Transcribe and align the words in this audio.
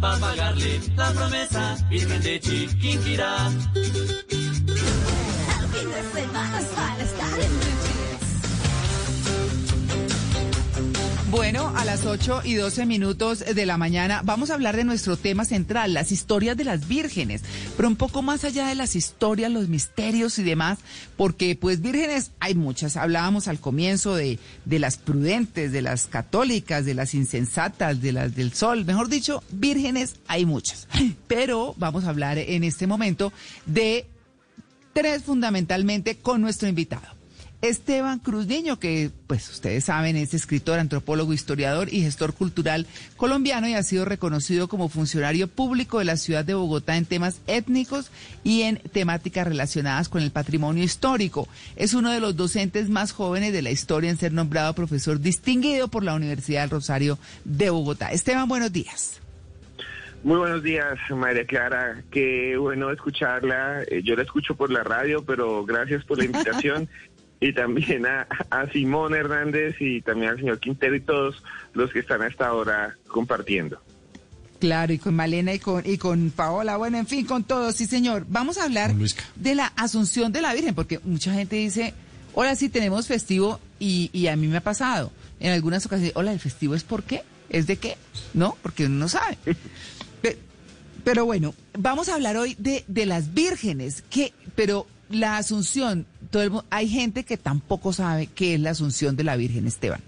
para 0.00 0.18
pagarle 0.18 0.80
la 0.96 1.10
promesa, 1.12 1.76
Virgen 1.88 2.22
de 2.22 2.40
Chiquinquirá. 2.40 3.50
Bueno, 11.30 11.74
a 11.76 11.84
las 11.84 12.06
8 12.06 12.40
y 12.44 12.54
12 12.54 12.86
minutos 12.86 13.40
de 13.40 13.66
la 13.66 13.76
mañana 13.76 14.22
vamos 14.24 14.50
a 14.50 14.54
hablar 14.54 14.76
de 14.76 14.84
nuestro 14.84 15.18
tema 15.18 15.44
central, 15.44 15.92
las 15.92 16.10
historias 16.10 16.56
de 16.56 16.64
las 16.64 16.88
vírgenes, 16.88 17.42
pero 17.76 17.86
un 17.86 17.96
poco 17.96 18.22
más 18.22 18.44
allá 18.44 18.66
de 18.66 18.74
las 18.74 18.96
historias, 18.96 19.52
los 19.52 19.68
misterios 19.68 20.38
y 20.38 20.42
demás, 20.42 20.78
porque 21.18 21.54
pues 21.54 21.82
vírgenes 21.82 22.30
hay 22.40 22.54
muchas. 22.54 22.96
Hablábamos 22.96 23.46
al 23.46 23.60
comienzo 23.60 24.14
de, 24.14 24.38
de 24.64 24.78
las 24.78 24.96
prudentes, 24.96 25.70
de 25.70 25.82
las 25.82 26.06
católicas, 26.06 26.86
de 26.86 26.94
las 26.94 27.12
insensatas, 27.12 28.00
de 28.00 28.12
las 28.12 28.34
del 28.34 28.54
sol, 28.54 28.86
mejor 28.86 29.10
dicho, 29.10 29.42
vírgenes 29.50 30.16
hay 30.28 30.46
muchas. 30.46 30.88
Pero 31.28 31.74
vamos 31.76 32.04
a 32.04 32.08
hablar 32.08 32.38
en 32.38 32.64
este 32.64 32.86
momento 32.86 33.34
de 33.66 34.06
tres 34.94 35.24
fundamentalmente 35.24 36.16
con 36.16 36.40
nuestro 36.40 36.68
invitado. 36.68 37.17
Esteban 37.60 38.20
Cruz 38.20 38.46
Niño, 38.46 38.78
que 38.78 39.10
pues 39.26 39.48
ustedes 39.50 39.86
saben 39.86 40.16
es 40.16 40.32
escritor, 40.32 40.78
antropólogo, 40.78 41.32
historiador 41.32 41.92
y 41.92 42.02
gestor 42.02 42.32
cultural 42.32 42.86
colombiano 43.16 43.68
y 43.68 43.74
ha 43.74 43.82
sido 43.82 44.04
reconocido 44.04 44.68
como 44.68 44.88
funcionario 44.88 45.48
público 45.48 45.98
de 45.98 46.04
la 46.04 46.16
ciudad 46.16 46.44
de 46.44 46.54
Bogotá 46.54 46.96
en 46.96 47.04
temas 47.04 47.40
étnicos 47.48 48.12
y 48.44 48.62
en 48.62 48.76
temáticas 48.92 49.48
relacionadas 49.48 50.08
con 50.08 50.22
el 50.22 50.30
patrimonio 50.30 50.84
histórico. 50.84 51.48
Es 51.74 51.94
uno 51.94 52.12
de 52.12 52.20
los 52.20 52.36
docentes 52.36 52.88
más 52.88 53.10
jóvenes 53.10 53.52
de 53.52 53.62
la 53.62 53.72
historia 53.72 54.10
en 54.10 54.18
ser 54.18 54.32
nombrado 54.32 54.74
profesor 54.74 55.18
distinguido 55.18 55.88
por 55.88 56.04
la 56.04 56.14
Universidad 56.14 56.60
del 56.60 56.70
Rosario 56.70 57.18
de 57.44 57.70
Bogotá. 57.70 58.12
Esteban, 58.12 58.48
buenos 58.48 58.72
días. 58.72 59.20
Muy 60.24 60.36
buenos 60.36 60.64
días, 60.64 60.98
María 61.10 61.46
Clara. 61.46 62.02
Qué 62.10 62.56
bueno 62.56 62.90
escucharla. 62.90 63.84
Eh, 63.84 64.02
yo 64.02 64.16
la 64.16 64.22
escucho 64.22 64.56
por 64.56 64.68
la 64.70 64.82
radio, 64.82 65.24
pero 65.24 65.64
gracias 65.64 66.04
por 66.04 66.18
la 66.18 66.24
invitación 66.26 66.88
y 67.40 67.52
también 67.52 68.06
a, 68.06 68.26
Simón 68.72 69.14
Hernández 69.14 69.76
y 69.80 70.00
también 70.02 70.32
al 70.32 70.38
señor 70.38 70.58
Quintero 70.58 70.96
y 70.96 71.00
todos 71.00 71.42
los 71.74 71.92
que 71.92 72.00
están 72.00 72.22
hasta 72.22 72.46
ahora 72.46 72.96
compartiendo. 73.06 73.80
Claro, 74.58 74.92
y 74.92 74.98
con 74.98 75.14
Malena 75.14 75.54
y 75.54 75.60
con, 75.60 75.84
y 75.86 75.98
con 75.98 76.30
Paola, 76.30 76.76
bueno, 76.76 76.98
en 76.98 77.06
fin, 77.06 77.24
con 77.24 77.44
todos, 77.44 77.76
sí 77.76 77.86
señor. 77.86 78.26
Vamos 78.28 78.58
a 78.58 78.64
hablar 78.64 78.92
de 79.36 79.54
la 79.54 79.66
Asunción 79.76 80.32
de 80.32 80.40
la 80.40 80.52
Virgen, 80.52 80.74
porque 80.74 80.98
mucha 81.04 81.32
gente 81.32 81.54
dice, 81.54 81.94
hola, 82.34 82.56
sí 82.56 82.68
tenemos 82.68 83.06
festivo 83.06 83.60
y, 83.78 84.10
y 84.12 84.26
a 84.26 84.34
mí 84.34 84.48
me 84.48 84.56
ha 84.56 84.62
pasado 84.62 85.12
en 85.38 85.52
algunas 85.52 85.86
ocasiones, 85.86 86.12
hola, 86.16 86.32
¿el 86.32 86.40
festivo 86.40 86.74
es 86.74 86.82
por 86.82 87.04
qué? 87.04 87.22
¿Es 87.50 87.66
de 87.66 87.76
qué? 87.76 87.96
No, 88.34 88.56
porque 88.62 88.86
uno 88.86 88.96
no 88.96 89.08
sabe. 89.08 89.38
Pero, 91.04 91.24
bueno, 91.24 91.54
vamos 91.78 92.10
a 92.10 92.16
hablar 92.16 92.36
hoy 92.36 92.54
de, 92.58 92.84
de 92.86 93.06
las 93.06 93.32
vírgenes, 93.32 94.02
que, 94.10 94.34
pero 94.54 94.86
la 95.08 95.38
Asunción, 95.38 96.04
todo 96.30 96.64
hay 96.70 96.88
gente 96.88 97.24
que 97.24 97.36
tampoco 97.36 97.92
sabe 97.92 98.28
qué 98.34 98.54
es 98.54 98.60
la 98.60 98.70
Asunción 98.70 99.16
de 99.16 99.24
la 99.24 99.36
Virgen 99.36 99.66
Esteban. 99.66 100.00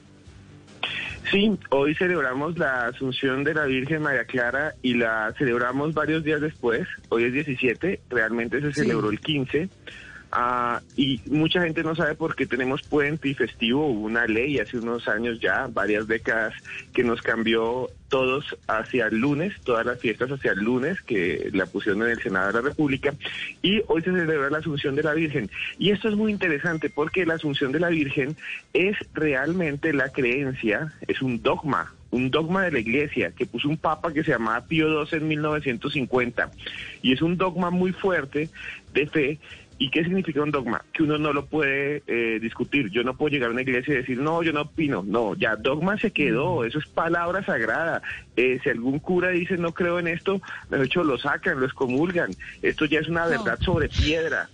Sí, 1.30 1.56
hoy 1.70 1.94
celebramos 1.94 2.58
la 2.58 2.86
Asunción 2.86 3.44
de 3.44 3.54
la 3.54 3.66
Virgen 3.66 4.02
María 4.02 4.24
Clara 4.24 4.74
y 4.82 4.94
la 4.94 5.32
celebramos 5.38 5.94
varios 5.94 6.24
días 6.24 6.40
después. 6.40 6.88
Hoy 7.08 7.24
es 7.24 7.32
17, 7.32 8.00
realmente 8.10 8.60
se 8.60 8.72
celebró 8.72 9.10
el 9.10 9.20
15. 9.20 9.68
Ah, 10.32 10.80
y 10.96 11.20
mucha 11.26 11.60
gente 11.62 11.82
no 11.82 11.96
sabe 11.96 12.14
por 12.14 12.36
qué 12.36 12.46
tenemos 12.46 12.82
puente 12.82 13.28
y 13.28 13.34
festivo. 13.34 13.86
Hubo 13.86 14.06
una 14.06 14.26
ley 14.26 14.58
hace 14.58 14.78
unos 14.78 15.08
años 15.08 15.40
ya, 15.40 15.66
varias 15.66 16.06
décadas, 16.06 16.54
que 16.92 17.02
nos 17.02 17.20
cambió 17.20 17.88
todos 18.08 18.56
hacia 18.68 19.06
el 19.06 19.18
lunes, 19.18 19.54
todas 19.64 19.84
las 19.84 19.98
fiestas 19.98 20.30
hacia 20.30 20.52
el 20.52 20.60
lunes, 20.60 21.00
que 21.02 21.50
la 21.52 21.66
pusieron 21.66 22.02
en 22.02 22.10
el 22.10 22.22
Senado 22.22 22.48
de 22.48 22.52
la 22.54 22.60
República. 22.60 23.14
Y 23.60 23.82
hoy 23.88 24.02
se 24.02 24.12
celebra 24.12 24.50
la 24.50 24.58
Asunción 24.58 24.94
de 24.94 25.02
la 25.02 25.14
Virgen. 25.14 25.50
Y 25.78 25.90
esto 25.90 26.08
es 26.08 26.14
muy 26.14 26.30
interesante 26.30 26.90
porque 26.90 27.26
la 27.26 27.34
Asunción 27.34 27.72
de 27.72 27.80
la 27.80 27.88
Virgen 27.88 28.36
es 28.72 28.96
realmente 29.14 29.92
la 29.92 30.10
creencia, 30.10 30.92
es 31.08 31.22
un 31.22 31.42
dogma 31.42 31.92
un 32.10 32.30
dogma 32.30 32.64
de 32.64 32.72
la 32.72 32.80
iglesia 32.80 33.30
que 33.30 33.46
puso 33.46 33.68
un 33.68 33.76
papa 33.76 34.12
que 34.12 34.24
se 34.24 34.32
llamaba 34.32 34.66
Pío 34.66 35.06
XII 35.06 35.18
en 35.18 35.28
1950 35.28 36.50
y 37.02 37.12
es 37.12 37.22
un 37.22 37.36
dogma 37.36 37.70
muy 37.70 37.92
fuerte 37.92 38.50
de 38.92 39.06
fe 39.06 39.38
¿Y 39.82 39.88
qué 39.88 40.04
significa 40.04 40.42
un 40.42 40.50
dogma? 40.50 40.84
Que 40.92 41.04
uno 41.04 41.16
no 41.16 41.32
lo 41.32 41.46
puede 41.46 42.02
eh, 42.06 42.38
discutir. 42.38 42.90
Yo 42.90 43.02
no 43.02 43.16
puedo 43.16 43.32
llegar 43.32 43.48
a 43.48 43.52
una 43.52 43.62
iglesia 43.62 43.94
y 43.94 43.96
decir, 43.96 44.18
no, 44.18 44.42
yo 44.42 44.52
no 44.52 44.60
opino. 44.60 45.02
No, 45.02 45.34
ya 45.34 45.56
dogma 45.56 45.98
se 45.98 46.10
quedó, 46.10 46.64
eso 46.66 46.78
es 46.78 46.86
palabra 46.86 47.42
sagrada. 47.46 48.02
Eh, 48.36 48.60
si 48.62 48.68
algún 48.68 48.98
cura 48.98 49.30
dice, 49.30 49.56
no 49.56 49.72
creo 49.72 49.98
en 49.98 50.08
esto, 50.08 50.42
de 50.68 50.84
hecho 50.84 51.02
lo 51.02 51.16
sacan, 51.16 51.60
lo 51.60 51.64
excomulgan. 51.64 52.30
Esto 52.60 52.84
ya 52.84 53.00
es 53.00 53.08
una 53.08 53.24
verdad 53.24 53.58
sobre 53.60 53.88
piedra. 53.88 54.50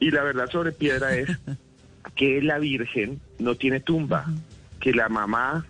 Y 0.00 0.10
la 0.10 0.24
verdad 0.24 0.50
sobre 0.50 0.72
piedra 0.72 1.16
es 1.16 1.30
que 2.16 2.42
la 2.42 2.58
Virgen 2.58 3.20
no 3.38 3.54
tiene 3.54 3.78
tumba, 3.78 4.26
que 4.80 4.92
la 4.92 5.08
mamá 5.08 5.64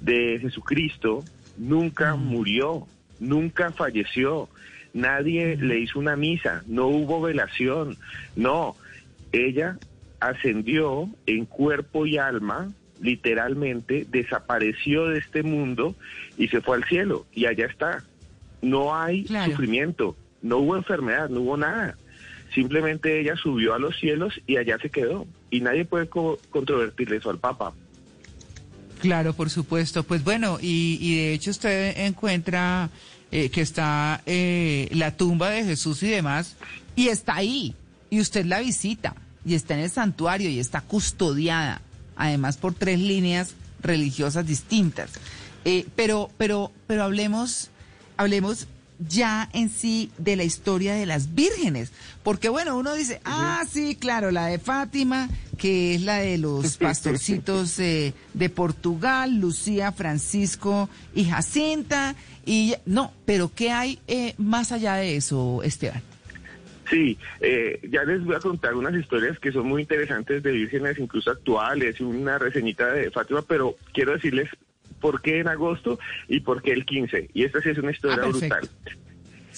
de 0.00 0.38
Jesucristo 0.40 1.24
nunca 1.58 2.14
murió, 2.14 2.86
nunca 3.18 3.72
falleció 3.72 4.48
nadie 4.92 5.56
le 5.56 5.78
hizo 5.78 5.98
una 5.98 6.16
misa, 6.16 6.62
no 6.66 6.86
hubo 6.88 7.20
velación, 7.20 7.96
no, 8.36 8.76
ella 9.32 9.78
ascendió 10.20 11.08
en 11.26 11.46
cuerpo 11.46 12.06
y 12.06 12.18
alma, 12.18 12.70
literalmente 13.00 14.06
desapareció 14.08 15.08
de 15.08 15.18
este 15.18 15.42
mundo 15.42 15.96
y 16.38 16.48
se 16.48 16.60
fue 16.60 16.76
al 16.76 16.84
cielo 16.84 17.26
y 17.32 17.46
allá 17.46 17.66
está. 17.66 18.04
No 18.60 18.94
hay 18.94 19.26
sufrimiento, 19.26 20.16
no 20.40 20.58
hubo 20.58 20.76
enfermedad, 20.76 21.28
no 21.28 21.40
hubo 21.40 21.56
nada. 21.56 21.96
Simplemente 22.54 23.20
ella 23.20 23.34
subió 23.34 23.74
a 23.74 23.78
los 23.78 23.98
cielos 23.98 24.40
y 24.46 24.56
allá 24.56 24.78
se 24.78 24.90
quedó. 24.90 25.26
Y 25.50 25.60
nadie 25.62 25.84
puede 25.84 26.08
controvertirle 26.08 27.16
eso 27.16 27.30
al 27.30 27.38
Papa. 27.38 27.72
Claro, 29.00 29.32
por 29.32 29.50
supuesto. 29.50 30.04
Pues 30.04 30.22
bueno, 30.22 30.58
y, 30.60 30.98
y 31.00 31.16
de 31.16 31.32
hecho 31.32 31.50
usted 31.50 31.98
encuentra 31.98 32.88
eh, 33.32 33.48
que 33.48 33.62
está 33.62 34.22
eh, 34.26 34.88
la 34.92 35.16
tumba 35.16 35.48
de 35.48 35.64
Jesús 35.64 36.02
y 36.02 36.08
demás, 36.08 36.54
y 36.94 37.08
está 37.08 37.36
ahí, 37.36 37.74
y 38.10 38.20
usted 38.20 38.44
la 38.44 38.60
visita, 38.60 39.16
y 39.44 39.54
está 39.54 39.72
en 39.72 39.80
el 39.80 39.90
santuario, 39.90 40.50
y 40.50 40.58
está 40.58 40.82
custodiada, 40.82 41.80
además 42.14 42.58
por 42.58 42.74
tres 42.74 43.00
líneas 43.00 43.54
religiosas 43.80 44.46
distintas. 44.46 45.10
Eh, 45.64 45.86
pero, 45.96 46.30
pero, 46.36 46.72
pero 46.86 47.04
hablemos, 47.04 47.70
hablemos 48.18 48.66
ya 49.08 49.48
en 49.52 49.68
sí 49.68 50.10
de 50.18 50.36
la 50.36 50.44
historia 50.44 50.94
de 50.94 51.06
las 51.06 51.34
vírgenes, 51.34 51.92
porque 52.22 52.48
bueno, 52.48 52.76
uno 52.76 52.94
dice, 52.94 53.20
ah, 53.24 53.62
sí, 53.68 53.96
claro, 53.96 54.30
la 54.30 54.46
de 54.46 54.58
Fátima, 54.58 55.28
que 55.58 55.94
es 55.94 56.02
la 56.02 56.18
de 56.18 56.38
los 56.38 56.76
pastorcitos 56.78 57.76
de 57.76 58.50
Portugal, 58.54 59.38
Lucía, 59.38 59.92
Francisco 59.92 60.88
y 61.14 61.24
Jacinta, 61.24 62.14
y 62.44 62.74
no, 62.86 63.12
pero 63.24 63.50
¿qué 63.54 63.70
hay 63.70 63.98
eh, 64.06 64.34
más 64.38 64.72
allá 64.72 64.94
de 64.94 65.16
eso, 65.16 65.62
Esteban? 65.62 66.02
Sí, 66.90 67.16
eh, 67.40 67.80
ya 67.90 68.04
les 68.04 68.22
voy 68.24 68.34
a 68.34 68.40
contar 68.40 68.74
unas 68.74 68.94
historias 68.94 69.38
que 69.38 69.52
son 69.52 69.66
muy 69.66 69.82
interesantes 69.82 70.42
de 70.42 70.52
vírgenes, 70.52 70.98
incluso 70.98 71.30
actuales, 71.30 72.00
una 72.00 72.38
reseñita 72.38 72.92
de 72.92 73.10
Fátima, 73.10 73.40
pero 73.42 73.76
quiero 73.94 74.12
decirles 74.12 74.50
por 75.02 75.20
qué 75.20 75.40
en 75.40 75.48
agosto 75.48 75.98
y 76.28 76.40
por 76.40 76.62
qué 76.62 76.72
el 76.72 76.86
15. 76.86 77.28
Y 77.34 77.44
esta 77.44 77.60
sí 77.60 77.68
es 77.68 77.78
una 77.78 77.90
historia 77.90 78.18
ah, 78.22 78.28
brutal. 78.28 78.70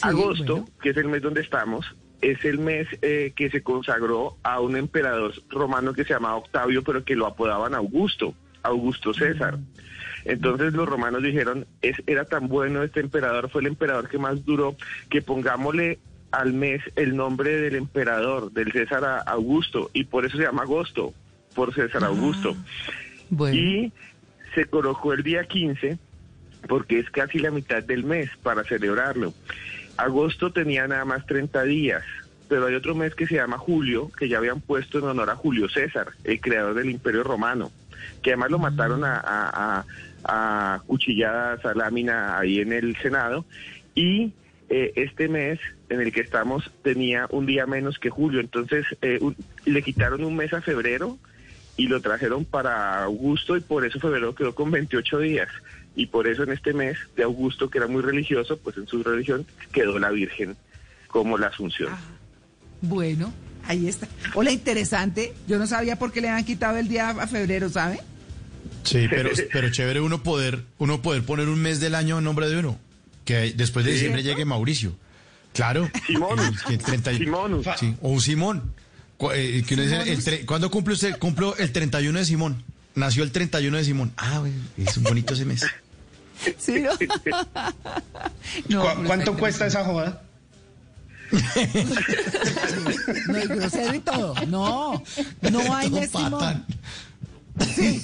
agosto, 0.03 0.65
que 0.83 0.91
es 0.91 0.97
el 0.97 1.07
mes 1.07 1.23
donde 1.23 1.43
estamos, 1.43 1.87
es 2.21 2.45
el 2.45 2.59
mes 2.59 2.89
eh, 3.03 3.33
que 3.37 3.51
se 3.51 3.63
consagró 3.63 4.39
a 4.43 4.61
un 4.61 4.77
emperador 4.77 5.35
romano 5.51 5.93
que 5.93 6.05
se 6.05 6.15
llamaba 6.15 6.37
Octavio, 6.37 6.83
pero 6.83 7.05
que 7.05 7.15
lo 7.15 7.27
apodaban 7.27 7.75
Augusto, 7.75 8.35
Augusto 8.63 9.13
César. 9.13 9.59
Mm. 9.59 9.67
Entonces 10.25 10.73
los 10.73 10.89
romanos 10.89 11.23
dijeron, 11.23 11.67
es, 11.83 11.97
era 12.07 12.25
tan 12.25 12.49
bueno 12.49 12.83
este 12.83 13.01
emperador, 13.01 13.51
fue 13.51 13.61
el 13.61 13.67
emperador 13.67 14.09
que 14.09 14.19
más 14.19 14.45
duró, 14.47 14.75
que 15.11 15.21
pongámosle 15.21 15.99
al 16.31 16.55
mes 16.55 16.81
el 16.97 17.15
nombre 17.15 17.61
del 17.61 17.77
emperador, 17.77 18.51
del 18.51 18.73
César 18.73 19.23
Augusto, 19.27 19.91
y 19.93 20.05
por 20.05 20.25
eso 20.25 20.39
se 20.39 20.45
llama 20.45 20.63
agosto, 20.63 21.13
por 21.55 21.75
César 21.75 22.03
ah, 22.05 22.07
Augusto. 22.07 22.57
Y 23.53 23.93
se 24.55 24.67
colocó 24.67 25.13
el 25.13 25.23
día 25.23 25.45
15, 25.45 25.99
porque 26.69 26.99
es 26.99 27.11
casi 27.11 27.39
la 27.39 27.51
mitad 27.51 27.83
del 27.83 28.05
mes 28.05 28.31
para 28.43 28.65
celebrarlo. 28.65 29.35
Agosto 29.97 30.53
tenía 30.53 30.87
nada 30.87 31.05
más 31.05 31.27
30 31.27 31.63
días, 31.65 32.03
pero 32.49 32.67
hay 32.67 32.75
otro 32.75 32.95
mes 32.95 33.15
que 33.15 33.27
se 33.27 33.37
llama 33.37 33.59
Julio, 33.59 34.11
que 34.19 34.29
ya 34.29 34.39
habían 34.39 34.61
puesto 34.61 34.99
en 34.99 35.05
honor 35.05 35.31
a 35.31 35.37
Julio 35.37 35.69
César, 35.69 36.09
el 36.25 36.41
creador 36.41 36.75
del 36.75 36.91
Imperio 36.91 37.23
Romano, 37.23 37.71
que 38.23 38.31
además 38.31 38.51
lo 38.51 38.59
mataron 38.59 39.03
a 39.05 39.85
a 40.25 40.83
cuchilladas, 40.87 41.65
a 41.65 41.75
lámina 41.75 42.39
ahí 42.39 42.61
en 42.61 42.73
el 42.73 42.97
Senado. 42.97 43.45
Y 43.95 44.33
eh, 44.69 44.93
este 44.97 45.29
mes 45.29 45.61
en 45.89 46.01
el 46.01 46.13
que 46.13 46.21
estamos 46.21 46.71
tenía 46.83 47.27
un 47.31 47.47
día 47.47 47.67
menos 47.67 47.99
que 47.99 48.11
julio, 48.11 48.41
entonces 48.41 48.87
eh, 49.03 49.21
le 49.65 49.83
quitaron 49.83 50.25
un 50.25 50.37
mes 50.37 50.53
a 50.53 50.63
febrero 50.63 51.19
y 51.77 51.87
lo 51.89 52.01
trajeron 52.01 52.45
para 52.45 53.03
agosto 53.05 53.57
y 53.57 53.61
por 53.61 53.85
eso 53.85 53.99
febrero 54.01 54.35
quedó 54.35 54.55
con 54.55 54.71
28 54.71 55.19
días. 55.19 55.49
y 55.97 56.07
por 56.07 56.27
eso 56.27 56.43
en 56.43 56.51
este 56.51 56.73
mes 56.73 56.97
de 57.17 57.23
Augusto, 57.23 57.71
que 57.71 57.79
era 57.79 57.87
muy 57.87 58.03
religioso, 58.03 58.57
pues 58.59 58.77
en 58.77 58.87
su 58.89 59.03
religión 59.05 59.47
quedó 59.71 59.99
la 60.01 60.11
Virgen 60.11 60.57
como 61.07 61.39
la 61.39 61.47
Asunción. 61.49 61.91
Ah, 61.93 62.01
bueno, 62.81 63.33
ahí 63.65 63.87
está. 63.89 64.09
Hola, 64.35 64.51
interesante. 64.51 65.33
Yo 65.47 65.57
no 65.59 65.69
sabía 65.69 65.97
por 65.97 66.11
qué 66.11 66.21
le 66.21 66.29
han 66.31 66.45
quitado 66.45 66.79
el 66.79 66.89
día 66.89 67.11
a 67.11 67.27
febrero, 67.29 67.69
¿sabe? 67.69 68.01
Sí, 68.83 69.07
pero, 69.11 69.31
pero 69.53 69.71
chévere 69.71 70.01
uno 70.01 70.23
poder, 70.25 70.63
uno 70.79 71.01
poder 71.01 71.23
poner 71.23 71.49
un 71.49 71.61
mes 71.63 71.79
del 71.81 71.95
año 71.95 72.19
en 72.19 72.25
nombre 72.25 72.49
de 72.49 72.59
uno. 72.59 72.77
Que 73.25 73.53
después 73.55 73.85
de 73.85 73.93
Sí. 73.93 73.97
diciembre 73.99 74.23
llegue 74.25 74.45
Mauricio. 74.45 74.97
Claro. 75.53 75.89
Simón. 76.09 76.41
El- 76.41 76.59
que 76.67 76.73
el 76.75 76.79
30 76.81 77.13
y- 77.13 77.19
Simón. 77.19 77.63
Sí, 77.79 77.95
o 78.03 78.09
un 78.11 78.21
Simón. 78.21 78.75
Eh, 79.33 79.65
que 79.67 79.75
uno 79.75 79.83
dice, 79.85 80.03
el 80.13 80.23
tre- 80.25 80.45
¿Cuándo 80.45 80.71
cumple 80.71 80.95
usted? 80.95 81.17
Cumplo 81.19 81.57
el 81.57 81.73
31 81.73 82.19
de 82.19 82.25
Simón. 82.25 82.63
Nació 82.95 83.23
el 83.25 83.33
31 83.33 83.77
de 83.77 83.85
Simón. 83.85 84.13
Ah, 84.17 84.39
bueno, 84.41 84.57
es 84.77 84.97
un 84.97 85.05
bonito 85.05 85.35
ese 85.35 85.45
mes. 85.45 85.65
Sí, 86.59 86.81
¿no? 86.81 86.91
No, 88.69 88.83
¿Cu- 88.83 88.89
pero 88.97 89.05
¿Cuánto 89.07 89.31
está 89.31 89.41
cuesta 89.41 89.67
esa 89.67 89.85
joda? 89.85 90.23
No, 93.29 93.37
es 93.39 93.49
grosero 93.49 93.95
y 93.95 94.01
todo. 94.01 94.35
No, 94.47 95.03
no 95.51 95.75
hay 95.75 95.91
mes 95.91 96.11
Simón. 96.11 96.31
patán. 96.33 96.67
Sí, 97.75 98.01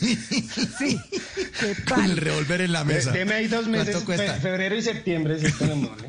qué 0.78 1.74
Con 1.88 2.04
el 2.04 2.10
tal. 2.10 2.16
revólver 2.16 2.60
en 2.62 2.72
la 2.72 2.84
mesa. 2.84 3.10
Deme 3.10 3.34
ahí 3.34 3.48
dos 3.48 3.66
meses, 3.66 3.96
¿Cuánto 3.96 4.06
cuesta? 4.06 4.34
fe- 4.34 4.40
febrero 4.40 4.76
y 4.76 4.82
septiembre, 4.82 5.38
si 5.40 5.52
tenemos, 5.58 5.90
¿eh? 6.02 6.08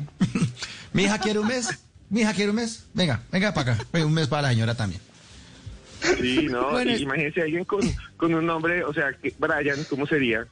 Mi 0.92 1.04
hija 1.04 1.18
quiere 1.18 1.40
un 1.40 1.48
mes. 1.48 1.68
Mi 2.12 2.20
hija 2.20 2.34
quiere 2.34 2.50
un 2.50 2.56
mes. 2.56 2.84
Venga, 2.94 3.22
venga 3.32 3.52
para 3.54 3.72
acá. 3.72 3.84
Venga, 3.92 4.06
Un 4.06 4.12
mes 4.12 4.28
para 4.28 4.42
la 4.42 4.48
señora 4.50 4.74
también. 4.76 5.00
Sí, 6.20 6.46
no, 6.50 6.70
Bueno, 6.72 6.94
imagínense 6.96 7.40
alguien 7.42 7.64
con, 7.64 7.80
con 8.18 8.34
un 8.34 8.44
nombre, 8.46 8.84
o 8.84 8.92
sea, 8.92 9.12
que 9.14 9.34
Brian, 9.38 9.82
¿cómo 9.88 10.06
sería? 10.06 10.46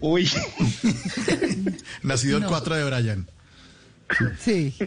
Uy, 0.00 0.28
Nacido 2.02 2.38
No. 2.38 2.46
el 2.46 2.50
4 2.50 2.74
de 2.76 2.84
Brian. 2.84 3.26
Sí. 4.38 4.74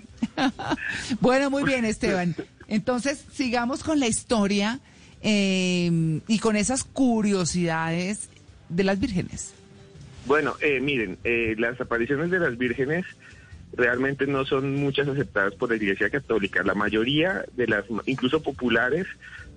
Bueno, 1.19 1.50
muy 1.50 1.63
bien, 1.63 1.84
Esteban. 1.84 2.34
Entonces, 2.69 3.25
sigamos 3.34 3.84
con 3.84 4.00
la 4.00 4.07
historia 4.07 4.80
eh, 5.22 6.22
y 6.28 6.40
con 6.40 6.56
esas 6.56 6.86
curiosidades 6.86 8.30
de 8.69 8.84
las 8.86 9.00
vírgenes. 9.01 9.54
Bueno, 10.25 10.56
eh, 10.62 10.80
miren, 10.80 11.18
eh, 11.25 11.56
las 11.57 11.81
apariciones 11.81 12.31
de 12.31 12.40
las 12.40 12.57
vírgenes 12.57 13.06
realmente 13.74 14.27
no 14.27 14.45
son 14.45 14.75
muchas 14.75 15.07
aceptadas 15.07 15.56
por 15.56 15.69
la 15.69 15.75
Iglesia 15.75 16.10
Católica. 16.10 16.63
La 16.63 16.74
mayoría 16.74 17.45
de 17.56 17.68
las, 17.68 17.86
incluso 18.06 18.42
populares, 18.42 19.07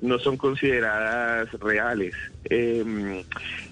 no 0.01 0.19
son 0.19 0.37
consideradas 0.37 1.51
reales. 1.61 2.15
Eh, 2.45 3.25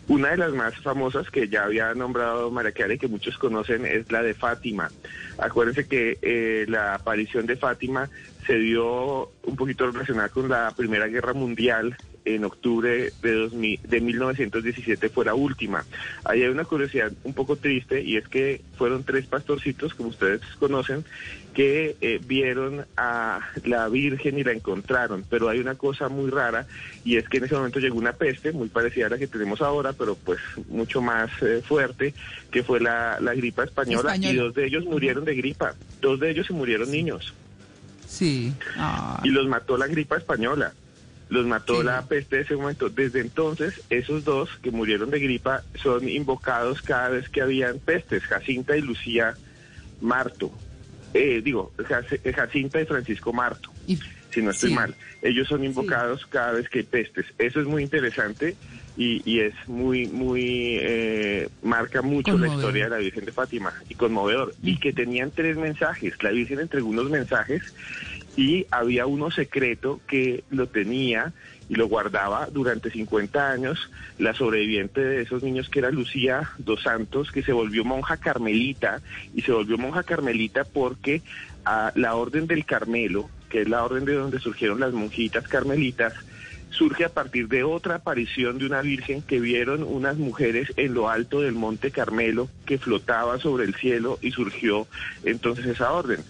una 0.08 0.30
de 0.30 0.36
las 0.36 0.52
más 0.52 0.74
famosas 0.76 1.30
que 1.30 1.48
ya 1.48 1.64
había 1.64 1.92
nombrado 1.94 2.50
María 2.50 2.72
Clara 2.72 2.94
y 2.94 2.98
que 2.98 3.08
muchos 3.08 3.36
conocen 3.36 3.84
es 3.84 4.10
la 4.10 4.22
de 4.22 4.34
Fátima. 4.34 4.90
Acuérdense 5.38 5.86
que 5.86 6.18
eh, 6.22 6.66
la 6.68 6.94
aparición 6.94 7.46
de 7.46 7.56
Fátima 7.56 8.08
se 8.46 8.54
dio 8.54 9.30
un 9.44 9.56
poquito 9.56 9.90
relacionada 9.90 10.28
con 10.28 10.48
la 10.48 10.72
Primera 10.76 11.06
Guerra 11.06 11.32
Mundial 11.32 11.96
en 12.24 12.44
octubre 12.44 13.12
de, 13.22 13.32
2000 13.32 13.80
de 13.82 14.00
1917 14.00 15.08
fue 15.08 15.24
la 15.24 15.34
última. 15.34 15.84
Ahí 16.24 16.42
hay 16.42 16.48
una 16.48 16.64
curiosidad 16.64 17.12
un 17.24 17.34
poco 17.34 17.56
triste 17.56 18.02
y 18.02 18.16
es 18.16 18.28
que 18.28 18.62
fueron 18.76 19.04
tres 19.04 19.26
pastorcitos, 19.26 19.94
como 19.94 20.10
ustedes 20.10 20.40
conocen, 20.58 21.04
que 21.54 21.96
eh, 22.00 22.20
vieron 22.24 22.86
a 22.96 23.40
la 23.64 23.88
Virgen 23.88 24.38
y 24.38 24.44
la 24.44 24.52
encontraron. 24.52 25.24
Pero 25.28 25.48
hay 25.48 25.58
una 25.58 25.74
cosa 25.74 26.08
muy 26.08 26.30
rara 26.30 26.66
y 27.04 27.16
es 27.16 27.28
que 27.28 27.38
en 27.38 27.44
ese 27.44 27.54
momento 27.54 27.80
llegó 27.80 27.98
una 27.98 28.12
peste 28.12 28.52
muy 28.52 28.68
parecida 28.68 29.06
a 29.06 29.10
la 29.10 29.18
que 29.18 29.26
tenemos 29.26 29.60
ahora, 29.60 29.92
pero 29.92 30.14
pues 30.14 30.38
mucho 30.68 31.00
más 31.00 31.30
eh, 31.42 31.62
fuerte, 31.66 32.14
que 32.50 32.62
fue 32.62 32.80
la, 32.80 33.18
la 33.20 33.34
gripa 33.34 33.64
española, 33.64 34.16
y 34.16 34.34
dos 34.34 34.54
de 34.54 34.66
ellos 34.66 34.84
murieron 34.84 35.24
de 35.24 35.34
gripa. 35.34 35.74
Dos 36.00 36.20
de 36.20 36.30
ellos 36.30 36.46
se 36.46 36.52
murieron 36.52 36.90
niños 36.90 37.34
Sí. 38.10 38.52
Ah, 38.76 39.20
y 39.22 39.28
los 39.28 39.46
mató 39.46 39.76
la 39.76 39.86
gripa 39.86 40.16
española. 40.16 40.72
Los 41.30 41.46
mató 41.46 41.78
Sí. 41.80 41.86
la 41.86 42.02
peste 42.06 42.36
de 42.36 42.42
ese 42.42 42.56
momento. 42.56 42.90
Desde 42.90 43.20
entonces, 43.20 43.80
esos 43.88 44.24
dos 44.24 44.50
que 44.62 44.70
murieron 44.70 45.10
de 45.10 45.20
gripa 45.20 45.62
son 45.82 46.08
invocados 46.08 46.82
cada 46.82 47.08
vez 47.08 47.28
que 47.28 47.40
habían 47.40 47.78
pestes, 47.78 48.24
Jacinta 48.24 48.76
y 48.76 48.82
Lucía 48.82 49.34
Marto. 50.00 50.50
Eh, 51.14 51.40
digo, 51.42 51.72
Jac- 51.78 52.34
Jacinta 52.34 52.80
y 52.80 52.84
Francisco 52.86 53.32
Marto, 53.32 53.70
y- 53.86 53.98
si 54.32 54.42
no 54.42 54.50
estoy 54.50 54.70
sí. 54.70 54.74
mal. 54.74 54.94
Ellos 55.22 55.48
son 55.48 55.64
invocados 55.64 56.24
cada 56.26 56.52
vez 56.52 56.68
que 56.68 56.78
hay 56.80 56.84
pestes. 56.84 57.26
Eso 57.38 57.60
es 57.60 57.66
muy 57.66 57.82
interesante 57.82 58.56
y, 58.96 59.20
y 59.28 59.40
es 59.40 59.54
muy, 59.66 60.06
muy, 60.06 60.78
eh, 60.80 61.48
marca 61.62 62.00
mucho 62.02 62.36
la 62.38 62.48
historia 62.48 62.84
de 62.84 62.90
la 62.90 62.96
Virgen 62.98 63.24
de 63.24 63.32
Fátima 63.32 63.72
y 63.88 63.94
conmovedor. 63.94 64.54
Y 64.62 64.78
que 64.78 64.92
tenían 64.92 65.30
tres 65.32 65.56
mensajes. 65.56 66.14
La 66.22 66.30
Virgen 66.30 66.60
entregó 66.60 66.88
unos 66.88 67.10
mensajes 67.10 67.62
y 68.36 68.66
había 68.70 69.06
uno 69.06 69.30
secreto 69.30 70.00
que 70.06 70.44
lo 70.50 70.68
tenía 70.68 71.32
y 71.68 71.76
lo 71.76 71.86
guardaba 71.86 72.48
durante 72.50 72.90
50 72.90 73.50
años 73.50 73.90
la 74.18 74.34
sobreviviente 74.34 75.00
de 75.00 75.22
esos 75.22 75.42
niños 75.42 75.68
que 75.68 75.78
era 75.78 75.90
Lucía 75.90 76.50
dos 76.58 76.82
Santos, 76.82 77.30
que 77.30 77.42
se 77.42 77.52
volvió 77.52 77.84
monja 77.84 78.16
carmelita 78.16 79.00
y 79.34 79.42
se 79.42 79.52
volvió 79.52 79.78
monja 79.78 80.02
carmelita 80.02 80.64
porque 80.64 81.22
a 81.64 81.92
la 81.94 82.16
orden 82.16 82.46
del 82.46 82.64
Carmelo, 82.64 83.30
que 83.48 83.62
es 83.62 83.68
la 83.68 83.84
orden 83.84 84.04
de 84.04 84.14
donde 84.14 84.40
surgieron 84.40 84.80
las 84.80 84.92
monjitas 84.92 85.46
carmelitas, 85.46 86.14
surge 86.70 87.04
a 87.04 87.08
partir 87.08 87.48
de 87.48 87.62
otra 87.62 87.96
aparición 87.96 88.58
de 88.58 88.66
una 88.66 88.80
virgen 88.80 89.22
que 89.22 89.40
vieron 89.40 89.82
unas 89.82 90.16
mujeres 90.16 90.72
en 90.76 90.94
lo 90.94 91.08
alto 91.08 91.40
del 91.40 91.54
monte 91.54 91.90
Carmelo 91.90 92.48
que 92.64 92.78
flotaba 92.78 93.38
sobre 93.38 93.64
el 93.64 93.74
cielo 93.74 94.18
y 94.22 94.30
surgió 94.30 94.86
entonces 95.24 95.66
esa 95.66 95.92
orden. 95.92 96.20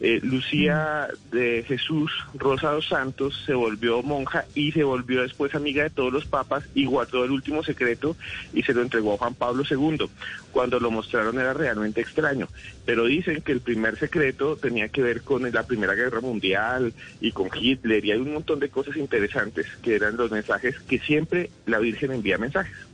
Eh, 0.00 0.20
Lucía 0.22 1.08
de 1.32 1.64
Jesús 1.66 2.12
Rosa 2.34 2.70
dos 2.70 2.86
Santos 2.86 3.42
se 3.44 3.54
volvió 3.54 4.02
monja 4.02 4.44
y 4.54 4.70
se 4.70 4.84
volvió 4.84 5.22
después 5.22 5.54
amiga 5.54 5.82
de 5.82 5.90
todos 5.90 6.12
los 6.12 6.24
papas 6.24 6.64
y 6.74 6.84
guardó 6.84 7.24
el 7.24 7.32
último 7.32 7.64
secreto 7.64 8.16
y 8.52 8.62
se 8.62 8.74
lo 8.74 8.82
entregó 8.82 9.14
a 9.14 9.18
Juan 9.18 9.34
Pablo 9.34 9.64
II. 9.68 10.08
Cuando 10.52 10.78
lo 10.78 10.90
mostraron 10.90 11.38
era 11.38 11.52
realmente 11.52 12.00
extraño, 12.00 12.48
pero 12.84 13.06
dicen 13.06 13.42
que 13.42 13.52
el 13.52 13.60
primer 13.60 13.98
secreto 13.98 14.56
tenía 14.56 14.88
que 14.88 15.02
ver 15.02 15.22
con 15.22 15.50
la 15.50 15.66
Primera 15.66 15.94
Guerra 15.94 16.20
Mundial 16.20 16.92
y 17.20 17.32
con 17.32 17.50
Hitler 17.54 18.04
y 18.04 18.12
hay 18.12 18.18
un 18.18 18.34
montón 18.34 18.60
de 18.60 18.68
cosas 18.68 18.96
interesantes 18.96 19.66
que 19.82 19.96
eran 19.96 20.16
los 20.16 20.30
mensajes 20.30 20.78
que 20.80 20.98
siempre 20.98 21.50
la 21.66 21.78
Virgen 21.78 22.12
envía 22.12 22.38
mensajes. 22.38 22.87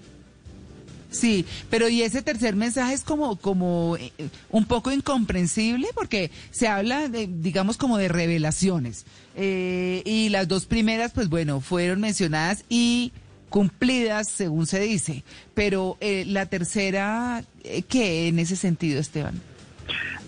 Sí, 1.15 1.47
pero 1.71 1.89
y 1.89 2.03
ese 2.03 2.23
tercer 2.23 2.57
mensaje 2.57 2.95
es 2.95 3.03
como, 3.03 3.37
como 3.37 3.97
eh, 3.97 4.13
un 4.51 4.67
poco 4.67 4.93
incomprensible 4.93 5.89
porque 5.95 6.31
se 6.51 6.69
habla, 6.69 7.09
de, 7.09 7.29
digamos, 7.29 7.77
como 7.77 7.99
de 7.99 8.09
revelaciones. 8.09 9.07
Eh, 9.37 10.03
y 10.05 10.29
las 10.29 10.49
dos 10.49 10.67
primeras, 10.67 11.13
pues 11.13 11.29
bueno, 11.29 11.61
fueron 11.61 12.01
mencionadas 12.01 12.65
y 12.69 13.13
cumplidas, 13.55 14.29
según 14.29 14.67
se 14.67 14.81
dice. 14.81 15.23
Pero 15.55 15.97
eh, 16.01 16.25
la 16.27 16.47
tercera, 16.47 17.45
eh, 17.63 17.83
¿qué 17.83 18.27
en 18.27 18.41
ese 18.41 18.57
sentido, 18.57 18.99
Esteban? 18.99 19.41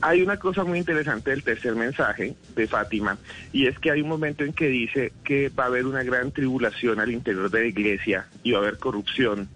Hay 0.00 0.22
una 0.22 0.38
cosa 0.38 0.62
muy 0.62 0.78
interesante 0.78 1.30
del 1.30 1.42
tercer 1.42 1.74
mensaje 1.74 2.36
de 2.54 2.68
Fátima 2.68 3.18
y 3.52 3.66
es 3.66 3.78
que 3.80 3.90
hay 3.90 4.02
un 4.02 4.08
momento 4.08 4.44
en 4.44 4.52
que 4.52 4.68
dice 4.68 5.12
que 5.24 5.48
va 5.48 5.64
a 5.64 5.66
haber 5.66 5.86
una 5.86 6.04
gran 6.04 6.30
tribulación 6.30 7.00
al 7.00 7.10
interior 7.10 7.50
de 7.50 7.62
la 7.62 7.66
iglesia 7.66 8.28
y 8.44 8.52
va 8.52 8.58
a 8.58 8.62
haber 8.62 8.78
corrupción 8.78 9.48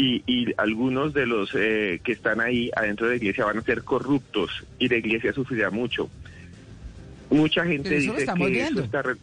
y, 0.00 0.22
y 0.26 0.54
algunos 0.56 1.12
de 1.12 1.26
los 1.26 1.50
eh, 1.54 2.00
que 2.04 2.12
están 2.12 2.40
ahí 2.40 2.70
adentro 2.76 3.06
de 3.06 3.12
la 3.12 3.16
iglesia 3.16 3.44
van 3.44 3.58
a 3.58 3.62
ser 3.62 3.82
corruptos 3.82 4.50
y 4.78 4.88
la 4.88 4.96
iglesia 4.96 5.32
sufrirá 5.32 5.70
mucho. 5.70 6.08
Mucha 7.30 7.64
gente 7.66 7.88
dice 7.96 8.24
que 8.46 8.50
viendo. 8.52 8.80
eso 8.80 8.84
está 8.86 9.02
re- 9.02 9.16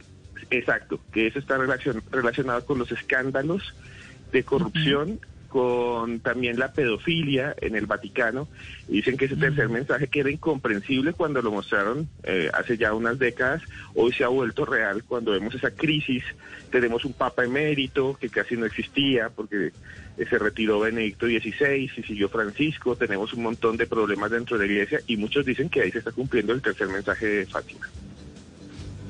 exacto, 0.52 1.00
que 1.12 1.28
eso 1.28 1.40
está 1.40 1.58
relacion- 1.58 2.04
relacionado 2.12 2.66
con 2.66 2.78
los 2.80 2.92
escándalos 2.92 3.64
de 4.32 4.44
corrupción, 4.44 5.20
con 5.56 6.20
también 6.20 6.60
la 6.60 6.74
pedofilia 6.74 7.56
en 7.62 7.78
el 7.78 7.86
Vaticano. 7.86 8.50
Y 8.90 8.98
dicen 8.98 9.16
que 9.16 9.24
ese 9.24 9.38
tercer 9.38 9.70
mensaje 9.70 10.10
que 10.10 10.20
era 10.20 10.30
incomprensible 10.30 11.14
cuando 11.14 11.42
lo 11.42 11.50
mostraron 11.50 12.10
eh, 12.24 12.50
hace 12.54 12.78
ya 12.78 12.94
unas 12.94 13.18
décadas, 13.20 13.62
hoy 13.94 14.12
se 14.12 14.26
ha 14.26 14.28
vuelto 14.28 14.66
real 14.66 15.06
cuando 15.06 15.32
vemos 15.32 15.56
esa 15.56 15.72
crisis. 15.72 16.26
Tenemos 16.72 17.06
un 17.06 17.14
Papa 17.14 17.46
emérito 17.46 18.18
que 18.20 18.28
casi 18.28 18.58
no 18.58 18.66
existía 18.66 19.30
porque 19.30 19.72
eh, 20.18 20.26
se 20.30 20.38
retiró 20.38 20.82
Benedicto 20.82 21.26
XVI 21.26 21.90
y 21.96 22.04
siguió 22.04 22.28
Francisco. 22.28 22.98
Tenemos 22.98 23.32
un 23.32 23.44
montón 23.44 23.78
de 23.78 23.88
problemas 23.88 24.32
dentro 24.32 24.58
de 24.58 24.68
la 24.68 24.74
iglesia 24.74 25.00
y 25.08 25.16
muchos 25.16 25.46
dicen 25.46 25.70
que 25.70 25.84
ahí 25.84 25.92
se 25.92 26.00
está 26.00 26.12
cumpliendo 26.12 26.52
el 26.52 26.62
tercer 26.62 26.90
mensaje 26.90 27.28
de 27.28 27.46
Fátima. 27.46 27.88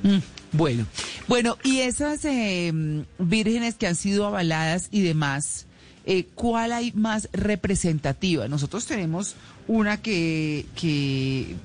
Mm, 0.04 0.20
bueno, 0.52 0.86
bueno, 1.28 1.58
y 1.64 1.80
esas 1.80 2.24
eh, 2.26 2.72
vírgenes 3.18 3.74
que 3.74 3.88
han 3.88 3.96
sido 3.96 4.28
avaladas 4.28 4.90
y 4.92 5.02
demás, 5.02 5.65
eh, 6.06 6.28
¿cuál 6.36 6.72
hay 6.72 6.92
más 6.94 7.30
representativa? 7.34 8.48
Nosotros 8.48 8.86
tenemos 8.86 9.36
una 9.68 10.02
que, 10.02 10.66
que 10.76 11.56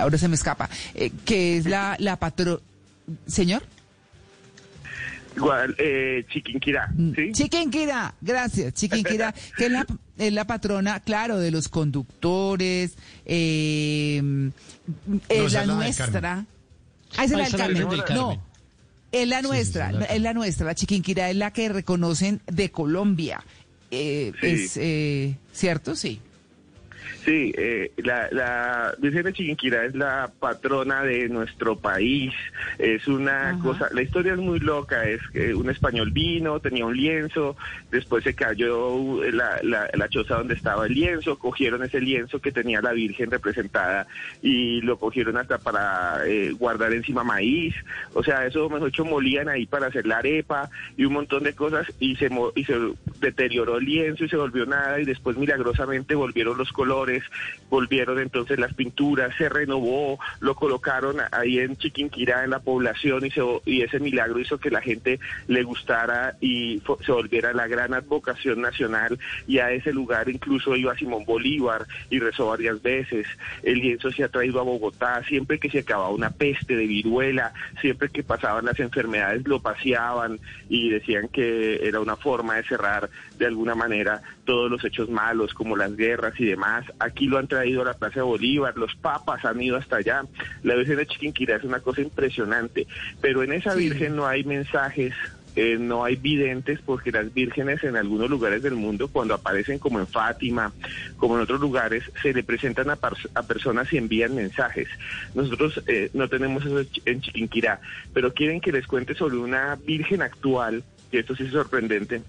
ahora 0.00 0.18
se 0.18 0.28
me 0.28 0.34
escapa, 0.34 0.68
eh, 0.94 1.10
que 1.24 1.58
es 1.58 1.66
la, 1.66 1.96
la 1.98 2.18
patro... 2.18 2.62
Señor. 3.26 3.62
Igual, 5.34 5.74
eh, 5.78 6.26
Chiquinquirá, 6.28 6.92
¿sí? 7.14 7.32
Chiquinquirá, 7.32 8.14
gracias, 8.20 8.74
Chiquinquirá, 8.74 9.32
que 9.56 9.66
es 9.66 9.70
la, 9.70 9.86
es 10.18 10.32
la 10.32 10.46
patrona, 10.46 11.00
claro, 11.00 11.38
de 11.38 11.50
los 11.50 11.68
conductores, 11.68 12.96
eh, 13.24 14.50
es 15.28 15.52
la 15.52 15.64
nuestra. 15.66 16.44
Ah, 17.16 17.24
esa 17.24 17.42
es 17.42 17.52
la 17.52 17.64
Ah, 17.64 17.68
es 17.68 17.78
la 17.78 17.88
del 17.88 18.04
Carmen. 18.04 18.14
No, 18.14 18.42
es 19.12 19.26
la 19.28 19.38
Sí, 19.38 19.42
sí, 19.44 19.48
nuestra, 19.48 19.92
la- 19.92 20.04
es 20.06 20.20
la 20.20 20.34
nuestra. 20.34 20.66
La 20.66 20.74
Chiquinquirá 20.74 21.30
es 21.30 21.36
la 21.36 21.52
que 21.52 21.68
reconocen 21.68 22.40
de 22.46 22.70
Colombia. 22.70 23.42
Eh, 23.90 24.32
Sí. 24.40 24.46
Es 24.46 24.76
eh, 24.76 25.34
cierto, 25.52 25.96
sí. 25.96 26.20
Sí, 27.28 27.52
eh, 27.58 27.92
la, 27.98 28.26
la 28.32 28.94
Virgen 28.96 29.24
de 29.24 29.34
Chiquinquirá 29.34 29.84
es 29.84 29.94
la 29.94 30.32
patrona 30.40 31.02
de 31.02 31.28
nuestro 31.28 31.76
país. 31.76 32.32
Es 32.78 33.06
una 33.06 33.50
Ajá. 33.50 33.58
cosa, 33.62 33.88
la 33.92 34.00
historia 34.00 34.32
es 34.32 34.38
muy 34.38 34.60
loca. 34.60 35.06
Es 35.06 35.20
que 35.34 35.54
un 35.54 35.68
español 35.68 36.10
vino, 36.10 36.58
tenía 36.58 36.86
un 36.86 36.96
lienzo, 36.96 37.54
después 37.90 38.24
se 38.24 38.34
cayó 38.34 39.22
la, 39.30 39.60
la, 39.62 39.90
la 39.92 40.08
choza 40.08 40.36
donde 40.36 40.54
estaba 40.54 40.86
el 40.86 40.94
lienzo, 40.94 41.38
cogieron 41.38 41.82
ese 41.84 42.00
lienzo 42.00 42.40
que 42.40 42.50
tenía 42.50 42.80
la 42.80 42.92
Virgen 42.92 43.30
representada 43.30 44.06
y 44.40 44.80
lo 44.80 44.98
cogieron 44.98 45.36
hasta 45.36 45.58
para 45.58 46.22
eh, 46.26 46.52
guardar 46.52 46.94
encima 46.94 47.24
maíz. 47.24 47.74
O 48.14 48.24
sea, 48.24 48.46
eso 48.46 48.70
mejor 48.70 48.88
dicho 48.88 49.04
molían 49.04 49.50
ahí 49.50 49.66
para 49.66 49.88
hacer 49.88 50.06
la 50.06 50.16
arepa 50.16 50.70
y 50.96 51.04
un 51.04 51.12
montón 51.12 51.42
de 51.42 51.52
cosas 51.52 51.92
y 52.00 52.16
se 52.16 52.30
y 52.54 52.64
se 52.64 52.74
deterioró 53.20 53.76
el 53.76 53.84
lienzo 53.84 54.24
y 54.24 54.30
se 54.30 54.36
volvió 54.36 54.64
nada 54.64 54.98
y 54.98 55.04
después 55.04 55.36
milagrosamente 55.36 56.14
volvieron 56.14 56.56
los 56.56 56.72
colores, 56.72 57.17
volvieron 57.70 58.18
entonces 58.18 58.58
las 58.58 58.74
pinturas, 58.74 59.34
se 59.36 59.48
renovó, 59.48 60.18
lo 60.40 60.54
colocaron 60.54 61.16
ahí 61.32 61.58
en 61.58 61.76
Chiquinquirá 61.76 62.44
en 62.44 62.50
la 62.50 62.60
población 62.60 63.26
y 63.26 63.30
se 63.30 63.42
y 63.64 63.82
ese 63.82 64.00
milagro 64.00 64.40
hizo 64.40 64.58
que 64.58 64.70
la 64.70 64.80
gente 64.80 65.20
le 65.46 65.62
gustara 65.62 66.36
y 66.40 66.82
se 67.04 67.12
volviera 67.12 67.52
la 67.52 67.66
gran 67.66 67.94
advocación 67.94 68.60
nacional 68.60 69.18
y 69.46 69.58
a 69.58 69.70
ese 69.70 69.92
lugar 69.92 70.28
incluso 70.28 70.76
iba 70.76 70.96
Simón 70.96 71.24
Bolívar 71.24 71.86
y 72.10 72.18
rezó 72.18 72.48
varias 72.48 72.82
veces. 72.82 73.26
El 73.62 73.80
lienzo 73.80 74.10
se 74.10 74.24
ha 74.24 74.28
traído 74.28 74.60
a 74.60 74.64
Bogotá 74.64 75.22
siempre 75.24 75.58
que 75.58 75.70
se 75.70 75.80
acababa 75.80 76.10
una 76.10 76.30
peste 76.30 76.76
de 76.76 76.86
viruela, 76.86 77.52
siempre 77.80 78.08
que 78.08 78.22
pasaban 78.22 78.64
las 78.64 78.78
enfermedades 78.80 79.46
lo 79.46 79.60
paseaban 79.60 80.40
y 80.68 80.90
decían 80.90 81.28
que 81.28 81.86
era 81.86 82.00
una 82.00 82.16
forma 82.16 82.56
de 82.56 82.64
cerrar 82.64 83.10
de 83.38 83.46
alguna 83.46 83.74
manera 83.74 84.22
todos 84.44 84.70
los 84.70 84.84
hechos 84.84 85.08
malos 85.08 85.54
como 85.54 85.76
las 85.76 85.94
guerras 85.96 86.34
y 86.38 86.46
demás. 86.46 86.84
Aquí 87.08 87.26
lo 87.26 87.38
han 87.38 87.48
traído 87.48 87.82
a 87.82 87.86
la 87.86 87.94
Plaza 87.94 88.16
de 88.16 88.22
Bolívar, 88.22 88.76
los 88.76 88.94
papas 88.96 89.44
han 89.44 89.60
ido 89.60 89.76
hasta 89.76 89.96
allá. 89.96 90.22
La 90.62 90.74
Virgen 90.76 90.96
de 90.96 91.06
Chiquinquirá 91.06 91.56
es 91.56 91.64
una 91.64 91.80
cosa 91.80 92.00
impresionante, 92.02 92.86
pero 93.20 93.42
en 93.42 93.52
esa 93.52 93.72
Sí. 93.72 93.80
Virgen 93.80 94.16
no 94.16 94.26
hay 94.26 94.44
mensajes 94.44 95.12
eh, 95.56 95.76
no 95.76 96.04
hay 96.04 96.14
videntes 96.14 96.78
porque 96.86 97.10
las 97.10 97.34
vírgenes 97.34 97.82
en 97.82 97.96
algunos 97.96 98.30
lugares 98.30 98.62
del 98.62 98.74
mundo, 98.76 99.08
cuando 99.08 99.34
aparecen 99.34 99.80
como 99.80 99.98
en 99.98 100.06
Fátima, 100.06 100.72
como 101.16 101.34
en 101.34 101.42
otros 101.42 101.60
lugares, 101.60 102.04
se 102.22 102.32
le 102.32 102.44
presentan 102.44 102.90
a, 102.90 102.96
personas 103.42 103.92
y 103.92 103.96
envían 103.96 104.36
mensajes. 104.36 104.86
Nosotros 105.34 105.82
eh, 105.88 106.10
no 106.14 106.28
tenemos 106.28 106.64
eso 106.64 106.84
en 107.06 107.20
Chiquinquirá, 107.22 107.80
pero 108.14 108.32
quieren 108.34 108.60
que 108.60 108.70
les 108.70 108.86
cuente 108.86 109.14
sobre 109.16 109.36
una 109.38 109.74
virgen 109.84 110.22
actual, 110.22 110.84
que 111.10 111.20
esto 111.20 111.34
sí 111.34 111.42
es 111.44 111.50
sorprendente, 111.50 112.22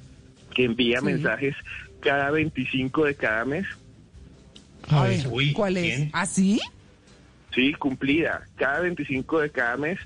que 0.55 0.63
envía 0.63 0.99
Sí. 1.01 1.05
mensajes 1.05 1.55
cada 1.99 2.31
25 2.31 3.05
de 3.05 3.13
cada 3.13 3.45
mes. 3.45 3.67
A, 4.89 5.01
A 5.01 5.07
ver, 5.07 5.17
ver, 5.17 5.27
uy, 5.29 5.53
¿cuál 5.53 5.77
es? 5.77 5.95
¿quién? 5.95 6.09
¿Ah, 6.13 6.25
sí? 6.25 6.59
Sí, 7.53 7.73
cumplida. 7.73 8.43
Cada 8.55 8.81
25 8.81 9.39
de 9.39 9.49
cada 9.49 9.77
mes 9.77 9.99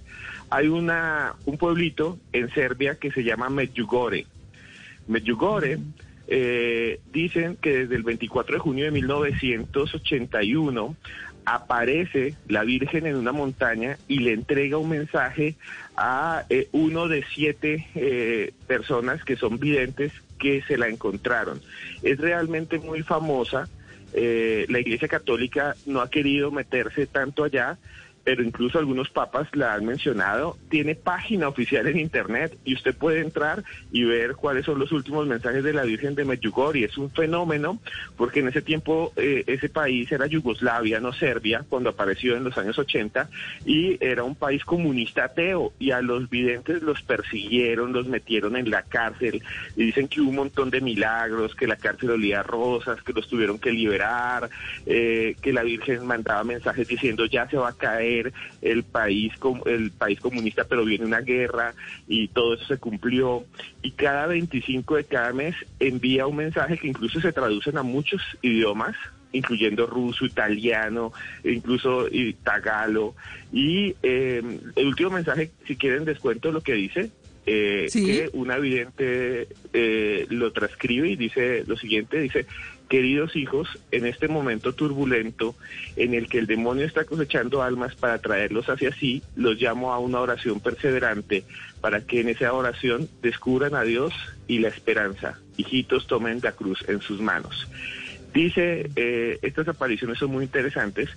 hay 0.50 0.68
una 0.68 1.36
un 1.46 1.58
pueblito 1.58 2.18
en 2.32 2.50
Serbia 2.54 2.96
que 2.96 3.12
se 3.12 3.24
llama 3.24 3.50
Medjugorje. 3.50 4.26
Medjugorje 5.08 5.80
eh, 6.28 7.00
dicen 7.12 7.58
que 7.62 7.80
desde 7.80 7.96
el 7.96 8.04
24 8.04 8.56
de 8.56 8.60
junio 8.60 8.86
de 8.86 8.92
1981 8.92 10.96
aparece 11.46 12.36
la 12.48 12.64
Virgen 12.64 13.06
en 13.06 13.16
una 13.16 13.32
montaña 13.32 13.98
y 14.08 14.20
le 14.20 14.32
entrega 14.32 14.78
un 14.78 14.90
mensaje 14.90 15.56
a 15.98 16.46
eh, 16.50 16.70
uno 16.72 17.08
de 17.08 17.26
siete 17.34 17.88
eh, 17.96 18.54
personas 18.68 19.24
que 19.26 19.36
son 19.36 19.60
videntes 19.60 20.12
que 20.40 20.62
se 20.64 20.78
la 20.78 20.88
encontraron. 20.88 21.62
Es 22.02 22.20
realmente 22.20 22.80
muy 22.80 23.04
famosa. 23.04 23.68
Eh, 24.14 24.66
la 24.70 24.80
Iglesia 24.80 25.08
Católica 25.08 25.76
no 25.86 26.02
ha 26.02 26.10
querido 26.10 26.52
meterse 26.52 27.08
tanto 27.08 27.44
allá, 27.44 27.78
pero 28.24 28.44
incluso 28.44 28.80
algunos 28.80 29.10
papas 29.10 29.48
la 29.54 29.74
han 29.74 29.86
mencionado. 29.86 30.58
Tiene 30.70 30.96
página 30.96 31.48
oficial 31.48 31.88
en 31.88 32.00
Internet 32.00 32.58
y 32.64 32.74
usted 32.76 32.96
puede 32.96 33.20
entrar 33.20 33.64
y 33.92 34.04
ver 34.04 34.36
cuáles 34.36 34.66
son 34.66 34.80
los 34.80 34.92
últimos 34.92 35.28
mensajes 35.28 35.64
de 35.64 35.74
la 35.74 35.84
Virgen 35.84 36.16
de 36.16 36.26
Medjugorje. 36.26 36.86
Es 36.86 36.98
un 36.98 37.12
fenómeno 37.12 37.80
porque 38.16 38.40
en 38.40 38.48
ese 38.48 38.62
tiempo 38.62 39.12
eh, 39.18 39.44
ese 39.48 39.70
país 39.70 40.12
era 40.12 40.28
Yugoslavia, 40.28 41.00
no 41.00 41.12
Serbia, 41.12 41.66
cuando 41.68 41.90
apareció 41.90 42.38
en 42.38 42.46
los 42.46 42.58
años 42.58 42.78
80 42.80 43.30
y 43.66 43.98
era 44.04 44.24
un 44.24 44.36
país 44.36 44.64
comunista 44.64 45.26
ateo 45.26 45.74
y 45.78 45.92
a 45.92 46.02
los 46.02 46.30
videntes 46.30 46.82
los 46.82 47.02
persiguieron, 47.02 47.92
los 47.92 48.08
metieron 48.08 48.56
en 48.56 48.70
la 48.70 48.84
cárcel 48.84 49.44
y 49.76 49.86
dicen 49.86 50.08
que 50.08 50.22
hubo 50.22 50.30
un 50.30 50.38
montón 50.38 50.70
de 50.70 50.82
milagros, 50.82 51.56
que 51.56 51.68
la 51.68 51.76
cárcel 51.76 52.12
olía 52.12 52.42
rosas, 52.42 53.02
que 53.04 53.14
los 53.14 53.28
tuvieron 53.28 53.60
que 53.60 53.72
liberar, 53.72 54.50
eh, 54.86 55.36
que 55.42 55.52
la 55.52 55.64
Virgen 55.64 56.06
mandaba 56.06 56.44
mensajes 56.44 56.88
diciendo 56.88 57.26
ya 57.26 57.50
se 57.50 57.58
va 57.58 57.70
a 57.70 57.74
caer 57.74 58.13
el 58.62 58.84
país 58.84 59.34
el 59.66 59.92
país 59.92 60.20
comunista, 60.20 60.66
pero 60.66 60.86
viene 60.86 61.06
una 61.06 61.22
guerra 61.22 61.74
y 62.08 62.28
todo 62.30 62.56
eso 62.56 62.66
se 62.66 62.78
cumplió. 62.78 63.46
Y 63.82 63.92
cada 63.92 64.28
25 64.28 64.96
de 64.96 65.04
cada 65.06 65.34
mes 65.34 65.56
envía 65.80 66.28
un 66.28 66.38
mensaje 66.38 66.78
que 66.78 66.88
incluso 66.88 67.20
se 67.22 67.34
traducen 67.34 67.78
a 67.78 67.84
muchos 67.84 68.22
idiomas 68.42 68.96
incluyendo 69.34 69.88
ruso, 69.88 70.26
italiano, 70.26 71.12
incluso 71.44 72.08
tagalo. 72.44 73.16
Y 73.52 73.96
eh, 74.04 74.42
el 74.76 74.88
último 74.88 75.10
mensaje, 75.10 75.50
si 75.68 75.76
quieren 75.76 76.06
descuento 76.06 76.52
lo 76.52 76.62
que 76.62 76.74
dice, 76.74 77.10
eh, 77.46 77.88
Sí. 77.90 78.06
que 78.06 78.30
una 78.34 78.58
vidente 78.58 79.48
eh, 79.74 80.26
lo 80.30 80.54
transcribe 80.54 81.10
y 81.10 81.16
dice 81.16 81.64
lo 81.68 81.76
siguiente, 81.76 82.20
dice, 82.20 82.46
queridos 82.94 83.36
hijos, 83.36 83.68
en 83.90 84.06
este 84.06 84.28
momento 84.28 84.74
turbulento 84.74 85.56
en 85.96 86.14
el 86.14 86.30
que 86.30 86.38
el 86.38 86.46
demonio 86.46 86.86
está 86.86 87.06
cosechando 87.06 87.64
almas 87.64 87.96
para 87.96 88.20
traerlos 88.20 88.70
hacia 88.70 88.94
sí, 88.94 89.24
los 89.36 89.60
llamo 89.60 89.94
a 89.94 89.98
una 89.98 90.20
oración 90.20 90.60
perseverante 90.60 91.44
para 91.82 92.02
que 92.02 92.22
en 92.22 92.30
esa 92.30 92.54
oración 92.54 93.10
descubran 93.24 93.74
a 93.74 93.82
Dios 93.82 94.14
y 94.48 94.60
la 94.60 94.68
esperanza. 94.68 95.40
Hijitos, 95.58 96.06
tomen 96.06 96.40
la 96.44 96.52
cruz 96.52 96.86
en 96.88 97.02
sus 97.02 97.20
manos. 97.20 97.68
Dice, 98.32 98.92
eh, 98.96 99.40
estas 99.42 99.68
apariciones 99.68 100.20
son 100.20 100.30
muy 100.30 100.44
interesantes, 100.44 101.10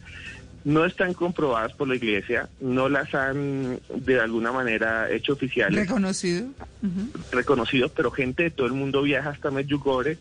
no 0.64 0.86
están 0.86 1.12
comprobadas 1.12 1.74
por 1.74 1.88
la 1.88 1.96
iglesia, 1.96 2.48
no 2.58 2.88
las 2.88 3.14
han 3.14 3.80
de 3.94 4.18
alguna 4.18 4.50
manera 4.50 5.10
hecho 5.10 5.34
oficiales 5.34 5.78
¿Reconocido? 5.78 6.48
Ujú. 6.82 7.10
reconocido, 7.32 7.90
pero 7.90 8.10
gente 8.10 8.44
de 8.44 8.50
todo 8.50 8.66
el 8.66 8.72
mundo 8.72 9.02
viaja 9.02 9.28
hasta 9.28 9.50
Medjugorje 9.50 10.16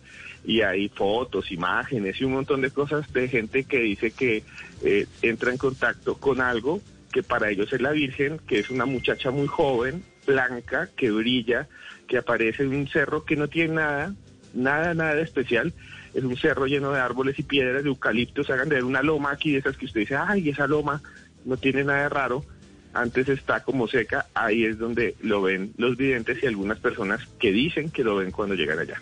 y 0.46 0.62
hay 0.62 0.90
fotos, 0.90 1.52
imágenes 1.52 2.20
y 2.20 2.26
un 2.26 2.34
montón 2.34 2.62
de 2.62 2.72
cosas 2.72 3.12
de 3.14 3.28
gente 3.28 3.64
que 3.64 3.80
dice 3.80 4.12
que 4.12 4.44
eh, 4.84 5.08
entra 5.22 5.52
en 5.52 5.58
contacto 5.58 6.16
con 6.16 6.42
algo 6.42 6.82
que 7.12 7.24
para 7.24 7.50
ellos 7.50 7.72
es 7.72 7.82
la 7.82 7.92
Virgen, 7.92 8.40
que 8.46 8.60
es 8.60 8.70
una 8.70 8.86
muchacha 8.86 9.32
muy 9.32 9.48
joven, 9.48 10.04
blanca, 10.28 10.90
que 10.98 11.12
brilla, 11.12 11.68
que 12.08 12.18
aparece 12.18 12.64
en 12.64 12.76
un 12.76 12.88
cerro 12.88 13.24
que 13.24 13.38
no 13.38 13.48
tiene 13.48 13.76
nada, 13.76 14.14
nada, 14.54 14.94
nada 14.94 15.16
de 15.16 15.22
especial. 15.22 15.74
Es 16.14 16.24
un 16.24 16.36
cerro 16.36 16.66
lleno 16.66 16.92
de 16.92 17.00
árboles 17.00 17.40
y 17.40 17.44
piedras, 17.44 17.84
de 17.84 17.90
eucaliptos, 17.90 18.50
hagan 18.50 18.70
de 18.70 18.76
ver 18.76 18.84
una 18.84 19.02
loma 19.02 19.32
aquí 19.32 19.52
de 19.52 19.60
esas 19.60 19.78
que 19.78 19.86
usted 19.86 20.02
dice, 20.02 20.18
ay, 20.18 20.50
esa 20.50 20.68
loma 20.68 21.02
no 21.46 21.56
tiene 21.58 21.84
nada 21.84 22.10
raro 22.10 22.44
antes 22.96 23.28
está 23.28 23.62
como 23.62 23.88
seca, 23.88 24.28
ahí 24.34 24.64
es 24.64 24.80
donde 24.80 25.16
lo 25.22 25.42
ven 25.42 25.74
los 25.78 25.98
videntes 25.98 26.42
y 26.42 26.48
algunas 26.48 26.80
personas 26.80 27.22
que 27.40 27.52
dicen 27.52 27.92
que 27.92 28.06
lo 28.06 28.16
ven 28.16 28.32
cuando 28.32 28.56
llegan 28.56 28.80
allá. 28.80 29.02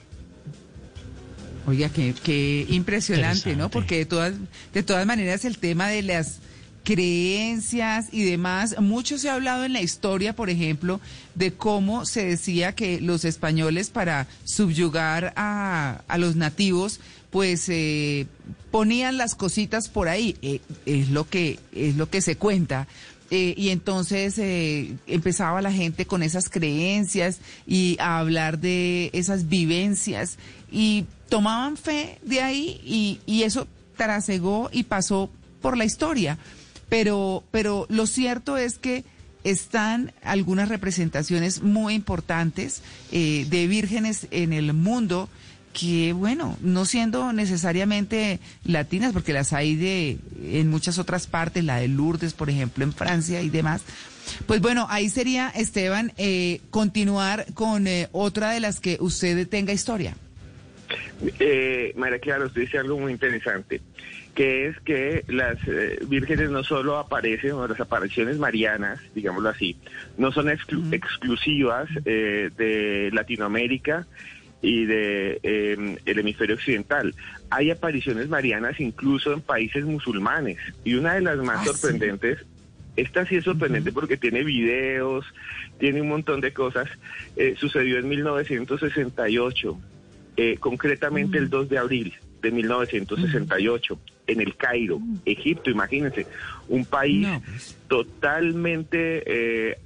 Oiga, 1.66 1.90
qué, 1.90 2.14
qué 2.24 2.66
impresionante, 2.70 3.56
¿no? 3.56 3.70
Porque 3.70 3.98
de 3.98 4.06
todas, 4.06 4.34
de 4.74 4.84
todas 4.84 5.06
maneras 5.06 5.46
el 5.46 5.58
tema 5.58 5.88
de 5.88 6.02
las 6.02 6.40
creencias 6.84 8.08
y 8.12 8.24
demás, 8.24 8.76
mucho 8.80 9.18
se 9.18 9.30
ha 9.30 9.36
hablado 9.36 9.64
en 9.64 9.74
la 9.74 9.82
historia, 9.82 10.36
por 10.36 10.50
ejemplo, 10.50 11.00
de 11.36 11.54
cómo 11.54 12.06
se 12.06 12.26
decía 12.26 12.76
que 12.76 13.00
los 13.00 13.24
españoles 13.24 13.90
para 13.90 14.28
subyugar 14.44 15.34
a, 15.38 16.02
a 16.08 16.18
los 16.18 16.36
nativos, 16.36 17.00
pues 17.30 17.70
eh, 17.70 18.28
ponían 18.70 19.18
las 19.18 19.34
cositas 19.34 19.88
por 19.88 20.10
ahí, 20.10 20.36
eh, 20.42 20.60
es 20.86 21.10
lo 21.10 21.28
que 21.28 21.60
es 21.72 21.96
lo 21.96 22.10
que 22.10 22.22
se 22.22 22.36
cuenta. 22.36 22.88
Eh, 23.32 23.56
y 23.58 23.70
entonces 23.70 24.38
eh, 24.38 24.94
empezaba 25.08 25.62
la 25.62 25.72
gente 25.72 26.06
con 26.06 26.22
esas 26.22 26.50
creencias 26.50 27.40
y 27.66 27.98
a 28.00 28.20
hablar 28.20 28.60
de 28.60 29.10
esas 29.14 29.50
vivencias 29.50 30.38
y 30.72 31.06
tomaban 31.34 31.78
fe 31.78 32.20
de 32.22 32.44
ahí 32.44 32.80
y, 32.86 33.20
y 33.26 33.42
eso 33.42 33.68
trasegó 33.98 34.70
y 34.72 34.84
pasó 34.84 35.32
por 35.64 35.76
la 35.76 35.84
historia. 35.84 36.38
Pero, 36.90 37.44
pero 37.50 37.88
lo 37.90 38.06
cierto 38.06 38.56
es 38.56 38.78
que 38.78 39.04
están 39.44 40.14
algunas 40.22 40.70
representaciones 40.70 41.64
muy 41.64 41.96
importantes 41.96 42.84
eh, 43.12 43.48
de 43.50 43.66
vírgenes 43.66 44.28
en 44.30 44.54
el 44.54 44.74
mundo 44.74 45.28
que 45.74 46.14
bueno, 46.14 46.56
no 46.62 46.86
siendo 46.86 47.34
necesariamente 47.34 48.40
latinas, 48.64 49.12
porque 49.12 49.34
las 49.34 49.54
hay 49.54 49.76
de 49.76 50.20
en 50.44 50.70
muchas 50.70 51.00
otras 51.00 51.26
partes, 51.26 51.64
la 51.64 51.78
de 51.78 51.88
Lourdes, 51.88 52.34
por 52.34 52.52
ejemplo, 52.52 52.84
en 52.84 52.94
Francia 52.94 53.42
y 53.42 53.50
demás. 53.50 53.82
Pues 54.46 54.62
bueno, 54.62 54.86
ahí 54.88 55.10
sería, 55.10 55.50
Esteban, 55.50 56.14
eh, 56.18 56.62
continuar 56.70 57.48
con 57.56 57.88
eh, 57.88 58.08
otra 58.12 58.52
de 58.52 58.60
las 58.60 58.80
que 58.80 58.98
usted 59.02 59.48
tenga 59.50 59.74
historia. 59.74 60.16
Eh, 61.40 61.94
María 61.96 62.20
Clara, 62.20 62.46
usted 62.46 62.62
dice 62.62 62.78
algo 62.78 62.98
muy 63.00 63.12
interesante, 63.12 63.82
que 64.36 64.68
es 64.68 64.80
que 64.82 65.24
las 65.28 65.58
eh, 65.68 66.00
vírgenes 66.08 66.50
no 66.50 66.64
solo 66.64 66.98
aparecen, 66.98 67.52
o 67.54 67.68
las 67.68 67.80
apariciones 67.80 68.38
marianas, 68.38 69.00
digámoslo 69.16 69.50
así, 69.50 69.78
no 70.18 70.32
son 70.32 70.48
exclu- 70.48 70.94
exclusivas 70.94 71.90
eh, 72.06 72.50
de 72.58 73.10
Latinoamérica 73.14 74.06
y 74.62 74.86
de 74.86 75.40
eh, 75.44 75.98
el 76.06 76.20
hemisferio 76.20 76.56
occidental. 76.56 77.14
Hay 77.50 77.70
apariciones 77.70 78.30
marianas 78.30 78.80
incluso 78.80 79.34
en 79.34 79.42
países 79.42 79.84
musulmanes 79.86 80.58
y 80.84 80.96
una 80.96 81.14
de 81.16 81.22
las 81.22 81.38
más 81.38 81.60
Ah, 81.60 81.64
sí. 81.66 81.70
sorprendentes 81.72 82.40
esta 82.96 83.26
sí 83.26 83.38
es 83.38 83.44
sorprendente 83.44 83.92
porque 83.92 84.18
tiene 84.18 84.44
videos, 84.44 85.26
tiene 85.80 86.00
un 86.02 86.10
montón 86.10 86.42
de 86.42 86.54
cosas. 86.54 86.88
Eh, 87.36 87.56
sucedió 87.58 87.98
en 87.98 88.08
1968, 88.08 89.80
eh, 90.38 90.58
concretamente 90.60 91.38
el 91.38 91.50
2 91.50 91.70
de 91.70 91.78
abril 91.78 92.14
de 92.42 92.52
1968, 92.52 94.00
en 94.28 94.42
el 94.42 94.56
Cairo, 94.56 95.00
Egipto, 95.26 95.70
imagínense, 95.70 96.28
un 96.68 96.86
país 96.86 97.28
No, 97.28 97.42
pues. 97.42 97.78
totalmente 97.88 99.24
eh, 99.26 99.78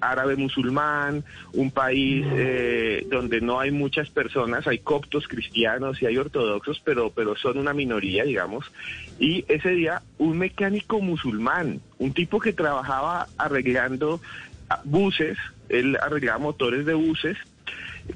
árabe 0.00 0.36
musulmán, 0.36 1.24
un 1.52 1.70
país 1.70 2.24
eh, 2.32 3.06
donde 3.10 3.40
no 3.40 3.60
hay 3.60 3.70
muchas 3.70 4.10
personas, 4.10 4.66
hay 4.66 4.78
coptos 4.78 5.28
cristianos 5.28 6.00
y 6.02 6.06
hay 6.06 6.16
ortodoxos, 6.16 6.80
pero, 6.84 7.10
pero 7.10 7.36
son 7.36 7.58
una 7.58 7.74
minoría, 7.74 8.24
digamos. 8.24 8.70
Y 9.18 9.44
ese 9.48 9.70
día 9.70 10.02
un 10.18 10.38
mecánico 10.38 11.00
musulmán, 11.00 11.80
un 11.98 12.12
tipo 12.12 12.40
que 12.40 12.52
trabajaba 12.52 13.28
arreglando 13.36 14.20
ah, 14.68 14.80
buses, 14.84 15.36
él 15.68 15.96
arreglaba 16.02 16.38
motores 16.38 16.86
de 16.86 16.94
buses, 16.94 17.36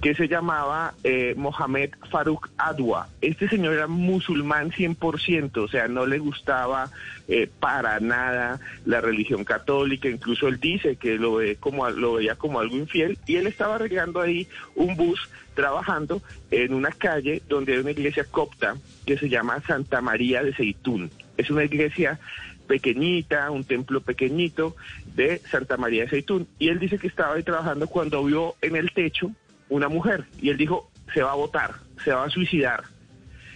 que 0.00 0.14
se 0.14 0.28
llamaba 0.28 0.94
eh, 1.04 1.34
Mohamed 1.36 1.90
Farouk 2.10 2.50
Adwa. 2.56 3.08
Este 3.20 3.48
señor 3.48 3.74
era 3.74 3.86
musulmán 3.86 4.70
100%, 4.70 5.56
o 5.58 5.68
sea, 5.68 5.88
no 5.88 6.06
le 6.06 6.18
gustaba 6.18 6.90
eh, 7.28 7.48
para 7.60 8.00
nada 8.00 8.60
la 8.84 9.00
religión 9.00 9.44
católica, 9.44 10.08
incluso 10.08 10.48
él 10.48 10.60
dice 10.60 10.96
que 10.96 11.16
lo, 11.16 11.36
ve 11.36 11.56
como, 11.56 11.88
lo 11.90 12.14
veía 12.14 12.34
como 12.36 12.60
algo 12.60 12.76
infiel, 12.76 13.18
y 13.26 13.36
él 13.36 13.46
estaba 13.46 13.76
arreglando 13.76 14.20
ahí 14.20 14.48
un 14.74 14.96
bus 14.96 15.28
trabajando 15.54 16.20
en 16.50 16.74
una 16.74 16.90
calle 16.90 17.42
donde 17.48 17.74
hay 17.74 17.78
una 17.78 17.92
iglesia 17.92 18.24
copta 18.24 18.76
que 19.06 19.16
se 19.16 19.28
llama 19.28 19.62
Santa 19.66 20.00
María 20.00 20.42
de 20.42 20.54
Seitún. 20.54 21.10
Es 21.36 21.50
una 21.50 21.64
iglesia 21.64 22.18
pequeñita, 22.66 23.50
un 23.50 23.64
templo 23.64 24.00
pequeñito 24.00 24.74
de 25.14 25.38
Santa 25.50 25.76
María 25.76 26.04
de 26.04 26.10
Seitún. 26.10 26.48
Y 26.58 26.68
él 26.68 26.78
dice 26.78 26.98
que 26.98 27.06
estaba 27.06 27.34
ahí 27.34 27.42
trabajando 27.42 27.86
cuando 27.86 28.24
vio 28.24 28.56
en 28.60 28.76
el 28.76 28.92
techo 28.92 29.30
una 29.74 29.88
mujer 29.88 30.24
y 30.40 30.50
él 30.50 30.56
dijo, 30.56 30.90
se 31.12 31.22
va 31.22 31.32
a 31.32 31.36
votar, 31.36 31.74
se 32.04 32.12
va 32.12 32.24
a 32.24 32.30
suicidar. 32.30 32.84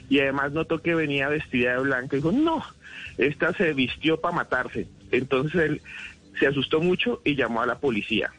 Y 0.09 0.19
además 0.21 0.53
notó 0.53 0.81
que 0.81 0.95
venía 0.95 1.29
vestida 1.29 1.75
de 1.75 1.81
blanco 1.81 2.17
y 2.17 2.19
dijo, 2.19 2.33
no, 2.33 2.65
esta 3.19 3.53
se 3.53 3.73
vistió 3.73 4.21
para 4.21 4.35
matarse. 4.35 4.89
Entonces 5.13 5.61
él 5.63 5.83
se 6.39 6.47
asustó 6.47 6.81
mucho 6.81 7.21
y 7.25 7.37
llamó 7.37 7.63
a 7.63 7.67
la 7.67 7.79
policía. 7.79 8.33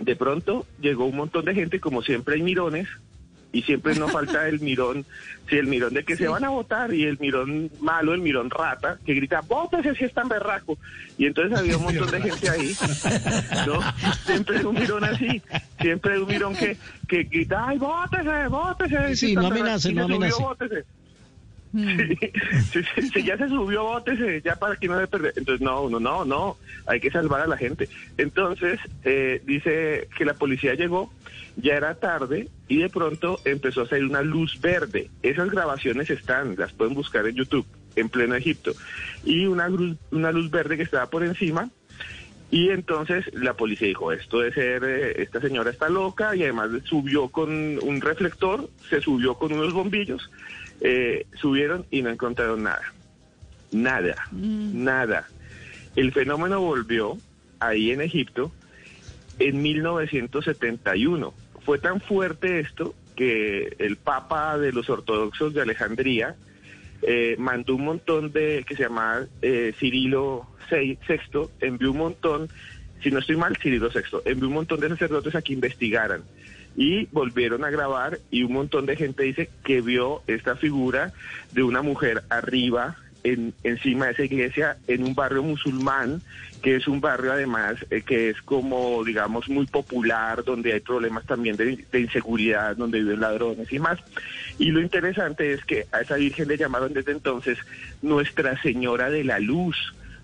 De 0.00 0.16
pronto 0.16 0.66
llegó 0.80 1.04
un 1.04 1.16
montón 1.16 1.44
de 1.44 1.54
gente, 1.54 1.78
como 1.78 2.02
siempre 2.02 2.36
hay 2.36 2.42
mirones, 2.42 2.88
y 3.54 3.62
siempre 3.62 3.94
no 3.94 4.08
falta 4.08 4.48
el 4.48 4.58
mirón, 4.60 5.06
sí, 5.48 5.56
el 5.56 5.68
mirón 5.68 5.94
de 5.94 6.04
que 6.04 6.16
se 6.16 6.26
van 6.26 6.44
a 6.44 6.48
votar 6.48 6.92
y 6.92 7.04
el 7.04 7.18
mirón 7.20 7.70
malo, 7.80 8.12
el 8.12 8.20
mirón 8.20 8.50
rata, 8.50 8.98
que 9.06 9.14
grita, 9.14 9.42
vótese 9.42 9.94
si 9.94 10.04
es 10.04 10.12
tan 10.12 10.28
berraco. 10.28 10.76
Y 11.16 11.26
entonces 11.26 11.56
había 11.56 11.76
un 11.78 11.84
montón 11.84 12.10
de 12.10 12.20
gente 12.20 12.50
ahí, 12.50 12.72
¿no? 13.66 13.80
Siempre 14.26 14.58
hay 14.58 14.64
un 14.64 14.74
mirón 14.74 15.04
así, 15.04 15.40
siempre 15.80 16.14
hay 16.14 16.18
un 16.20 16.28
mirón 16.28 16.56
que, 16.56 16.76
que 17.06 17.22
grita, 17.22 17.68
ay, 17.68 17.78
vótese, 17.78 18.48
vótese. 18.48 19.14
Sí, 19.14 19.28
si 19.28 19.34
no 19.36 19.42
tan 19.42 19.50
berraco". 19.50 19.64
amenace, 19.64 19.92
no 19.92 20.08
se 20.08 20.14
subió, 20.14 20.16
amenace. 20.16 20.42
"Vótese". 20.42 20.84
Sí, 21.74 22.82
sí, 22.94 23.02
sí, 23.12 23.22
ya 23.24 23.36
se 23.36 23.48
subió, 23.48 23.84
bótese, 23.84 24.42
ya 24.44 24.56
para 24.56 24.76
que 24.76 24.88
no 24.88 24.98
se 24.98 25.06
perder. 25.06 25.32
Entonces, 25.36 25.60
no, 25.60 25.88
no, 25.88 26.00
no, 26.00 26.24
no, 26.24 26.56
hay 26.86 27.00
que 27.00 27.10
salvar 27.10 27.40
a 27.40 27.46
la 27.46 27.56
gente. 27.56 27.88
Entonces, 28.16 28.80
eh, 29.04 29.40
dice 29.44 30.08
que 30.16 30.24
la 30.24 30.34
policía 30.34 30.74
llegó, 30.74 31.12
ya 31.56 31.74
era 31.74 31.94
tarde 31.94 32.48
y 32.68 32.78
de 32.78 32.88
pronto 32.88 33.40
empezó 33.44 33.82
a 33.82 33.88
salir 33.88 34.04
una 34.04 34.22
luz 34.22 34.60
verde. 34.60 35.10
Esas 35.22 35.50
grabaciones 35.50 36.10
están, 36.10 36.56
las 36.56 36.72
pueden 36.72 36.94
buscar 36.94 37.26
en 37.26 37.36
YouTube, 37.36 37.66
en 37.96 38.08
pleno 38.08 38.34
Egipto. 38.34 38.72
Y 39.24 39.46
una 39.46 39.68
luz, 39.68 39.96
una 40.10 40.32
luz 40.32 40.50
verde 40.50 40.76
que 40.76 40.82
estaba 40.82 41.06
por 41.06 41.24
encima. 41.24 41.70
Y 42.50 42.70
entonces 42.70 43.24
la 43.32 43.54
policía 43.54 43.88
dijo, 43.88 44.12
esto 44.12 44.40
de 44.40 44.52
ser, 44.52 44.84
eh, 44.84 45.22
esta 45.22 45.40
señora 45.40 45.70
está 45.70 45.88
loca 45.88 46.36
y 46.36 46.42
además 46.42 46.70
subió 46.84 47.28
con 47.28 47.50
un 47.50 48.00
reflector, 48.00 48.68
se 48.88 49.00
subió 49.00 49.34
con 49.34 49.52
unos 49.52 49.72
bombillos, 49.72 50.30
eh, 50.80 51.26
subieron 51.34 51.86
y 51.90 52.02
no 52.02 52.10
encontraron 52.10 52.62
nada. 52.62 52.92
Nada, 53.72 54.28
nada. 54.30 55.26
El 55.96 56.12
fenómeno 56.12 56.60
volvió 56.60 57.18
ahí 57.58 57.90
en 57.90 58.00
Egipto 58.00 58.52
en 59.38 59.62
1971. 59.62 61.34
Fue 61.64 61.78
tan 61.78 62.00
fuerte 62.00 62.60
esto 62.60 62.94
que 63.16 63.74
el 63.78 63.96
Papa 63.96 64.58
de 64.58 64.72
los 64.72 64.90
Ortodoxos 64.90 65.54
de 65.54 65.62
Alejandría 65.62 66.36
eh, 67.02 67.36
mandó 67.38 67.76
un 67.76 67.84
montón 67.84 68.32
de, 68.32 68.64
que 68.66 68.76
se 68.76 68.84
llamaba 68.84 69.26
eh, 69.42 69.74
Cirilo 69.78 70.46
VI, 70.70 70.98
envió 71.60 71.92
un 71.92 71.98
montón, 71.98 72.48
si 73.02 73.10
no 73.10 73.18
estoy 73.18 73.36
mal, 73.36 73.56
Cirilo 73.56 73.88
VI, 73.88 74.18
envió 74.24 74.48
un 74.48 74.54
montón 74.54 74.80
de 74.80 74.88
sacerdotes 74.88 75.34
a 75.34 75.42
que 75.42 75.52
investigaran. 75.52 76.22
Y 76.76 77.06
volvieron 77.12 77.64
a 77.64 77.70
grabar 77.70 78.18
y 78.30 78.42
un 78.42 78.52
montón 78.52 78.84
de 78.84 78.96
gente 78.96 79.22
dice 79.22 79.48
que 79.64 79.80
vio 79.80 80.22
esta 80.26 80.56
figura 80.56 81.12
de 81.52 81.62
una 81.62 81.82
mujer 81.82 82.24
arriba, 82.30 82.96
en, 83.24 83.54
encima 83.64 84.06
de 84.06 84.12
esa 84.12 84.24
iglesia, 84.24 84.76
en 84.86 85.02
un 85.02 85.14
barrio 85.14 85.42
musulmán, 85.42 86.22
que 86.62 86.76
es 86.76 86.86
un 86.86 87.00
barrio 87.00 87.32
además 87.32 87.76
eh, 87.90 88.02
que 88.02 88.30
es 88.30 88.40
como, 88.42 89.02
digamos, 89.04 89.48
muy 89.48 89.66
popular, 89.66 90.44
donde 90.44 90.74
hay 90.74 90.80
problemas 90.80 91.26
también 91.26 91.56
de, 91.56 91.84
de 91.90 92.00
inseguridad, 92.00 92.76
donde 92.76 93.00
viven 93.00 93.20
ladrones 93.20 93.72
y 93.72 93.78
más. 93.78 93.98
Y 94.58 94.70
lo 94.70 94.80
interesante 94.80 95.52
es 95.52 95.64
que 95.64 95.86
a 95.90 96.00
esa 96.00 96.16
Virgen 96.16 96.48
le 96.48 96.56
llamaron 96.56 96.92
desde 96.92 97.12
entonces 97.12 97.58
Nuestra 98.02 98.60
Señora 98.62 99.10
de 99.10 99.24
la 99.24 99.40
Luz, 99.40 99.76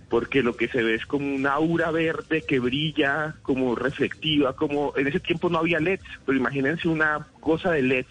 porque 0.08 0.42
lo 0.42 0.56
que 0.56 0.68
se 0.68 0.82
ve 0.82 0.94
es 0.94 1.06
como 1.06 1.34
una 1.34 1.52
aura 1.52 1.90
verde 1.90 2.42
que 2.42 2.58
brilla, 2.58 3.34
como 3.42 3.74
reflectiva, 3.74 4.54
como 4.54 4.92
en 4.96 5.06
ese 5.06 5.20
tiempo 5.20 5.48
no 5.48 5.58
había 5.58 5.78
LEDs, 5.78 6.02
pero 6.26 6.36
imagínense 6.36 6.88
una 6.88 7.26
cosa 7.40 7.70
de 7.70 7.82
LEDs 7.82 8.08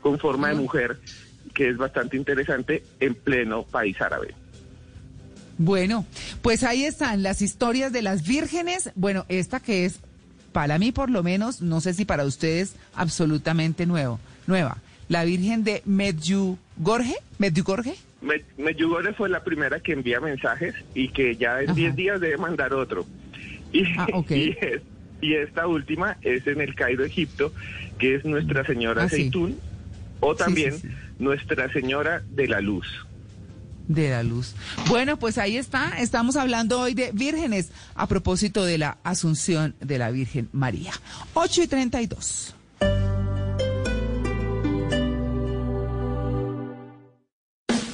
con 0.00 0.18
forma 0.18 0.48
de 0.48 0.54
mujer, 0.54 0.96
que 1.54 1.68
es 1.68 1.76
bastante 1.76 2.16
interesante 2.16 2.82
en 3.00 3.14
pleno 3.14 3.62
país 3.64 4.00
árabe. 4.00 4.34
Bueno, 5.58 6.06
pues 6.42 6.62
ahí 6.64 6.84
están 6.84 7.22
las 7.22 7.42
historias 7.42 7.92
de 7.92 8.02
las 8.02 8.26
vírgenes. 8.26 8.90
Bueno, 8.94 9.26
esta 9.28 9.60
que 9.60 9.84
es, 9.84 10.00
para 10.52 10.78
mí 10.78 10.90
por 10.90 11.10
lo 11.10 11.22
menos, 11.22 11.60
no 11.60 11.80
sé 11.80 11.92
si 11.92 12.04
para 12.04 12.24
ustedes, 12.24 12.74
absolutamente 12.94 13.84
nuevo, 13.86 14.18
nueva. 14.46 14.78
La 15.08 15.24
Virgen 15.24 15.64
de 15.64 15.82
Medjugorje, 15.84 17.14
Medjugorje. 17.38 17.94
Me- 18.22 18.42
Medjugorje 18.56 19.12
fue 19.12 19.28
la 19.28 19.42
primera 19.44 19.80
que 19.80 19.92
envía 19.92 20.20
mensajes 20.20 20.74
y 20.94 21.08
que 21.08 21.36
ya 21.36 21.60
en 21.60 21.70
Ajá. 21.70 21.74
10 21.74 21.96
días 21.96 22.20
debe 22.20 22.36
mandar 22.38 22.72
otro. 22.74 23.06
Y, 23.72 23.84
Ah, 23.96 24.08
ok. 24.14 24.30
y, 24.32 24.56
es- 24.60 24.82
y 25.20 25.34
esta 25.34 25.66
última 25.68 26.16
es 26.22 26.44
en 26.48 26.60
el 26.60 26.74
Cairo, 26.74 27.04
Egipto, 27.04 27.52
que 27.98 28.16
es 28.16 28.24
Nuestra 28.24 28.64
Señora 28.64 29.04
Ah, 29.04 29.08
sí. 29.08 29.16
Zeitún, 29.16 29.58
o 30.18 30.34
también 30.34 30.72
sí, 30.72 30.88
sí. 30.88 30.94
Nuestra 31.20 31.72
Señora 31.72 32.22
de 32.30 32.48
la 32.48 32.60
Luz. 32.60 32.86
de 33.86 34.10
la 34.10 34.22
luz. 34.22 34.54
Bueno, 34.88 35.18
pues 35.18 35.36
ahí 35.36 35.56
está. 35.56 35.98
Estamos 35.98 36.36
hablando 36.36 36.80
hoy 36.80 36.94
de 36.94 37.10
vírgenes 37.12 37.70
a 37.96 38.06
propósito 38.06 38.64
de 38.64 38.78
la 38.78 38.98
Asunción 39.02 39.74
de 39.80 39.98
la 39.98 40.10
Virgen 40.12 40.48
María. 40.52 40.92
8 41.34 41.62
y 41.64 41.66
32. 41.66 42.54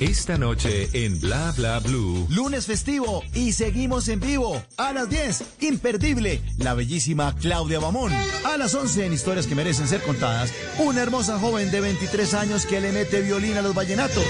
Esta 0.00 0.36
noche 0.36 0.90
en 0.92 1.18
Bla 1.20 1.54
Bla 1.56 1.78
Blue. 1.78 2.26
Lunes 2.28 2.66
festivo 2.66 3.22
y 3.32 3.52
seguimos 3.52 4.08
en 4.08 4.20
vivo. 4.20 4.62
A 4.76 4.92
las 4.92 5.08
10, 5.08 5.42
imperdible, 5.60 6.42
la 6.58 6.74
bellísima 6.74 7.34
Claudia 7.40 7.78
Bamón. 7.78 8.12
A 8.44 8.58
las 8.58 8.74
11, 8.74 9.06
en 9.06 9.14
historias 9.14 9.46
que 9.46 9.54
merecen 9.54 9.88
ser 9.88 10.02
contadas, 10.02 10.52
una 10.78 11.00
hermosa 11.00 11.38
joven 11.38 11.70
de 11.70 11.80
23 11.80 12.34
años 12.34 12.66
que 12.66 12.78
le 12.82 12.92
mete 12.92 13.22
violín 13.22 13.56
a 13.56 13.62
los 13.62 13.74
vallenatos. 13.74 14.22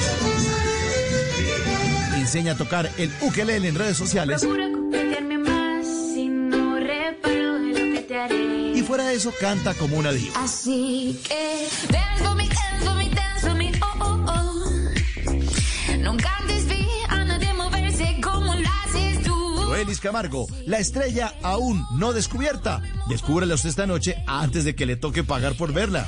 Enseña 2.14 2.52
a 2.52 2.56
tocar 2.56 2.88
el 2.96 3.10
ukelele 3.22 3.66
en 3.66 3.74
redes 3.74 3.96
sociales. 3.96 4.46
Y 8.72 8.82
fuera 8.82 9.04
de 9.06 9.14
eso, 9.16 9.32
canta 9.40 9.74
como 9.74 9.96
una 9.96 10.12
diva. 10.12 10.44
Así 10.44 11.20
que 11.26 11.66
Noelis 19.76 20.00
Camargo, 20.00 20.46
la 20.64 20.78
estrella 20.78 21.34
aún 21.42 21.84
no 21.98 22.14
descubierta. 22.14 22.80
Descúbrela 23.10 23.56
usted 23.56 23.68
esta 23.68 23.86
noche 23.86 24.16
antes 24.26 24.64
de 24.64 24.74
que 24.74 24.86
le 24.86 24.96
toque 24.96 25.22
pagar 25.22 25.54
por 25.54 25.74
verla. 25.74 26.06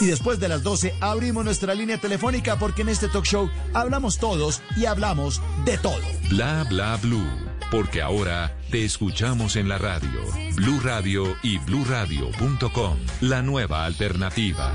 Y 0.00 0.04
después 0.04 0.38
de 0.38 0.48
las 0.48 0.62
12 0.62 0.94
abrimos 1.00 1.46
nuestra 1.46 1.74
línea 1.74 1.96
telefónica 1.96 2.58
porque 2.58 2.82
en 2.82 2.90
este 2.90 3.08
talk 3.08 3.24
show 3.24 3.48
hablamos 3.72 4.18
todos 4.18 4.60
y 4.76 4.84
hablamos 4.84 5.40
de 5.64 5.78
todo. 5.78 6.02
Bla 6.28 6.66
bla 6.68 6.98
blue. 7.00 7.26
Porque 7.70 8.02
ahora 8.02 8.54
te 8.70 8.84
escuchamos 8.84 9.56
en 9.56 9.70
la 9.70 9.78
radio. 9.78 10.20
Blue 10.54 10.80
Radio 10.80 11.34
y 11.42 11.56
bluradio.com. 11.56 12.98
La 13.22 13.40
nueva 13.40 13.86
alternativa. 13.86 14.74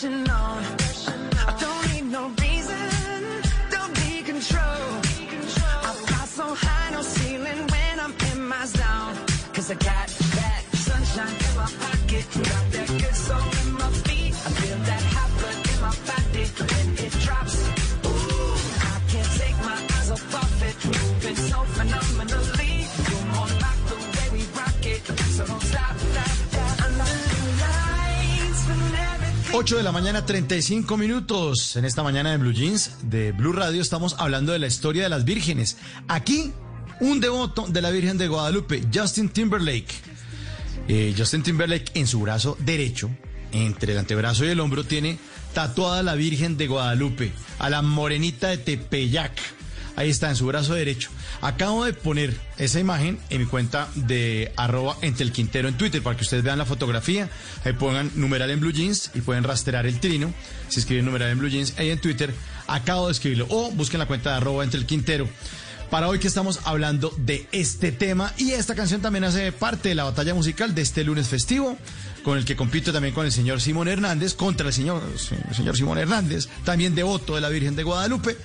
I 0.00 1.56
don't 1.58 1.92
need 1.92 2.12
no 2.12 2.28
reason, 2.40 3.42
don't 3.68 3.92
need 4.06 4.26
control. 4.26 4.62
I 5.82 5.92
fly 6.06 6.24
so 6.24 6.54
high, 6.54 6.90
no 6.92 7.02
ceiling 7.02 7.66
when 7.66 7.98
I'm 7.98 8.14
in 8.32 8.46
my 8.46 8.64
zone. 8.64 9.16
Cause 9.52 9.72
I 9.72 9.74
got 9.74 10.06
that 10.06 10.62
sunshine 10.72 11.34
in 11.34 11.56
my 11.56 11.66
pocket, 11.80 12.26
got 12.32 12.70
that 12.70 12.88
good 13.00 13.14
soul 13.16 13.57
8 29.60 29.76
de 29.76 29.82
la 29.82 29.90
mañana, 29.90 30.24
35 30.24 30.96
minutos. 30.96 31.74
En 31.74 31.84
esta 31.84 32.04
mañana 32.04 32.30
de 32.30 32.36
Blue 32.36 32.52
Jeans, 32.52 32.92
de 33.02 33.32
Blue 33.32 33.52
Radio, 33.52 33.82
estamos 33.82 34.14
hablando 34.16 34.52
de 34.52 34.60
la 34.60 34.68
historia 34.68 35.02
de 35.02 35.08
las 35.08 35.24
vírgenes. 35.24 35.78
Aquí, 36.06 36.52
un 37.00 37.18
devoto 37.18 37.66
de 37.66 37.82
la 37.82 37.90
Virgen 37.90 38.18
de 38.18 38.28
Guadalupe, 38.28 38.84
Justin 38.94 39.30
Timberlake. 39.30 39.92
Eh, 40.86 41.12
Justin 41.18 41.42
Timberlake 41.42 41.90
en 41.94 42.06
su 42.06 42.20
brazo 42.20 42.56
derecho, 42.60 43.10
entre 43.50 43.94
el 43.94 43.98
antebrazo 43.98 44.44
y 44.44 44.48
el 44.50 44.60
hombro, 44.60 44.84
tiene 44.84 45.18
tatuada 45.54 46.04
la 46.04 46.14
Virgen 46.14 46.56
de 46.56 46.68
Guadalupe, 46.68 47.32
a 47.58 47.68
la 47.68 47.82
morenita 47.82 48.50
de 48.50 48.58
Tepeyac. 48.58 49.32
Ahí 49.98 50.10
está, 50.10 50.28
en 50.28 50.36
su 50.36 50.46
brazo 50.46 50.74
derecho. 50.74 51.10
Acabo 51.40 51.84
de 51.84 51.92
poner 51.92 52.32
esa 52.56 52.78
imagen 52.78 53.18
en 53.30 53.40
mi 53.40 53.46
cuenta 53.46 53.88
de 53.96 54.52
arroba 54.56 54.96
entre 55.02 55.24
el 55.24 55.32
Quintero 55.32 55.66
en 55.66 55.76
Twitter 55.76 56.00
para 56.04 56.16
que 56.16 56.22
ustedes 56.22 56.44
vean 56.44 56.56
la 56.56 56.64
fotografía. 56.64 57.28
Ahí 57.64 57.72
pongan 57.72 58.12
numeral 58.14 58.48
en 58.52 58.60
blue 58.60 58.70
jeans 58.70 59.10
y 59.16 59.22
pueden 59.22 59.42
rastrear 59.42 59.86
el 59.86 59.98
trino. 59.98 60.32
Si 60.68 60.78
escriben 60.78 61.04
numeral 61.04 61.30
en 61.30 61.40
blue 61.40 61.48
jeans 61.48 61.74
ahí 61.78 61.90
en 61.90 62.00
Twitter, 62.00 62.32
acabo 62.68 63.06
de 63.06 63.12
escribirlo. 63.12 63.48
O 63.50 63.72
busquen 63.72 63.98
la 63.98 64.06
cuenta 64.06 64.30
de 64.30 64.36
arroba 64.36 64.62
entre 64.62 64.78
el 64.78 64.86
Quintero. 64.86 65.28
Para 65.90 66.06
hoy 66.06 66.20
que 66.20 66.28
estamos 66.28 66.60
hablando 66.62 67.12
de 67.16 67.48
este 67.50 67.90
tema 67.90 68.32
y 68.36 68.52
esta 68.52 68.76
canción 68.76 69.00
también 69.00 69.24
hace 69.24 69.50
parte 69.50 69.88
de 69.88 69.96
la 69.96 70.04
batalla 70.04 70.32
musical 70.32 70.76
de 70.76 70.82
este 70.82 71.02
lunes 71.02 71.26
festivo, 71.26 71.76
con 72.22 72.38
el 72.38 72.44
que 72.44 72.54
compito 72.54 72.92
también 72.92 73.14
con 73.14 73.26
el 73.26 73.32
señor 73.32 73.60
Simón 73.60 73.88
Hernández, 73.88 74.34
contra 74.34 74.68
el 74.68 74.72
señor, 74.72 75.02
el 75.12 75.56
señor 75.56 75.76
Simón 75.76 75.98
Hernández, 75.98 76.48
también 76.64 76.94
devoto 76.94 77.34
de 77.34 77.40
la 77.40 77.48
Virgen 77.48 77.74
de 77.74 77.82
Guadalupe. 77.82 78.36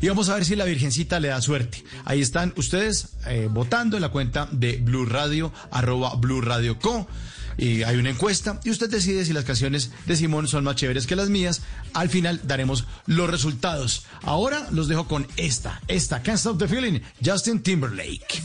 Y 0.00 0.08
vamos 0.08 0.28
a 0.28 0.34
ver 0.34 0.44
si 0.44 0.56
la 0.56 0.64
Virgencita 0.64 1.20
le 1.20 1.28
da 1.28 1.40
suerte. 1.40 1.84
Ahí 2.04 2.20
están 2.20 2.54
ustedes 2.56 3.10
eh, 3.26 3.48
votando 3.50 3.96
en 3.96 4.02
la 4.02 4.08
cuenta 4.08 4.48
de 4.50 4.78
Blue 4.78 5.04
Radio, 5.04 5.52
arroba 5.70 6.14
Blue 6.14 6.40
Radio 6.40 6.78
Co. 6.78 7.06
Y 7.58 7.82
hay 7.82 7.96
una 7.96 8.10
encuesta 8.10 8.58
y 8.64 8.70
usted 8.70 8.88
decide 8.88 9.24
si 9.26 9.34
las 9.34 9.44
canciones 9.44 9.90
de 10.06 10.16
Simón 10.16 10.48
son 10.48 10.64
más 10.64 10.76
chéveres 10.76 11.06
que 11.06 11.16
las 11.16 11.28
mías. 11.28 11.60
Al 11.92 12.08
final 12.08 12.40
daremos 12.44 12.86
los 13.06 13.28
resultados. 13.28 14.06
Ahora 14.22 14.66
los 14.70 14.88
dejo 14.88 15.06
con 15.06 15.26
esta, 15.36 15.82
esta 15.86 16.22
Can't 16.22 16.38
Stop 16.38 16.58
the 16.58 16.68
Feeling, 16.68 17.00
Justin 17.22 17.62
Timberlake. 17.62 18.42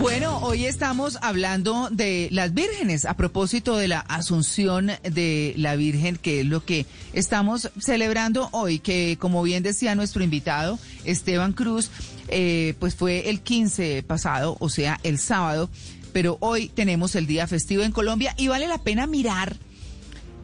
Bueno, 0.00 0.38
hoy 0.38 0.64
estamos 0.64 1.18
hablando 1.20 1.90
de 1.90 2.30
las 2.32 2.54
vírgenes 2.54 3.04
a 3.04 3.18
propósito 3.18 3.76
de 3.76 3.86
la 3.86 4.00
asunción 4.00 4.90
de 5.02 5.52
la 5.58 5.76
Virgen, 5.76 6.16
que 6.16 6.40
es 6.40 6.46
lo 6.46 6.64
que 6.64 6.86
estamos 7.12 7.70
celebrando 7.78 8.48
hoy, 8.52 8.78
que 8.78 9.18
como 9.20 9.42
bien 9.42 9.62
decía 9.62 9.94
nuestro 9.94 10.24
invitado 10.24 10.78
Esteban 11.04 11.52
Cruz, 11.52 11.90
eh, 12.28 12.76
pues 12.80 12.94
fue 12.94 13.28
el 13.28 13.42
15 13.42 14.02
pasado, 14.04 14.56
o 14.58 14.70
sea, 14.70 14.98
el 15.02 15.18
sábado, 15.18 15.68
pero 16.14 16.38
hoy 16.40 16.70
tenemos 16.70 17.14
el 17.14 17.26
día 17.26 17.46
festivo 17.46 17.82
en 17.82 17.92
Colombia 17.92 18.34
y 18.38 18.48
vale 18.48 18.68
la 18.68 18.78
pena 18.78 19.06
mirar 19.06 19.58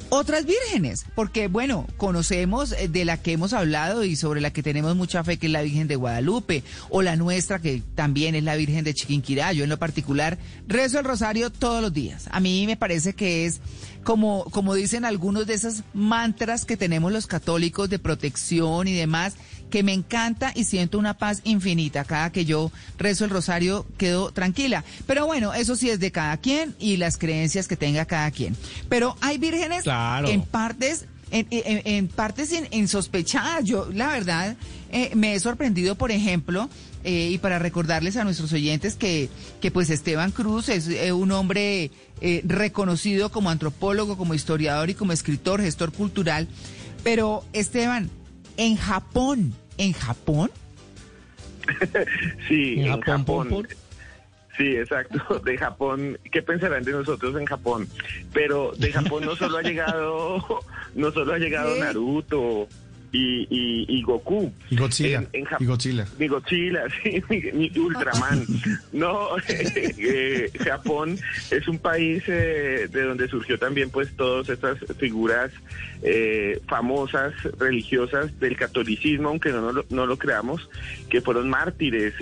otras 0.09 0.47
vírgenes, 0.47 1.05
porque 1.15 1.49
bueno, 1.49 1.87
conocemos 1.97 2.73
eh, 2.73 2.89
de 2.89 3.05
la 3.05 3.17
que 3.17 3.33
hemos 3.33 3.53
hablado 3.53 4.05
y 4.05 4.17
sobre 4.17 4.41
la 4.41 4.53
que 4.53 4.63
tenemos 4.63 4.97
mucha 4.97 5.25
fe, 5.25 5.37
que 5.37 5.47
es 5.47 5.53
la 5.53 5.63
Virgen 5.63 5.89
de 5.89 5.97
Guadalupe, 5.97 6.63
o 6.91 7.03
la 7.03 7.17
nuestra, 7.17 7.59
que 7.59 7.83
también 7.95 8.35
es 8.35 8.45
la 8.45 8.57
Virgen 8.57 8.85
de 8.85 8.95
Chiquinquirá. 8.95 9.53
Yo 9.53 9.65
en 9.65 9.71
lo 9.71 9.79
particular 9.79 10.39
rezo 10.67 10.99
el 10.99 11.05
rosario 11.05 11.51
todos 11.51 11.83
los 11.83 11.93
días. 11.93 12.29
A 12.31 12.41
mí 12.41 12.67
me 12.67 12.77
parece 12.77 13.15
que 13.15 13.47
es 13.47 13.61
como, 14.05 14.45
como 14.45 14.75
dicen 14.75 15.05
algunos 15.05 15.47
de 15.47 15.55
esos 15.55 15.83
mantras 15.93 16.65
que 16.65 16.77
tenemos 16.77 17.13
los 17.13 17.27
católicos 17.27 17.91
de 17.91 17.99
protección 17.99 18.87
y 18.87 18.95
demás, 18.95 19.35
que 19.71 19.83
me 19.83 19.93
encanta 19.93 20.53
y 20.55 20.65
siento 20.65 20.99
una 20.99 21.15
paz 21.19 21.41
infinita. 21.45 22.05
Cada 22.05 22.31
que 22.33 22.45
yo 22.45 22.71
rezo 22.99 23.25
el 23.25 23.31
rosario 23.31 23.87
quedo 23.99 24.31
tranquila. 24.33 24.85
Pero 25.07 25.27
bueno, 25.27 25.53
eso 25.55 25.75
sí 25.77 25.91
es 25.91 25.99
de 26.01 26.13
cada 26.13 26.37
quien 26.37 26.75
y 26.79 26.97
las 26.99 27.17
creencias 27.19 27.67
que 27.69 27.77
tenga 27.77 28.05
cada 28.05 28.31
quien. 28.31 28.57
Pero 28.89 29.17
hay 29.21 29.39
vírgenes 29.39 29.83
Claro. 29.83 30.29
en 30.29 30.43
partes 30.43 31.07
en, 31.33 31.49
en- 31.51 31.83
en 31.85 32.07
partes 32.09 32.53
in- 32.53 32.69
insospechadas. 32.71 33.65
Yo, 33.65 33.89
la 33.93 34.07
verdad, 34.09 34.57
eh, 34.93 35.11
me 35.17 35.35
he 35.35 35.41
sorprendido, 35.41 35.97
por 35.97 36.13
ejemplo, 36.13 36.71
eh, 37.03 37.31
y 37.33 37.39
para 37.39 37.59
recordarles 37.59 38.17
a 38.17 38.23
nuestros 38.23 38.53
oyentes 38.53 38.95
que, 38.95 39.29
que 39.61 39.73
pues 39.73 39.91
Esteban 39.91 40.31
Cruz 40.31 40.69
es 40.69 40.87
eh, 40.87 41.11
un 41.13 41.33
hombre 41.33 41.91
reconocido 42.45 43.31
como 43.31 43.51
antropólogo, 43.51 44.17
como 44.17 44.35
historiador 44.35 44.89
y 44.91 44.95
como 44.95 45.13
escritor, 45.13 45.61
gestor 45.61 45.93
cultural, 45.93 46.49
Pero, 47.03 47.45
Esteban, 47.53 48.11
en 48.57 48.77
Japón, 48.77 49.53
¿en 49.79 49.93
Japón? 49.93 50.51
Sí, 52.49 52.75
¿En 52.75 52.87
en 52.87 52.89
Japón, 53.01 53.19
Japón. 53.19 53.49
pon, 53.49 53.63
pon? 53.63 53.69
Sí, 54.57 54.77
exacto. 54.77 55.39
De 55.41 55.59
Japón, 55.59 56.19
¿qué 56.33 56.43
pensarán 56.43 56.83
de 56.85 56.93
nosotros 56.93 57.37
en 57.37 57.45
Japón? 57.45 57.89
Pero 58.33 58.73
de 58.79 58.91
Japón 58.93 59.25
no 59.27 59.37
solo 59.37 59.59
ha 59.59 59.63
llegado, 59.63 60.43
no 60.95 61.11
solo 61.13 61.35
ha 61.35 61.39
llegado 61.39 61.75
¿Qué? 61.75 61.81
Naruto 61.81 62.69
y, 63.17 63.47
y, 63.51 63.87
y 63.89 64.03
Goku. 64.03 64.53
Y 64.71 64.77
Godzilla. 64.77 65.19
En- 65.19 65.29
en 65.33 65.45
Jap- 65.47 65.61
y 65.61 65.65
Godzilla. 65.67 66.07
Mi 66.19 66.29
Godzilla, 66.29 66.83
sí, 67.03 67.23
Ultraman. 67.79 68.45
No, 68.93 69.29
eh, 69.49 70.51
Japón 70.65 71.19
es 71.51 71.67
un 71.69 71.79
país 71.79 72.23
eh, 72.27 72.89
de 72.91 73.03
donde 73.03 73.29
surgió 73.29 73.59
también 73.59 73.91
pues 73.91 74.11
todas 74.17 74.49
estas 74.49 74.79
figuras 74.99 75.51
eh, 76.03 76.61
famosas, 76.69 77.33
religiosas 77.59 78.39
del 78.41 78.57
catolicismo, 78.57 79.29
aunque 79.31 79.51
no, 79.51 79.61
no 79.61 79.73
lo, 79.73 79.85
no 79.91 80.07
lo 80.07 80.17
creamos, 80.19 80.69
que 81.09 81.21
fueron 81.21 81.49
mártires. 81.49 82.15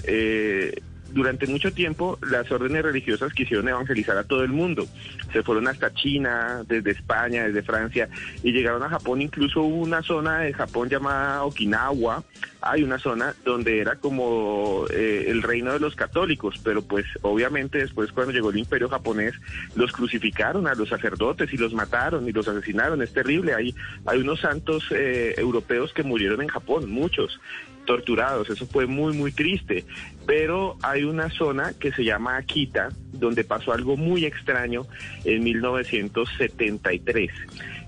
Durante 1.15 1.47
mucho 1.47 1.73
tiempo 1.73 2.19
las 2.29 2.51
órdenes 2.51 2.83
religiosas 2.83 3.33
quisieron 3.33 3.69
evangelizar 3.69 4.19
a 4.19 4.25
todo 4.25 4.43
el 4.43 4.51
mundo. 4.51 4.87
Se 5.33 5.43
fueron 5.43 5.69
hasta 5.69 5.95
China, 5.95 6.65
desde 6.67 6.91
España, 6.91 7.45
desde 7.45 7.63
Francia, 7.63 8.09
y 8.43 8.53
llegaron 8.53 8.83
a 8.83 8.89
Japón. 8.89 9.23
Incluso 9.23 9.63
hubo 9.63 9.77
una 9.77 10.03
zona 10.03 10.41
de 10.41 10.53
Japón 10.53 10.89
llamada 10.89 11.45
Okinawa. 11.45 12.25
Hay 12.61 12.83
una 12.83 12.99
zona 12.99 13.35
donde 13.45 13.79
era 13.79 13.97
como 13.97 14.87
eh, 14.91 15.27
el 15.29 15.43
reino 15.43 15.73
de 15.73 15.81
los 15.81 15.95
católicos, 15.95 16.61
pero 16.65 16.83
pues 16.83 17.05
obviamente 17.23 17.79
después 17.79 18.11
cuando 18.11 18.33
llegó 18.33 18.51
el 18.51 18.59
imperio 18.59 18.89
japonés 18.89 19.35
los 19.77 19.93
crucificaron 19.93 20.67
a 20.67 20.75
los 20.75 20.89
sacerdotes 20.89 21.53
y 21.53 21.57
los 21.57 21.75
mataron 21.75 22.29
y 22.29 22.33
los 22.33 22.49
asesinaron. 22.49 23.03
Es 23.03 23.13
terrible. 23.13 23.55
Hay, 23.55 23.75
hay 24.07 24.19
unos 24.19 24.41
santos 24.41 24.85
eh, 24.91 25.35
europeos 25.37 25.93
que 25.93 26.03
murieron 26.03 26.43
en 26.43 26.49
Japón, 26.49 26.91
muchos 26.91 27.39
torturados, 27.87 28.49
eso 28.51 28.67
fue 28.67 28.87
muy 28.87 29.15
muy 29.17 29.33
triste, 29.33 29.85
pero 30.27 30.77
hay 30.83 31.05
una 31.05 31.29
zona 31.31 31.73
que 31.79 31.93
se 31.93 32.05
llama 32.05 32.37
Akita, 32.37 32.89
donde 33.13 33.45
pasó 33.45 33.73
algo 33.73 33.97
muy 33.97 34.25
extraño 34.25 34.83
en 35.25 35.45
1973. 35.45 37.31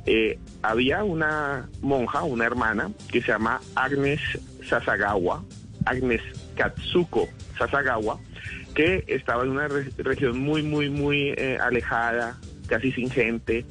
Eh, 0.06 0.38
había 0.62 1.02
una 1.04 1.68
monja, 1.82 2.22
una 2.22 2.44
hermana, 2.44 2.90
que 3.10 3.20
se 3.20 3.28
llama 3.28 3.60
Agnes 3.74 4.20
Sasagawa, 4.68 5.42
Agnes 5.84 6.22
Katsuko 6.56 7.28
Sasagawa, 7.58 8.18
que 8.74 9.04
estaba 9.08 9.42
en 9.44 9.50
una 9.50 9.68
re- 9.68 9.90
región 9.98 10.38
muy, 10.38 10.62
muy, 10.62 10.90
muy 10.90 11.30
eh, 11.36 11.58
alejada, 11.60 12.38
casi 12.66 12.92
sin 12.92 13.10
gente, 13.10 13.64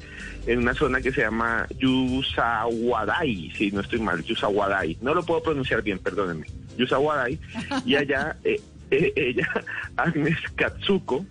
en 0.46 0.58
una 0.58 0.74
zona 0.74 1.00
que 1.00 1.12
se 1.12 1.20
llama 1.22 1.66
Yusawadai, 1.78 3.50
si 3.56 3.70
no 3.70 3.80
estoy 3.80 4.00
mal, 4.00 4.22
Yusawadai. 4.22 4.98
No 5.00 5.14
lo 5.14 5.22
puedo 5.24 5.42
pronunciar 5.42 5.82
bien, 5.82 5.98
perdónenme. 5.98 6.46
Yusawadai. 6.76 7.38
Y 7.84 7.94
allá, 7.96 8.36
eh, 8.44 8.60
eh, 8.90 9.12
ella, 9.16 9.48
Agnes 9.96 10.38
Katsuko, 10.54 11.24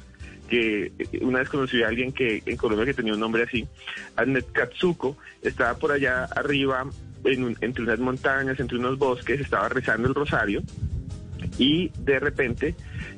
que 0.50 0.92
eh, 0.98 1.20
una 1.22 1.40
vez 1.40 1.50
conocí 1.50 1.82
a 1.84 1.88
alguien 1.88 2.12
que 2.12 2.42
en 2.46 2.58
Colombia 2.58 2.86
que 2.86 2.94
tenía 2.94 3.14
un 3.14 3.20
nombre 3.20 3.44
así, 3.44 3.68
Agnes 4.16 4.46
Katsuko, 4.52 5.18
estaba 5.42 5.76
por 5.78 5.92
allá 5.92 6.26
arriba, 6.26 6.86
en 7.24 7.44
un- 7.44 7.58
entre 7.62 7.84
unas 7.84 8.00
montañas, 8.00 8.60
entre 8.60 8.78
unos 8.78 8.98
bosques, 8.98 9.40
estaba 9.42 9.68
rezando 9.70 10.08
el 10.08 10.14
rosario 10.16 10.62
y 11.58 11.90
de 12.00 12.20
repente 12.20 12.76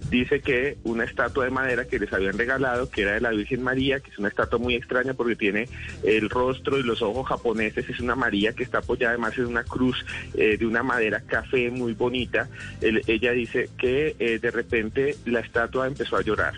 dice 0.10 0.39
que 0.41 0.78
una 0.84 1.04
estatua 1.04 1.46
de 1.46 1.52
madera 1.52 1.86
que 1.86 2.00
les 2.00 2.12
habían 2.13 2.38
regalado, 2.38 2.89
que 2.89 3.02
era 3.02 3.13
de 3.13 3.22
la 3.22 3.32
Virgen 3.32 3.62
María, 3.62 4.00
que 4.00 4.10
es 4.12 4.17
una 4.17 4.30
estatua 4.30 4.58
muy 4.60 4.76
extraña 4.76 5.13
porque 5.13 5.36
tiene 5.36 5.67
el 6.04 6.30
rostro 6.30 6.78
y 6.80 6.84
los 6.84 7.02
ojos 7.02 7.28
japoneses, 7.28 7.89
es 7.89 8.00
una 8.00 8.15
María 8.15 8.54
que 8.54 8.63
está 8.63 8.80
apoyada 8.80 9.13
además 9.13 9.38
en 9.38 9.46
una 9.48 9.63
cruz 9.63 10.06
eh, 10.36 10.58
de 10.58 10.65
una 10.65 10.84
madera 10.84 11.22
café 11.22 11.70
muy 11.72 11.93
bonita. 11.93 12.48
El- 12.82 13.02
ella 13.08 13.32
dice 13.32 13.70
que 13.78 14.15
eh, 14.20 14.39
de 14.39 14.52
repente 14.52 15.15
la 15.26 15.39
estatua 15.41 15.88
empezó 15.88 16.15
a 16.17 16.22
llorar, 16.22 16.54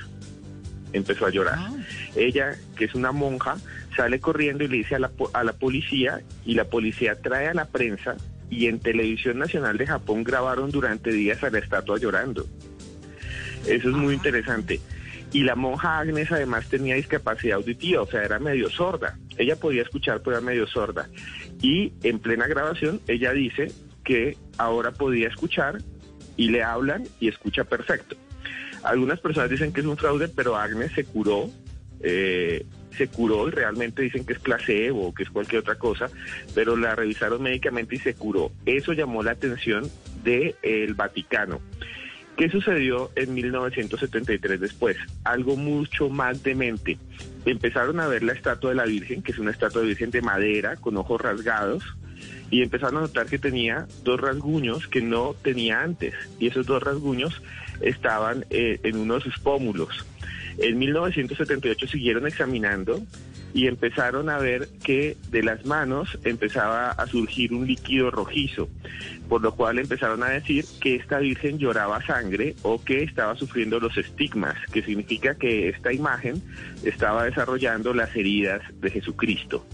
empezó 0.93 1.25
a 1.25 1.29
llorar. 1.29 1.55
Ah. 1.57 1.73
Ella, 2.15 2.55
que 2.75 2.85
es 2.85 2.95
una 2.95 3.11
monja, 3.11 3.57
sale 3.95 4.19
corriendo 4.19 4.63
y 4.63 4.67
le 4.67 4.77
dice 4.77 4.95
a 4.95 4.99
la, 4.99 5.11
a 5.33 5.43
la 5.43 5.53
policía 5.53 6.21
y 6.45 6.53
la 6.53 6.65
policía 6.65 7.15
trae 7.15 7.47
a 7.47 7.53
la 7.53 7.65
prensa 7.65 8.15
y 8.49 8.67
en 8.67 8.79
Televisión 8.79 9.37
Nacional 9.37 9.77
de 9.77 9.85
Japón 9.87 10.23
grabaron 10.23 10.71
durante 10.71 11.11
días 11.11 11.43
a 11.43 11.49
la 11.49 11.59
estatua 11.59 11.97
llorando. 11.99 12.45
Eso 13.65 13.89
es 13.89 13.95
muy 13.95 14.13
interesante. 14.13 14.79
Y 15.31 15.43
la 15.43 15.55
monja 15.55 15.99
Agnes 15.99 16.31
además 16.31 16.67
tenía 16.69 16.95
discapacidad 16.95 17.57
auditiva, 17.57 18.01
o 18.01 18.07
sea, 18.07 18.23
era 18.23 18.39
medio 18.39 18.69
sorda. 18.69 19.17
Ella 19.37 19.55
podía 19.55 19.83
escuchar, 19.83 20.21
pero 20.21 20.37
era 20.37 20.45
medio 20.45 20.65
sorda. 20.65 21.07
Y 21.61 21.93
en 22.03 22.19
plena 22.19 22.47
grabación, 22.47 22.99
ella 23.07 23.31
dice 23.31 23.71
que 24.03 24.37
ahora 24.57 24.91
podía 24.91 25.27
escuchar 25.27 25.79
y 26.35 26.49
le 26.49 26.63
hablan 26.63 27.03
y 27.19 27.27
escucha 27.27 27.63
perfecto. 27.63 28.15
Algunas 28.83 29.19
personas 29.19 29.49
dicen 29.49 29.71
que 29.71 29.81
es 29.81 29.85
un 29.85 29.97
fraude, 29.97 30.29
pero 30.29 30.55
Agnes 30.55 30.93
se 30.93 31.03
curó, 31.03 31.49
eh, 31.99 32.65
se 32.97 33.07
curó 33.07 33.47
y 33.47 33.51
realmente 33.51 34.01
dicen 34.01 34.25
que 34.25 34.33
es 34.33 34.39
placebo 34.39 35.07
o 35.07 35.13
que 35.13 35.23
es 35.23 35.29
cualquier 35.29 35.61
otra 35.61 35.75
cosa, 35.75 36.09
pero 36.55 36.75
la 36.75 36.95
revisaron 36.95 37.43
médicamente 37.43 37.95
y 37.95 37.99
se 37.99 38.15
curó. 38.15 38.51
Eso 38.65 38.93
llamó 38.93 39.21
la 39.21 39.31
atención 39.31 39.89
del 40.23 40.93
Vaticano. 40.95 41.61
¿Qué 42.39 42.49
sucedió 42.49 43.11
en 43.17 43.33
1973 43.33 44.61
después? 44.61 44.95
Algo 45.25 45.57
mucho 45.57 46.07
más 46.07 46.41
demente. 46.41 46.97
Empezaron 47.45 47.99
a 47.99 48.07
ver 48.07 48.23
la 48.23 48.31
estatua 48.31 48.69
de 48.69 48.77
la 48.77 48.85
Virgen, 48.85 49.21
que 49.21 49.33
es 49.33 49.39
una 49.39 49.51
estatua 49.51 49.81
de 49.81 49.87
Virgen 49.89 50.09
de 50.09 50.21
madera 50.21 50.77
con 50.77 50.95
ojos 50.95 51.19
rasgados, 51.19 51.83
y 52.49 52.61
empezaron 52.61 52.95
a 52.95 53.01
notar 53.01 53.25
que 53.25 53.39
tenía 53.39 53.87
dos 54.05 54.21
rasguños 54.21 54.87
que 54.87 55.01
no 55.01 55.35
tenía 55.41 55.81
antes, 55.81 56.13
y 56.39 56.47
esos 56.47 56.65
dos 56.65 56.81
rasguños 56.81 57.41
estaban 57.81 58.45
eh, 58.51 58.79
en 58.83 58.95
uno 58.95 59.15
de 59.15 59.21
sus 59.21 59.37
pómulos. 59.39 60.05
En 60.59 60.79
1978 60.79 61.87
siguieron 61.89 62.25
examinando 62.25 63.01
y 63.53 63.67
empezaron 63.67 64.29
a 64.29 64.37
ver 64.37 64.67
que 64.83 65.17
de 65.29 65.43
las 65.43 65.65
manos 65.65 66.17
empezaba 66.23 66.91
a 66.91 67.07
surgir 67.07 67.53
un 67.53 67.67
líquido 67.67 68.11
rojizo, 68.11 68.69
por 69.27 69.41
lo 69.41 69.53
cual 69.55 69.79
empezaron 69.79 70.23
a 70.23 70.29
decir 70.29 70.65
que 70.81 70.95
esta 70.95 71.19
virgen 71.19 71.57
lloraba 71.57 72.05
sangre 72.05 72.55
o 72.61 72.83
que 72.83 73.03
estaba 73.03 73.35
sufriendo 73.35 73.79
los 73.79 73.97
estigmas, 73.97 74.55
que 74.71 74.81
significa 74.81 75.35
que 75.35 75.69
esta 75.69 75.93
imagen 75.93 76.41
estaba 76.83 77.25
desarrollando 77.25 77.93
las 77.93 78.15
heridas 78.15 78.61
de 78.81 78.89
Jesucristo. 78.91 79.65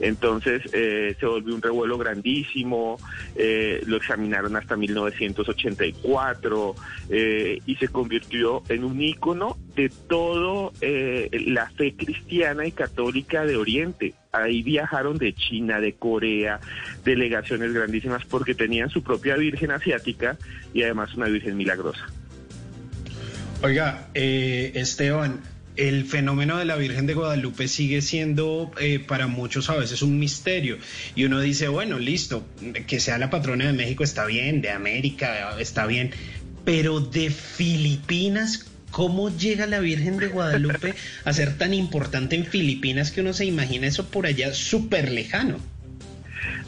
Entonces 0.00 0.62
eh, 0.72 1.16
se 1.18 1.26
volvió 1.26 1.54
un 1.54 1.62
revuelo 1.62 1.98
grandísimo, 1.98 2.98
eh, 3.36 3.82
lo 3.86 3.96
examinaron 3.96 4.56
hasta 4.56 4.76
1984 4.76 6.74
eh, 7.10 7.58
y 7.66 7.76
se 7.76 7.88
convirtió 7.88 8.62
en 8.68 8.84
un 8.84 9.00
ícono 9.00 9.56
de 9.74 9.90
todo 10.08 10.72
eh, 10.80 11.28
la 11.46 11.68
fe 11.70 11.94
cristiana 11.94 12.66
y 12.66 12.72
católica 12.72 13.44
de 13.44 13.56
Oriente. 13.56 14.14
Ahí 14.32 14.62
viajaron 14.62 15.18
de 15.18 15.34
China, 15.34 15.80
de 15.80 15.94
Corea, 15.94 16.60
delegaciones 17.04 17.72
grandísimas 17.72 18.24
porque 18.24 18.54
tenían 18.54 18.90
su 18.90 19.02
propia 19.02 19.36
Virgen 19.36 19.72
asiática 19.72 20.36
y 20.72 20.82
además 20.82 21.14
una 21.14 21.26
Virgen 21.26 21.56
milagrosa. 21.56 22.06
Oiga, 23.62 24.08
eh, 24.14 24.72
Esteban, 24.74 25.40
el 25.80 26.04
fenómeno 26.04 26.58
de 26.58 26.66
la 26.66 26.76
Virgen 26.76 27.06
de 27.06 27.14
Guadalupe 27.14 27.66
sigue 27.66 28.02
siendo 28.02 28.70
eh, 28.78 28.98
para 28.98 29.28
muchos 29.28 29.70
a 29.70 29.76
veces 29.76 30.02
un 30.02 30.18
misterio. 30.18 30.76
Y 31.14 31.24
uno 31.24 31.40
dice, 31.40 31.68
bueno, 31.68 31.98
listo, 31.98 32.46
que 32.86 33.00
sea 33.00 33.16
la 33.16 33.30
patrona 33.30 33.66
de 33.66 33.72
México 33.72 34.04
está 34.04 34.26
bien, 34.26 34.60
de 34.60 34.70
América 34.70 35.56
está 35.58 35.86
bien, 35.86 36.10
pero 36.64 37.00
de 37.00 37.30
Filipinas, 37.30 38.66
¿cómo 38.90 39.34
llega 39.34 39.66
la 39.66 39.80
Virgen 39.80 40.18
de 40.18 40.28
Guadalupe 40.28 40.94
a 41.24 41.32
ser 41.32 41.56
tan 41.56 41.72
importante 41.72 42.36
en 42.36 42.44
Filipinas 42.44 43.10
que 43.10 43.22
uno 43.22 43.32
se 43.32 43.46
imagina 43.46 43.86
eso 43.86 44.08
por 44.10 44.26
allá 44.26 44.52
súper 44.52 45.10
lejano? 45.10 45.58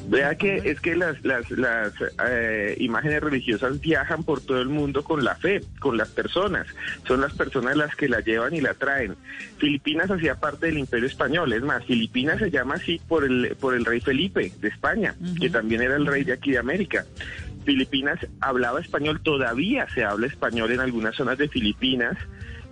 Vea 0.09 0.35
que 0.35 0.57
es 0.57 0.81
que 0.81 0.97
las, 0.97 1.25
las, 1.25 1.51
las 1.51 1.93
eh, 2.27 2.77
imágenes 2.79 3.23
religiosas 3.23 3.81
viajan 3.81 4.25
por 4.25 4.41
todo 4.41 4.61
el 4.61 4.69
mundo 4.69 5.05
con 5.05 5.25
la 5.25 5.37
fe, 5.37 5.63
con 5.81 5.97
las 5.97 6.09
personas. 6.09 6.67
Son 7.07 7.21
las 7.21 7.33
personas 7.35 7.77
las 7.77 7.95
que 7.95 8.09
la 8.09 8.21
llevan 8.21 8.55
y 8.55 8.61
la 8.61 8.75
traen. 8.75 9.17
Filipinas 9.59 10.11
hacía 10.11 10.35
parte 10.37 10.67
del 10.67 10.79
Imperio 10.79 11.07
Español. 11.07 11.53
Es 11.53 11.63
más, 11.63 11.85
Filipinas 11.85 12.39
se 12.39 12.51
llama 12.51 12.75
así 12.75 13.01
por 13.09 13.25
el, 13.25 13.57
por 13.61 13.75
el 13.75 13.85
rey 13.85 14.01
Felipe 14.01 14.53
de 14.61 14.69
España, 14.69 15.15
que 15.41 15.51
también 15.51 15.83
era 15.83 15.97
el 15.97 16.07
rey 16.07 16.25
de 16.25 16.33
aquí 16.33 16.53
de 16.53 16.59
América. 16.59 17.05
Filipinas 17.65 18.19
hablaba 18.41 18.81
español, 18.81 19.21
todavía 19.23 19.87
se 19.95 20.05
habla 20.05 20.27
español 20.27 20.73
en 20.73 20.81
algunas 20.81 21.15
zonas 21.15 21.39
de 21.39 21.49
Filipinas 21.49 22.19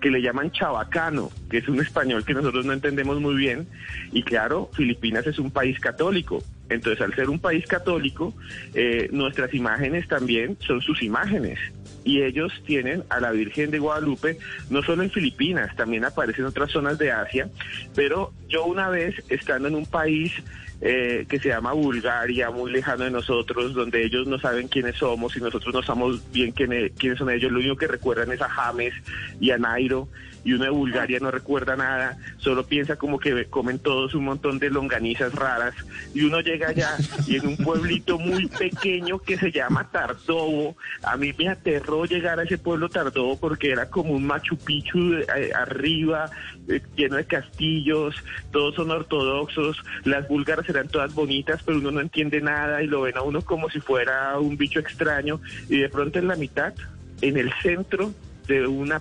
que 0.01 0.11
le 0.11 0.23
llaman 0.23 0.51
chabacano, 0.51 1.31
que 1.51 1.59
es 1.59 1.69
un 1.69 1.81
español 1.81 2.25
que 2.25 2.35
nosotros 2.35 2.65
no 2.65 2.73
entendemos 2.73 3.21
muy 3.21 3.35
bien. 3.35 3.69
Y 4.13 4.23
claro, 4.23 4.71
Filipinas 4.73 5.27
es 5.27 5.39
un 5.39 5.51
país 5.51 5.79
católico. 5.79 6.43
Entonces, 6.69 7.01
al 7.01 7.15
ser 7.15 7.29
un 7.29 7.39
país 7.39 7.67
católico, 7.67 8.33
eh, 8.75 9.09
nuestras 9.13 9.53
imágenes 9.55 10.07
también 10.09 10.57
son 10.61 10.81
sus 10.81 11.03
imágenes. 11.03 11.59
Y 12.05 12.23
ellos 12.23 12.53
tienen 12.65 13.05
a 13.11 13.21
la 13.21 13.33
Virgen 13.33 13.71
de 13.71 13.79
Guadalupe, 13.79 14.39
no 14.71 14.83
solo 14.83 15.03
en 15.03 15.11
Filipinas, 15.11 15.75
también 15.77 16.05
aparece 16.05 16.41
en 16.41 16.47
otras 16.47 16.71
zonas 16.71 16.97
de 16.99 17.11
Asia. 17.11 17.49
Pero 17.95 18.33
yo 18.49 18.65
una 18.65 18.89
vez, 18.89 19.15
estando 19.29 19.69
en 19.69 19.75
un 19.75 19.87
país 19.87 20.33
eh, 20.81 21.27
que 21.29 21.39
se 21.39 21.49
llama 21.49 21.73
Bulgaria, 21.73 22.51
muy 22.51 22.71
lejano 22.71 23.05
de 23.05 23.11
nosotros, 23.11 23.75
donde 23.75 24.03
ellos 24.03 24.27
no 24.27 24.39
saben 24.39 24.69
quiénes 24.69 24.97
somos 24.97 25.37
y 25.37 25.41
nosotros 25.41 25.75
no 25.75 25.83
sabemos 25.83 26.21
bien 26.33 26.53
quién 26.53 26.73
e- 26.73 26.91
quiénes 26.97 27.19
son 27.19 27.31
ellos. 27.31 27.53
Lo 27.53 27.59
único 27.59 27.77
que 27.77 27.87
recuerdan 27.87 28.33
es 28.33 28.41
a 28.41 28.49
James 28.49 28.95
y 29.39 29.51
a 29.51 29.59
Nairo. 29.59 30.09
Y 30.45 30.53
uno 30.55 30.65
de 30.65 30.71
Bulgaria 30.71 31.19
no 31.21 31.31
recuerda 31.31 31.77
nada, 31.77 32.17
solo 32.39 32.65
piensa 32.67 32.97
como 32.97 33.19
que 33.19 33.45
comen 33.47 33.79
todos 33.79 34.15
un 34.15 34.25
montón 34.25 34.59
de 34.59 34.71
longanizas 34.71 35.35
raras. 35.35 35.75
Y 36.15 36.23
uno 36.23 36.41
llega 36.41 36.69
allá 36.69 36.97
y 37.27 37.37
en 37.37 37.47
un 37.47 37.57
pueblito 37.59 38.19
muy 38.19 38.47
pequeño 38.47 39.19
que 39.19 39.37
se 39.37 39.51
llama 39.53 39.91
Tardovo, 39.91 40.77
a 41.03 41.17
mí 41.17 41.33
me 41.39 41.49
aterró 41.49 42.05
llegar 42.05 42.39
a 42.41 42.45
ese 42.45 42.59
pueblo 42.59 42.89
Tardovo 42.89 43.39
porque 43.39 43.71
era 43.71 43.89
como 43.91 44.13
un 44.15 44.27
Machu 44.27 44.57
Picchu 44.57 45.11
de- 45.11 45.27
eh, 45.37 45.51
arriba, 45.55 46.31
eh, 46.69 46.81
lleno 46.97 47.17
de 47.17 47.25
castillos, 47.25 48.15
todos 48.51 48.75
son 48.75 48.91
ortodoxos, 48.91 49.77
las 50.05 50.27
búlgaras 50.29 50.69
eran 50.69 50.89
todas 50.89 51.15
bonitas, 51.15 51.63
pero 51.65 51.79
uno 51.79 51.91
no 51.91 52.01
entiende 52.01 52.41
nada 52.41 52.83
y 52.83 52.87
lo 52.87 53.03
ven 53.03 53.17
a 53.17 53.23
uno 53.23 53.43
como 53.43 53.69
si 53.71 53.81
fuera 53.81 54.39
un 54.39 54.57
bicho 54.57 54.81
extraño 54.81 55.41
y 55.69 55.79
de 55.79 55.89
pronto 55.89 56.19
en 56.19 56.29
la 56.29 56.37
mitad, 56.37 56.73
en 57.21 57.37
el 57.37 57.53
centro 57.63 58.13
de 58.47 58.67
una 58.67 59.01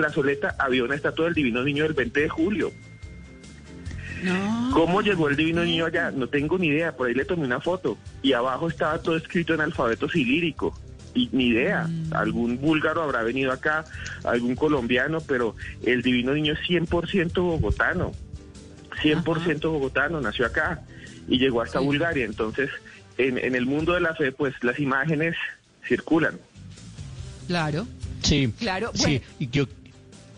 plazoleta, 0.00 0.54
había 0.58 0.84
una 0.84 0.94
estatua 0.94 1.26
del 1.26 1.34
Divino 1.34 1.62
Niño 1.62 1.84
del 1.84 1.92
20 1.94 2.20
de 2.20 2.28
julio. 2.28 2.72
No. 4.22 4.70
¿Cómo 4.72 5.00
llegó 5.00 5.28
el 5.28 5.36
Divino 5.36 5.64
Niño 5.64 5.86
allá? 5.86 6.10
No 6.10 6.28
tengo 6.28 6.58
ni 6.58 6.68
idea, 6.68 6.96
por 6.96 7.08
ahí 7.08 7.14
le 7.14 7.24
tomé 7.24 7.44
una 7.44 7.60
foto 7.60 7.96
y 8.22 8.32
abajo 8.32 8.68
estaba 8.68 9.00
todo 9.00 9.16
escrito 9.16 9.54
en 9.54 9.60
alfabeto 9.60 10.08
cilírico. 10.08 10.76
Y 11.14 11.28
ni 11.32 11.46
idea, 11.48 11.88
algún 12.12 12.58
búlgaro 12.60 13.02
habrá 13.02 13.22
venido 13.22 13.50
acá, 13.52 13.84
algún 14.24 14.54
colombiano, 14.54 15.20
pero 15.20 15.54
el 15.84 16.02
Divino 16.02 16.32
Niño 16.34 16.52
es 16.54 16.60
100% 16.68 17.32
bogotano, 17.34 18.12
100% 19.02 19.60
bogotano, 19.70 20.20
nació 20.20 20.46
acá 20.46 20.82
y 21.28 21.38
llegó 21.38 21.62
hasta 21.62 21.78
Sí. 21.80 21.84
Bulgaria. 21.86 22.24
Entonces, 22.24 22.70
en, 23.16 23.38
en 23.38 23.54
el 23.54 23.66
mundo 23.66 23.94
de 23.94 24.00
la 24.00 24.14
fe, 24.14 24.32
pues 24.32 24.54
las 24.62 24.78
imágenes 24.78 25.34
circulan. 25.86 26.38
Claro, 27.46 27.86
Sí, 28.22 28.52
Claro, 28.58 28.90
sí. 28.94 29.22
Y 29.38 29.48
yo, 29.48 29.66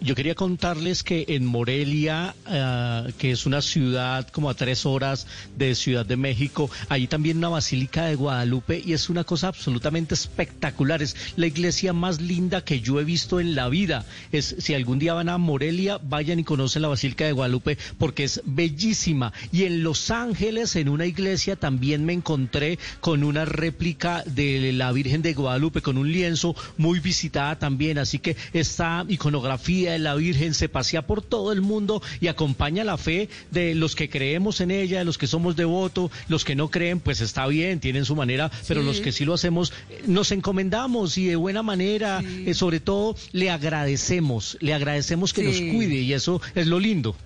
yo 0.00 0.14
quería 0.14 0.34
contarles 0.34 1.02
que 1.02 1.26
en 1.28 1.44
Morelia, 1.44 2.34
ah, 2.46 3.06
que 3.18 3.32
es 3.32 3.44
una 3.44 3.60
ciudad 3.60 4.26
como 4.28 4.48
a 4.48 4.54
tres 4.54 4.86
horas 4.86 5.26
de 5.58 5.74
Ciudad 5.74 6.06
de 6.06 6.16
México, 6.16 6.70
hay 6.88 7.06
también 7.06 7.36
una 7.36 7.50
basílica 7.50 8.06
de 8.06 8.14
Guadalupe 8.14 8.82
y 8.84 8.94
es 8.94 9.10
una 9.10 9.24
cosa 9.24 9.48
absolutamente 9.48 10.14
espectacular. 10.14 11.02
Es 11.02 11.16
la 11.36 11.46
iglesia 11.46 11.92
más 11.92 12.20
linda 12.20 12.64
que 12.64 12.80
yo 12.80 12.98
he 12.98 13.04
visto 13.04 13.40
en 13.40 13.54
la 13.54 13.68
vida. 13.68 14.06
Es 14.32 14.56
si 14.58 14.74
algún 14.74 14.98
día 14.98 15.14
van 15.14 15.28
a 15.28 15.38
Morelia, 15.38 15.98
vayan 16.02 16.38
y 16.38 16.44
conocen 16.44 16.82
la 16.82 16.88
basílica 16.88 17.26
de 17.26 17.32
Guadalupe 17.32 17.76
porque 17.98 18.24
es 18.24 18.40
bellísima. 18.46 19.32
Y 19.52 19.64
en 19.64 19.82
Los 19.82 20.10
Ángeles, 20.10 20.76
en 20.76 20.88
una 20.88 21.06
iglesia, 21.06 21.56
también 21.56 22.06
me 22.06 22.14
encontré 22.14 22.78
con 23.00 23.22
una 23.22 23.44
réplica 23.44 24.24
de 24.24 24.72
la 24.72 24.92
Virgen 24.92 25.20
de 25.20 25.34
Guadalupe, 25.34 25.82
con 25.82 25.98
un 25.98 26.10
lienzo 26.10 26.56
muy 26.78 27.00
visitada 27.00 27.58
también. 27.58 27.98
Así 27.98 28.18
que 28.18 28.36
esta 28.54 29.04
iconografía 29.08 29.89
de 29.92 29.98
la 29.98 30.14
Virgen 30.14 30.54
se 30.54 30.68
pasea 30.68 31.02
por 31.06 31.22
todo 31.22 31.52
el 31.52 31.60
mundo 31.60 32.02
y 32.20 32.28
acompaña 32.28 32.84
la 32.84 32.96
fe 32.98 33.28
de 33.50 33.74
los 33.74 33.94
que 33.94 34.08
creemos 34.08 34.60
en 34.60 34.70
ella, 34.70 34.98
de 35.00 35.04
los 35.04 35.18
que 35.18 35.26
somos 35.26 35.56
devotos, 35.56 36.10
los 36.28 36.44
que 36.44 36.54
no 36.54 36.70
creen, 36.70 37.00
pues 37.00 37.20
está 37.20 37.46
bien, 37.46 37.80
tienen 37.80 38.04
su 38.04 38.16
manera, 38.16 38.50
pero 38.68 38.82
los 38.82 39.00
que 39.00 39.12
sí 39.12 39.24
lo 39.24 39.34
hacemos, 39.34 39.72
eh, 39.90 40.02
nos 40.06 40.32
encomendamos 40.32 41.16
y 41.18 41.26
de 41.26 41.36
buena 41.36 41.62
manera, 41.62 42.20
Sí. 42.20 42.44
eh, 42.46 42.54
sobre 42.54 42.80
todo 42.80 43.16
le 43.32 43.50
agradecemos, 43.50 44.56
le 44.60 44.74
agradecemos 44.74 45.32
que 45.32 45.42
Sí. 45.52 45.62
nos 45.64 45.74
cuide 45.74 45.96
y 46.00 46.12
eso 46.12 46.40
es 46.54 46.66
lo 46.66 46.78
lindo. 46.80 47.16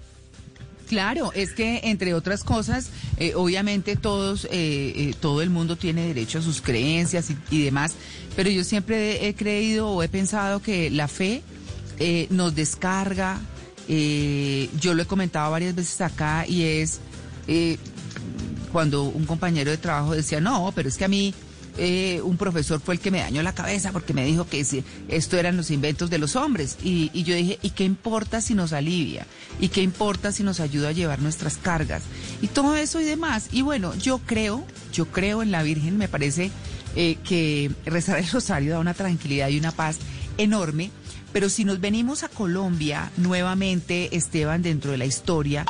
Claro, 0.88 1.32
es 1.34 1.52
que 1.52 1.80
entre 1.84 2.12
otras 2.12 2.44
cosas, 2.44 2.90
eh, 3.18 3.32
obviamente 3.34 3.96
todos, 3.96 4.44
eh, 4.44 4.50
eh, 4.52 5.14
todo 5.18 5.40
el 5.40 5.48
mundo 5.48 5.76
tiene 5.76 6.06
derecho 6.06 6.38
a 6.38 6.42
sus 6.42 6.60
creencias 6.60 7.30
y, 7.30 7.36
y 7.50 7.62
demás, 7.62 7.94
pero 8.36 8.50
yo 8.50 8.62
siempre 8.64 9.26
he 9.26 9.34
creído 9.34 9.88
o 9.88 10.02
he 10.02 10.08
pensado 10.08 10.60
que 10.60 10.90
la 10.90 11.08
fe 11.08 11.42
eh, 11.98 12.26
nos 12.30 12.54
descarga. 12.54 13.40
eh, 13.88 14.68
yo 14.80 14.94
lo 14.94 15.02
he 15.02 15.06
comentado 15.06 15.50
varias 15.50 15.74
veces 15.74 16.00
acá 16.00 16.46
y 16.46 16.62
es 16.62 17.00
eh, 17.46 17.76
cuando 18.72 19.04
un 19.04 19.26
compañero 19.26 19.70
de 19.70 19.76
trabajo 19.76 20.14
decía 20.14 20.40
no, 20.40 20.72
pero 20.74 20.88
es 20.88 20.96
que 20.96 21.04
a 21.04 21.08
mí 21.08 21.34
un 22.22 22.36
profesor 22.36 22.80
fue 22.80 22.94
el 22.94 23.00
que 23.00 23.10
me 23.10 23.18
dañó 23.18 23.42
la 23.42 23.52
cabeza 23.52 23.90
porque 23.90 24.14
me 24.14 24.24
dijo 24.24 24.46
que 24.46 24.64
esto 25.08 25.36
eran 25.36 25.56
los 25.56 25.72
inventos 25.72 26.08
de 26.08 26.18
los 26.18 26.36
hombres. 26.36 26.76
Y, 26.84 27.10
yo 27.24 27.34
dije, 27.34 27.58
¿y 27.62 27.70
qué 27.70 27.82
importa 27.82 28.40
si 28.40 28.54
nos 28.54 28.72
alivia? 28.72 29.26
¿Y 29.58 29.70
qué 29.70 29.82
importa 29.82 30.30
si 30.30 30.44
nos 30.44 30.60
ayuda 30.60 30.90
a 30.90 30.92
llevar 30.92 31.20
nuestras 31.20 31.56
cargas? 31.56 32.04
Y 32.40 32.46
todo 32.46 32.76
eso 32.76 33.00
y 33.00 33.04
demás. 33.04 33.48
Y 33.50 33.62
bueno, 33.62 33.92
yo 33.96 34.18
creo, 34.18 34.64
yo 34.92 35.06
creo 35.06 35.42
en 35.42 35.50
la 35.50 35.64
Virgen, 35.64 35.98
me 35.98 36.06
parece 36.06 36.52
que 36.94 37.72
rezar 37.86 38.20
el 38.20 38.30
rosario 38.30 38.74
da 38.74 38.78
una 38.78 38.94
tranquilidad 38.94 39.48
y 39.48 39.58
una 39.58 39.72
paz 39.72 39.98
enorme. 40.38 40.92
Pero 41.34 41.50
si 41.50 41.64
nos 41.66 41.80
venimos 41.80 42.22
a 42.22 42.28
Colombia 42.28 43.10
nuevamente, 43.18 44.16
Esteban, 44.16 44.62
dentro 44.62 44.92
de 44.92 44.96
la 44.98 45.04
historia, 45.04 45.66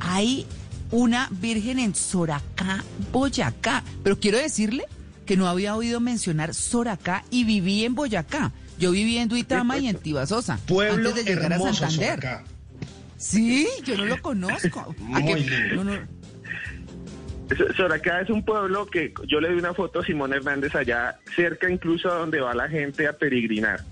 hay 0.00 0.46
una 0.90 1.28
virgen 1.30 1.78
en 1.78 1.94
Soracá, 1.94 2.82
Boyacá. 3.12 3.84
Pero 4.02 4.18
quiero 4.18 4.38
decirle 4.38 4.86
que 5.26 5.36
no 5.36 5.46
había 5.48 5.76
oído 5.76 6.00
mencionar 6.00 6.52
Soracá 6.54 7.24
y 7.30 7.44
viví 7.44 7.84
en 7.84 7.94
Boyacá. 7.94 8.50
Yo 8.78 8.90
viví 8.90 9.18
en 9.18 9.28
Duitama 9.28 9.78
y 9.78 9.86
en 9.86 9.96
Tibasosa. 9.96 10.58
Pueblo 10.66 11.10
antes 11.10 11.24
de 11.26 11.34
llegar 11.34 11.52
hermoso 11.52 11.84
a 11.84 11.90
Santander. 11.90 12.08
Soracá. 12.20 12.44
Sí, 13.18 13.68
yo 13.84 13.96
no 13.96 14.06
lo 14.06 14.20
conozco. 14.20 14.80
¿A 15.14 15.20
Muy 15.20 15.24
qué- 15.34 15.40
lindo. 15.40 15.84
no, 15.84 15.92
no, 15.94 16.22
So- 17.56 17.72
Soracá 17.76 18.22
es 18.22 18.30
un 18.30 18.42
pueblo 18.44 18.86
que 18.86 19.12
yo 19.28 19.38
le 19.38 19.50
di 19.50 19.56
una 19.58 19.74
foto 19.74 20.00
a 20.00 20.04
Simón 20.06 20.32
Hernández 20.32 20.74
allá, 20.74 21.18
cerca 21.36 21.70
incluso 21.70 22.10
a 22.10 22.14
donde 22.14 22.40
va 22.40 22.54
la 22.54 22.66
gente 22.68 23.06
a 23.06 23.12
peregrinar. 23.12 23.84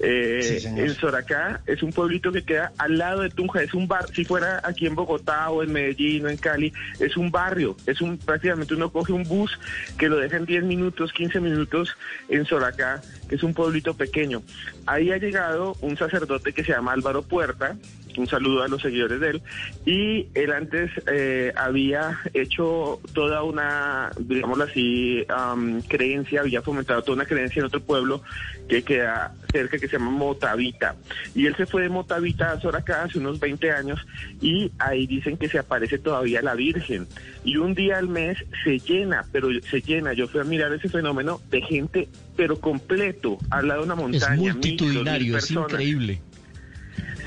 Eh, 0.00 0.58
Sí, 0.60 0.66
en 0.66 0.94
Soracá 0.94 1.60
es 1.66 1.82
un 1.82 1.92
pueblito 1.92 2.32
que 2.32 2.42
queda 2.42 2.72
al 2.78 2.98
lado 2.98 3.22
de 3.22 3.30
Tunja, 3.30 3.62
es 3.62 3.74
un 3.74 3.88
bar, 3.88 4.06
si 4.12 4.24
fuera 4.24 4.60
aquí 4.64 4.86
en 4.86 4.94
Bogotá 4.94 5.50
o 5.50 5.62
en 5.62 5.72
Medellín 5.72 6.26
o 6.26 6.28
en 6.28 6.36
Cali, 6.36 6.72
es 6.98 7.16
un 7.16 7.30
barrio, 7.30 7.76
es 7.86 8.00
un 8.00 8.18
prácticamente 8.18 8.74
uno 8.74 8.90
coge 8.90 9.12
un 9.12 9.24
bus 9.24 9.58
que 9.98 10.08
lo 10.08 10.16
deja 10.18 10.36
en 10.36 10.46
10 10.46 10.64
minutos, 10.64 11.12
15 11.12 11.40
minutos 11.40 11.96
en 12.28 12.44
Soracá, 12.44 13.00
que 13.28 13.36
es 13.36 13.42
un 13.42 13.54
pueblito 13.54 13.94
pequeño. 13.94 14.42
Ahí 14.86 15.10
ha 15.10 15.18
llegado 15.18 15.76
un 15.80 15.96
sacerdote 15.96 16.52
que 16.52 16.64
se 16.64 16.72
llama 16.72 16.92
Álvaro 16.92 17.22
Puerta, 17.22 17.76
un 18.16 18.26
saludo 18.26 18.62
a 18.62 18.68
los 18.68 18.82
seguidores 18.82 19.20
de 19.20 19.30
él, 19.30 19.42
y 19.86 20.26
él 20.34 20.52
antes 20.52 20.90
eh, 21.10 21.52
había 21.56 22.18
hecho 22.32 23.00
toda 23.12 23.42
una, 23.42 24.10
digámoslo 24.18 24.64
así, 24.64 25.24
am, 25.28 25.80
creencia, 25.82 26.40
había 26.40 26.62
fomentado 26.62 27.02
toda 27.02 27.16
una 27.16 27.26
creencia 27.26 27.60
en 27.60 27.66
otro 27.66 27.80
pueblo 27.80 28.22
que 28.68 28.82
queda 28.82 29.34
cerca, 29.52 29.78
que 29.78 29.86
se 29.88 29.98
llama 29.98 30.10
Motavita. 30.10 30.96
Y 31.34 31.46
él 31.46 31.54
se 31.56 31.66
fue 31.66 31.82
de 31.82 31.88
Motavita 31.90 32.52
a 32.52 32.60
Soracá 32.60 33.02
hace 33.04 33.18
unos 33.18 33.38
20 33.38 33.70
años, 33.72 34.00
y 34.40 34.70
ahí 34.78 35.06
dicen 35.06 35.36
que 35.36 35.48
se 35.48 35.58
aparece 35.58 35.98
todavía 35.98 36.40
la 36.42 36.54
Virgen. 36.54 37.06
Y 37.44 37.56
un 37.58 37.74
día 37.74 37.98
al 37.98 38.08
mes 38.08 38.38
se 38.64 38.78
llena, 38.78 39.24
pero 39.32 39.48
se 39.70 39.80
llena. 39.82 40.12
Yo 40.14 40.26
fui 40.28 40.40
a 40.40 40.44
mirar 40.44 40.72
ese 40.72 40.88
fenómeno 40.88 41.40
de 41.50 41.60
gente, 41.60 42.08
pero 42.36 42.58
completo, 42.58 43.38
al 43.50 43.68
lado 43.68 43.80
de 43.84 43.92
una 43.92 43.94
Es 43.94 44.00
montaña. 44.00 44.30
mil, 44.30 44.42
mil 44.44 44.52
multitudinario, 44.54 45.36
es 45.36 45.50
increíble. 45.50 46.20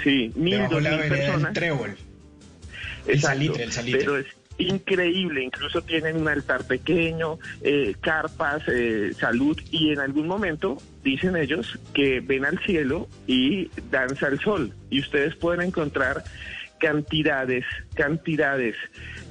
Sí, 0.04 0.32
mil, 0.36 0.68
personas. 0.68 1.54
Trébol. 1.54 1.96
El 3.06 3.16
Exacto, 3.16 3.28
salitre, 3.28 3.64
el 3.64 3.72
salitre. 3.72 4.00
Pero 4.00 4.18
es 4.18 4.26
increíble, 4.58 5.44
incluso 5.44 5.82
tienen 5.82 6.18
un 6.18 6.28
altar 6.28 6.66
pequeño, 6.66 7.38
eh, 7.62 7.96
carpas, 8.02 8.64
eh, 8.68 9.14
salud, 9.18 9.60
y 9.72 9.92
en 9.92 10.00
algún 10.00 10.28
momento 10.28 10.78
dicen 11.04 11.36
ellos 11.36 11.80
que 11.94 12.20
ven 12.20 12.46
al 12.46 12.60
cielo 12.60 13.08
y 13.28 13.70
danza 13.92 14.28
el 14.28 14.40
sol. 14.40 14.74
Y 14.90 15.00
ustedes 15.00 15.36
pueden 15.36 15.62
encontrar 15.62 16.24
cantidades, 16.80 17.66
cantidades 17.96 18.76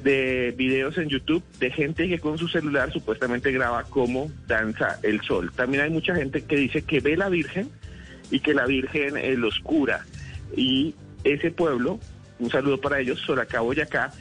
de 0.03 0.55
videos 0.57 0.99
en 0.99 1.09
YouTube 1.09 1.43
de 1.59 1.71
gente 1.71 2.09
que 2.09 2.19
con 2.19 2.39
su 2.39 2.49
celular 2.49 2.93
supuestamente 2.93 3.53
graba 3.53 3.85
cómo 3.85 4.31
danza 4.47 4.99
el 5.03 5.21
sol. 5.23 5.53
También 5.55 5.85
hay 5.85 5.91
mucha 5.91 6.15
gente 6.15 6.43
que 6.43 6.57
dice 6.57 6.83
que 6.83 7.01
ve 7.01 7.17
la 7.17 7.29
Virgen 7.29 7.71
y 8.31 8.41
que 8.41 8.55
la 8.55 8.67
Virgen 8.67 9.17
eh, 9.17 9.37
los 9.37 9.59
cura. 9.61 10.05
Y 10.55 10.95
ese 11.25 11.51
pueblo, 11.51 11.99
un 12.39 12.51
saludo 12.51 12.81
para 12.81 13.01
ellos, 13.01 13.21
Soracá, 13.21 13.61
Boyacá, 13.61 14.13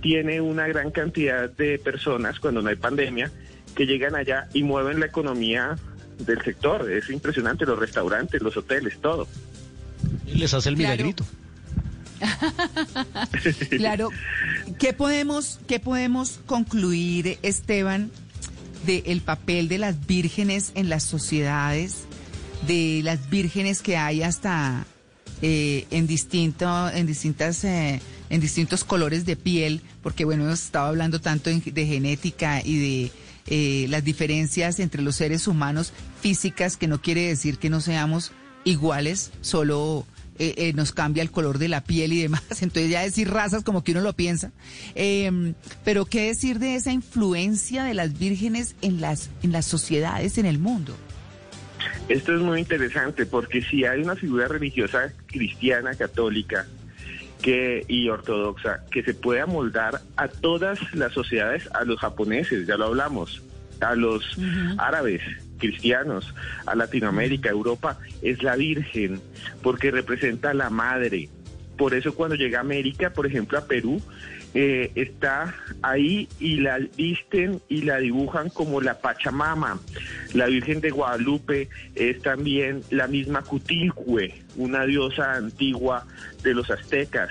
tiene 0.00 0.40
una 0.40 0.66
gran 0.66 0.90
cantidad 0.90 1.48
de 1.48 1.78
personas 1.78 2.38
cuando 2.40 2.60
no 2.60 2.68
hay 2.68 2.76
pandemia 2.76 3.30
que 3.74 3.86
llegan 3.86 4.14
allá 4.14 4.48
y 4.52 4.62
mueven 4.62 5.00
la 5.00 5.06
economía 5.06 5.76
del 6.18 6.42
sector. 6.42 6.90
Es 6.90 7.08
impresionante, 7.10 7.64
los 7.64 7.78
restaurantes, 7.78 8.42
los 8.42 8.56
hoteles, 8.56 8.98
todo. 9.00 9.26
Les 10.26 10.52
hace 10.52 10.68
el 10.68 10.76
milagrito. 10.76 11.24
Claro, 13.70 14.10
¿qué 14.78 14.92
podemos, 14.92 15.58
qué 15.66 15.80
podemos 15.80 16.38
concluir, 16.46 17.38
Esteban, 17.42 18.12
del 18.86 19.20
papel 19.22 19.66
de 19.66 19.78
las 19.78 20.06
vírgenes 20.06 20.70
en 20.76 20.88
las 20.88 21.02
sociedades, 21.02 22.04
de 22.68 23.00
las 23.02 23.28
vírgenes 23.28 23.82
que 23.82 23.96
hay 23.96 24.22
hasta 24.22 24.86
eh, 25.42 25.86
en 25.90 26.06
distinto, 26.06 26.88
en 26.88 27.06
distintas, 27.06 27.64
eh, 27.64 28.00
en 28.30 28.40
distintos 28.40 28.84
colores 28.84 29.26
de 29.26 29.36
piel, 29.36 29.82
porque 30.02 30.24
bueno, 30.24 30.44
hemos 30.44 30.62
estado 30.62 30.86
hablando 30.86 31.20
tanto 31.20 31.50
de 31.50 31.86
genética 31.86 32.62
y 32.64 32.78
de 32.78 33.10
eh, 33.48 33.86
las 33.88 34.04
diferencias 34.04 34.78
entre 34.78 35.02
los 35.02 35.16
seres 35.16 35.46
humanos 35.48 35.92
físicas, 36.20 36.76
que 36.76 36.86
no 36.86 37.02
quiere 37.02 37.26
decir 37.26 37.58
que 37.58 37.70
no 37.70 37.80
seamos 37.80 38.32
iguales, 38.64 39.32
solo 39.40 40.06
eh, 40.38 40.54
eh, 40.56 40.72
nos 40.72 40.92
cambia 40.92 41.22
el 41.22 41.30
color 41.30 41.58
de 41.58 41.68
la 41.68 41.84
piel 41.84 42.12
y 42.12 42.22
demás. 42.22 42.42
Entonces 42.62 42.90
ya 42.90 43.02
decir 43.02 43.30
razas 43.30 43.62
como 43.62 43.84
que 43.84 43.92
uno 43.92 44.00
lo 44.00 44.14
piensa. 44.14 44.50
Eh, 44.94 45.54
pero 45.84 46.06
qué 46.06 46.28
decir 46.28 46.58
de 46.58 46.74
esa 46.74 46.92
influencia 46.92 47.84
de 47.84 47.94
las 47.94 48.18
vírgenes 48.18 48.74
en 48.80 49.00
las, 49.00 49.30
en 49.42 49.52
las 49.52 49.66
sociedades 49.66 50.38
en 50.38 50.46
el 50.46 50.58
mundo. 50.58 50.96
Esto 52.08 52.34
es 52.34 52.40
muy 52.40 52.60
interesante 52.60 53.26
porque 53.26 53.62
si 53.62 53.84
hay 53.84 54.02
una 54.02 54.16
figura 54.16 54.48
religiosa 54.48 55.12
cristiana, 55.26 55.94
católica 55.94 56.66
que, 57.40 57.84
y 57.88 58.08
ortodoxa 58.08 58.84
que 58.90 59.02
se 59.02 59.14
puede 59.14 59.40
amoldar 59.40 60.00
a 60.16 60.28
todas 60.28 60.78
las 60.94 61.12
sociedades, 61.12 61.68
a 61.74 61.84
los 61.84 61.98
japoneses, 62.00 62.66
ya 62.66 62.76
lo 62.76 62.86
hablamos, 62.86 63.42
a 63.80 63.94
los 63.94 64.38
árabes, 64.78 65.22
cristianos, 65.58 66.34
a 66.66 66.74
Latinoamérica, 66.74 67.50
Europa, 67.50 67.98
es 68.22 68.42
la 68.42 68.56
Virgen, 68.56 69.20
porque 69.62 69.90
representa 69.90 70.50
a 70.50 70.54
la 70.54 70.70
madre. 70.70 71.28
Por 71.76 71.94
eso 71.94 72.14
cuando 72.14 72.36
llega 72.36 72.58
a 72.58 72.62
América, 72.62 73.10
por 73.10 73.26
ejemplo 73.26 73.58
a 73.58 73.66
Perú, 73.66 74.00
eh, 74.54 74.92
está 74.96 75.54
ahí 75.80 76.28
y 76.38 76.56
la 76.58 76.78
visten 76.96 77.60
y 77.68 77.82
la 77.82 77.98
dibujan 77.98 78.50
como 78.50 78.80
la 78.80 78.98
Pachamama. 78.98 79.80
La 80.34 80.46
Virgen 80.46 80.80
de 80.80 80.90
Guadalupe 80.90 81.68
es 81.94 82.20
también 82.20 82.82
la 82.90 83.06
misma 83.06 83.42
Cutilcue, 83.42 84.34
una 84.56 84.84
diosa 84.84 85.34
antigua 85.34 86.06
de 86.42 86.54
los 86.54 86.70
aztecas. 86.70 87.30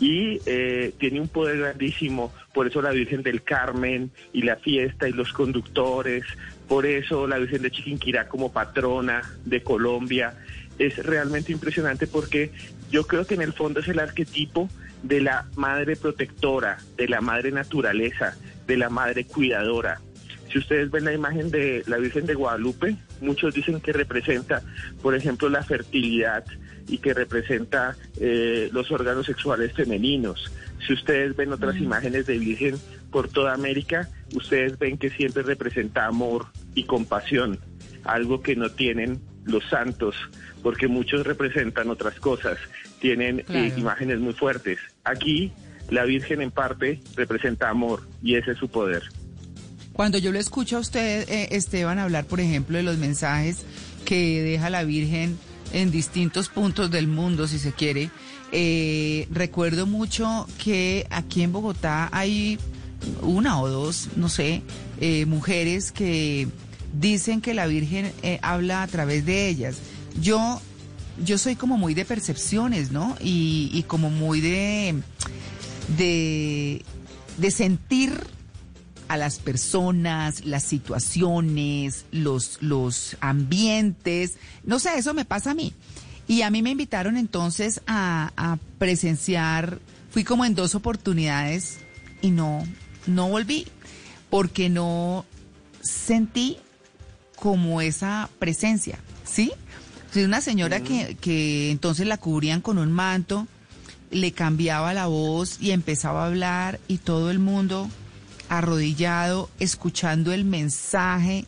Y 0.00 0.40
eh, 0.46 0.92
tiene 0.98 1.20
un 1.20 1.28
poder 1.28 1.58
grandísimo, 1.58 2.32
por 2.52 2.66
eso 2.66 2.82
la 2.82 2.90
Virgen 2.90 3.22
del 3.22 3.42
Carmen 3.42 4.10
y 4.32 4.42
la 4.42 4.56
fiesta 4.56 5.08
y 5.08 5.12
los 5.12 5.32
conductores, 5.32 6.24
por 6.66 6.86
eso 6.86 7.26
la 7.28 7.38
Virgen 7.38 7.62
de 7.62 7.70
Chiquinquirá 7.70 8.26
como 8.26 8.52
patrona 8.52 9.22
de 9.44 9.62
Colombia. 9.62 10.34
Es 10.78 10.96
realmente 10.96 11.52
impresionante 11.52 12.06
porque 12.06 12.50
yo 12.90 13.06
creo 13.06 13.26
que 13.26 13.34
en 13.34 13.42
el 13.42 13.52
fondo 13.52 13.80
es 13.80 13.88
el 13.88 14.00
arquetipo 14.00 14.68
de 15.04 15.20
la 15.20 15.46
madre 15.56 15.96
protectora, 15.96 16.78
de 16.96 17.08
la 17.08 17.20
madre 17.20 17.52
naturaleza, 17.52 18.36
de 18.66 18.76
la 18.76 18.88
madre 18.88 19.24
cuidadora. 19.24 20.00
Si 20.50 20.58
ustedes 20.58 20.90
ven 20.90 21.04
la 21.04 21.12
imagen 21.12 21.50
de 21.50 21.82
la 21.86 21.98
Virgen 21.98 22.26
de 22.26 22.34
Guadalupe, 22.34 22.96
muchos 23.20 23.54
dicen 23.54 23.80
que 23.80 23.92
representa, 23.92 24.62
por 25.02 25.14
ejemplo, 25.14 25.48
la 25.48 25.62
fertilidad 25.62 26.44
y 26.86 26.98
que 26.98 27.12
representa 27.12 27.96
eh, 28.20 28.70
los 28.72 28.90
órganos 28.90 29.26
sexuales 29.26 29.72
femeninos. 29.72 30.50
Si 30.86 30.92
ustedes 30.92 31.34
ven 31.36 31.52
otras 31.52 31.76
imágenes 31.76 32.26
de 32.26 32.38
Virgen 32.38 32.76
por 33.10 33.28
toda 33.28 33.52
América, 33.52 34.08
ustedes 34.34 34.78
ven 34.78 34.96
que 34.96 35.10
siempre 35.10 35.42
representa 35.42 36.06
amor 36.06 36.46
y 36.74 36.84
compasión, 36.84 37.58
algo 38.04 38.42
que 38.42 38.56
no 38.56 38.70
tienen 38.70 39.20
los 39.44 39.64
santos, 39.68 40.16
porque 40.62 40.88
muchos 40.88 41.26
representan 41.26 41.90
otras 41.90 42.18
cosas, 42.20 42.58
tienen 43.04 43.44
eh, 43.50 43.70
imágenes 43.76 44.18
muy 44.18 44.32
fuertes. 44.32 44.78
Aquí 45.04 45.52
la 45.90 46.04
Virgen 46.04 46.40
en 46.40 46.50
parte 46.50 47.02
representa 47.16 47.68
amor 47.68 48.08
y 48.22 48.36
ese 48.36 48.52
es 48.52 48.58
su 48.58 48.68
poder. 48.68 49.02
Cuando 49.92 50.16
yo 50.16 50.32
lo 50.32 50.38
escucho 50.38 50.78
a 50.78 50.80
usted, 50.80 51.28
eh, 51.28 51.48
Esteban, 51.50 51.98
hablar, 51.98 52.24
por 52.24 52.40
ejemplo, 52.40 52.78
de 52.78 52.82
los 52.82 52.96
mensajes 52.96 53.66
que 54.06 54.42
deja 54.42 54.70
la 54.70 54.84
Virgen 54.84 55.36
en 55.74 55.90
distintos 55.90 56.48
puntos 56.48 56.90
del 56.90 57.06
mundo, 57.06 57.46
si 57.46 57.58
se 57.58 57.72
quiere, 57.72 58.08
eh, 58.52 59.28
recuerdo 59.30 59.84
mucho 59.84 60.46
que 60.56 61.06
aquí 61.10 61.42
en 61.42 61.52
Bogotá 61.52 62.08
hay 62.10 62.58
una 63.20 63.60
o 63.60 63.68
dos, 63.68 64.08
no 64.16 64.30
sé, 64.30 64.62
eh, 64.98 65.26
mujeres 65.26 65.92
que 65.92 66.48
dicen 66.98 67.42
que 67.42 67.52
la 67.52 67.66
Virgen 67.66 68.12
eh, 68.22 68.38
habla 68.40 68.82
a 68.82 68.86
través 68.86 69.26
de 69.26 69.46
ellas. 69.46 69.76
Yo, 70.22 70.62
yo 71.22 71.38
soy 71.38 71.56
como 71.56 71.76
muy 71.76 71.94
de 71.94 72.04
percepciones, 72.04 72.90
¿no? 72.90 73.16
Y, 73.20 73.70
y 73.72 73.84
como 73.84 74.10
muy 74.10 74.40
de, 74.40 75.02
de, 75.96 77.50
sentir 77.50 78.12
a 79.08 79.16
las 79.16 79.38
personas, 79.38 80.44
las 80.44 80.64
situaciones, 80.64 82.06
los, 82.10 82.58
los 82.62 83.16
ambientes. 83.20 84.38
No 84.64 84.78
sé, 84.78 84.90
eso 84.96 85.14
me 85.14 85.24
pasa 85.24 85.52
a 85.52 85.54
mí. 85.54 85.72
Y 86.26 86.42
a 86.42 86.50
mí 86.50 86.62
me 86.62 86.70
invitaron 86.70 87.16
entonces 87.16 87.82
a, 87.86 88.32
a 88.36 88.58
presenciar, 88.78 89.78
fui 90.10 90.24
como 90.24 90.44
en 90.44 90.54
dos 90.54 90.74
oportunidades 90.74 91.78
y 92.22 92.30
no, 92.30 92.66
no 93.06 93.28
volví, 93.28 93.66
porque 94.30 94.70
no 94.70 95.26
sentí 95.82 96.56
como 97.36 97.82
esa 97.82 98.30
presencia, 98.38 98.98
¿sí? 99.24 99.52
Sea, 100.14 100.24
una 100.26 100.40
señora 100.40 100.78
que, 100.78 101.16
que 101.20 101.72
entonces 101.72 102.06
la 102.06 102.18
cubrían 102.18 102.60
con 102.60 102.78
un 102.78 102.92
manto, 102.92 103.48
le 104.12 104.30
cambiaba 104.30 104.94
la 104.94 105.06
voz 105.06 105.58
y 105.60 105.72
empezaba 105.72 106.22
a 106.22 106.26
hablar 106.28 106.78
y 106.86 106.98
todo 106.98 107.32
el 107.32 107.40
mundo 107.40 107.90
arrodillado, 108.48 109.50
escuchando 109.58 110.32
el 110.32 110.44
mensaje, 110.44 111.46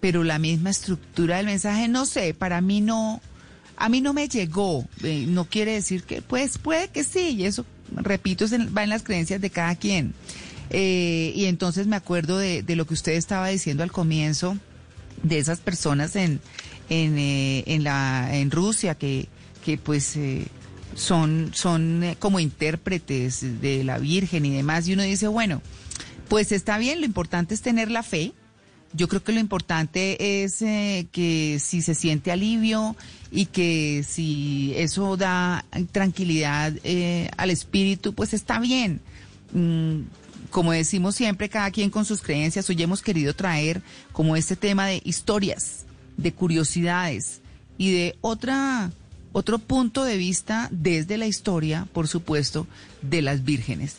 pero 0.00 0.24
la 0.24 0.40
misma 0.40 0.70
estructura 0.70 1.36
del 1.36 1.46
mensaje, 1.46 1.86
no 1.86 2.04
sé, 2.04 2.34
para 2.34 2.60
mí 2.60 2.80
no, 2.80 3.20
a 3.76 3.88
mí 3.88 4.00
no 4.00 4.12
me 4.12 4.26
llegó. 4.26 4.84
Eh, 5.04 5.26
no 5.28 5.44
quiere 5.44 5.74
decir 5.74 6.02
que, 6.02 6.20
pues 6.20 6.58
puede 6.58 6.88
que 6.88 7.04
sí, 7.04 7.36
y 7.38 7.44
eso, 7.44 7.64
repito, 7.94 8.46
va 8.76 8.82
en 8.82 8.90
las 8.90 9.04
creencias 9.04 9.40
de 9.40 9.50
cada 9.50 9.76
quien. 9.76 10.14
Eh, 10.70 11.32
y 11.36 11.44
entonces 11.44 11.86
me 11.86 11.94
acuerdo 11.94 12.38
de, 12.38 12.64
de 12.64 12.74
lo 12.74 12.88
que 12.88 12.94
usted 12.94 13.12
estaba 13.12 13.46
diciendo 13.50 13.84
al 13.84 13.92
comienzo, 13.92 14.58
de 15.24 15.38
esas 15.40 15.58
personas 15.58 16.14
en, 16.14 16.40
en, 16.88 17.18
eh, 17.18 17.64
en, 17.66 17.82
la, 17.82 18.28
en 18.32 18.52
Rusia 18.52 18.94
que, 18.94 19.28
que 19.64 19.76
pues 19.76 20.16
eh, 20.16 20.46
son, 20.94 21.50
son 21.54 22.04
eh, 22.04 22.16
como 22.18 22.40
intérpretes 22.40 23.60
de 23.60 23.84
la 23.84 23.98
Virgen 23.98 24.46
y 24.46 24.50
demás. 24.50 24.86
Y 24.86 24.92
uno 24.92 25.02
dice, 25.02 25.26
bueno, 25.28 25.60
pues 26.28 26.52
está 26.52 26.78
bien, 26.78 27.00
lo 27.00 27.06
importante 27.06 27.54
es 27.54 27.62
tener 27.62 27.90
la 27.90 28.02
fe. 28.02 28.32
Yo 28.92 29.08
creo 29.08 29.24
que 29.24 29.32
lo 29.32 29.40
importante 29.40 30.44
es 30.44 30.62
eh, 30.62 31.08
que 31.10 31.58
si 31.60 31.82
se 31.82 31.94
siente 31.94 32.30
alivio 32.30 32.94
y 33.32 33.46
que 33.46 34.04
si 34.06 34.72
eso 34.76 35.16
da 35.16 35.64
tranquilidad 35.90 36.72
eh, 36.84 37.28
al 37.36 37.50
espíritu, 37.50 38.14
pues 38.14 38.34
está 38.34 38.60
bien. 38.60 39.00
Mm, 39.52 40.02
como 40.54 40.70
decimos 40.70 41.16
siempre, 41.16 41.48
cada 41.48 41.72
quien 41.72 41.90
con 41.90 42.04
sus 42.04 42.22
creencias, 42.22 42.70
hoy 42.70 42.80
hemos 42.80 43.02
querido 43.02 43.34
traer 43.34 43.82
como 44.12 44.36
este 44.36 44.54
tema 44.54 44.86
de 44.86 45.02
historias, 45.04 45.84
de 46.16 46.32
curiosidades 46.32 47.40
y 47.76 47.90
de 47.90 48.16
otra, 48.20 48.92
otro 49.32 49.58
punto 49.58 50.04
de 50.04 50.16
vista 50.16 50.68
desde 50.70 51.18
la 51.18 51.26
historia, 51.26 51.88
por 51.92 52.06
supuesto, 52.06 52.68
de 53.02 53.20
las 53.20 53.42
vírgenes. 53.42 53.96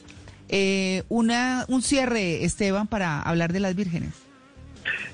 Eh, 0.47 1.03
una, 1.09 1.65
un 1.67 1.81
cierre, 1.81 2.45
Esteban, 2.45 2.87
para 2.87 3.21
hablar 3.21 3.51
de 3.51 3.59
las 3.59 3.75
vírgenes. 3.75 4.13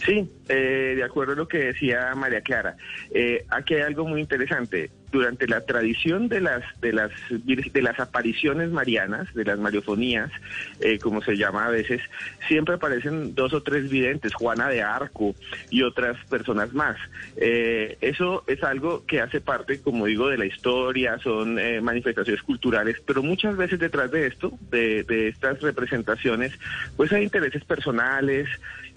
Sí, 0.05 0.29
eh, 0.49 0.93
de 0.95 1.03
acuerdo 1.03 1.33
a 1.33 1.35
lo 1.35 1.47
que 1.47 1.59
decía 1.59 2.13
María 2.15 2.41
Clara. 2.41 2.75
Eh, 3.13 3.45
aquí 3.49 3.75
hay 3.75 3.81
algo 3.81 4.05
muy 4.05 4.21
interesante. 4.21 4.89
Durante 5.11 5.45
la 5.45 5.59
tradición 5.65 6.29
de 6.29 6.39
las 6.39 6.63
de 6.79 6.93
las 6.93 7.11
de 7.29 7.81
las 7.81 7.99
apariciones 7.99 8.71
marianas, 8.71 9.27
de 9.33 9.43
las 9.43 9.59
mariofonías, 9.59 10.31
eh, 10.79 10.99
como 10.99 11.21
se 11.21 11.35
llama 11.35 11.65
a 11.65 11.69
veces, 11.69 12.01
siempre 12.47 12.75
aparecen 12.75 13.35
dos 13.35 13.53
o 13.53 13.61
tres 13.61 13.89
videntes, 13.89 14.33
Juana 14.33 14.69
de 14.69 14.81
Arco 14.81 15.35
y 15.69 15.81
otras 15.83 16.15
personas 16.27 16.73
más. 16.73 16.95
Eh, 17.35 17.97
eso 17.99 18.45
es 18.47 18.63
algo 18.63 19.05
que 19.05 19.19
hace 19.19 19.41
parte, 19.41 19.81
como 19.81 20.05
digo, 20.05 20.29
de 20.29 20.37
la 20.37 20.45
historia, 20.45 21.19
son 21.19 21.59
eh, 21.59 21.81
manifestaciones 21.81 22.41
culturales, 22.43 22.95
pero 23.05 23.21
muchas 23.21 23.57
veces 23.57 23.79
detrás 23.79 24.11
de 24.11 24.27
esto, 24.27 24.53
de, 24.69 25.03
de 25.03 25.27
estas 25.27 25.59
representaciones, 25.61 26.57
pues 26.95 27.11
hay 27.11 27.23
intereses 27.23 27.65
personales, 27.65 28.47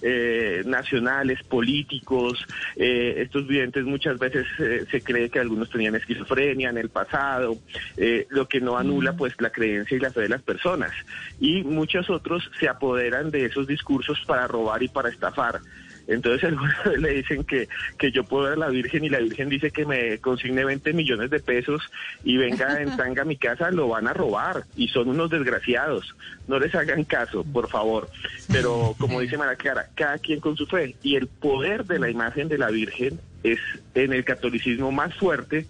eh, 0.03 0.63
nacionales, 0.67 1.43
políticos. 1.45 2.45
eh, 2.77 3.15
estos 3.19 3.47
videntes 3.47 3.85
muchas 3.85 4.19
veces 4.19 4.47
eh, 4.59 4.85
se 4.91 5.01
cree 5.03 5.31
que 5.31 5.41
algunos 5.41 5.71
tenían 5.71 5.95
esquizofrenia 5.95 6.71
en 6.71 6.79
el 6.79 6.89
pasado, 6.89 7.57
eh, 7.97 8.27
lo 8.31 8.47
que 8.47 8.61
no 8.61 8.77
anula 8.77 9.15
pues 9.17 9.35
la 9.41 9.51
creencia 9.51 9.97
y 9.97 10.01
la 10.01 10.11
fe 10.11 10.23
de 10.23 10.29
las 10.29 10.43
personas. 10.43 10.93
Y 11.41 11.63
muchos 11.65 12.11
otros 12.11 12.51
se 12.59 12.69
apoderan 12.69 13.31
de 13.31 13.47
esos 13.47 13.67
discursos 13.67 14.19
para 14.27 14.47
robar 14.47 14.83
y 14.83 14.89
para 14.89 15.09
estafar. 15.09 15.61
Entonces 16.07 16.53
vez 16.85 16.99
le 17.01 17.11
dicen 17.15 17.45
que, 17.45 17.69
que 17.99 18.11
yo 18.11 18.25
puedo 18.25 18.45
ver 18.45 18.55
a 18.55 18.57
la 18.57 18.69
Virgen 18.69 19.05
y 19.05 19.09
la 19.09 19.21
Virgen 19.21 19.49
dice 19.49 19.71
que 19.71 19.87
me 19.87 20.19
consigne 20.19 20.65
20 20.65 20.93
millones 20.93 21.31
de 21.31 21.41
pesos 21.41 21.83
y 22.23 22.37
venga 22.37 22.81
en 22.81 22.97
tanga 22.97 23.23
a 23.23 23.25
mi 23.25 23.37
casa, 23.37 23.71
lo 23.71 23.89
van 23.89 24.09
a 24.09 24.13
robar 24.13 24.65
y 24.77 24.89
son 24.89 25.09
unos 25.09 25.31
desgraciados. 25.31 26.15
No 26.47 26.59
les 26.59 26.75
hagan 26.75 27.05
caso, 27.05 27.45
por 27.45 27.69
favor. 27.69 28.09
Pero 28.51 28.95
como 28.99 29.21
dice 29.21 29.39
Mara 29.39 29.57
Clara, 29.57 29.89
cada 29.95 30.19
quien 30.19 30.41
con 30.41 30.57
su 30.57 30.67
fe 30.67 30.97
y 31.03 31.17
el 31.17 31.27
poder 31.27 31.85
de 31.85 31.99
la 31.99 32.11
imagen 32.11 32.49
de 32.49 32.59
la 32.59 32.71
Virgen 32.71 33.19
es 33.43 33.59
en 33.95 34.13
el 34.13 34.25
catolicismo 34.25 34.91
más 34.93 35.15
fuerte 35.15 35.67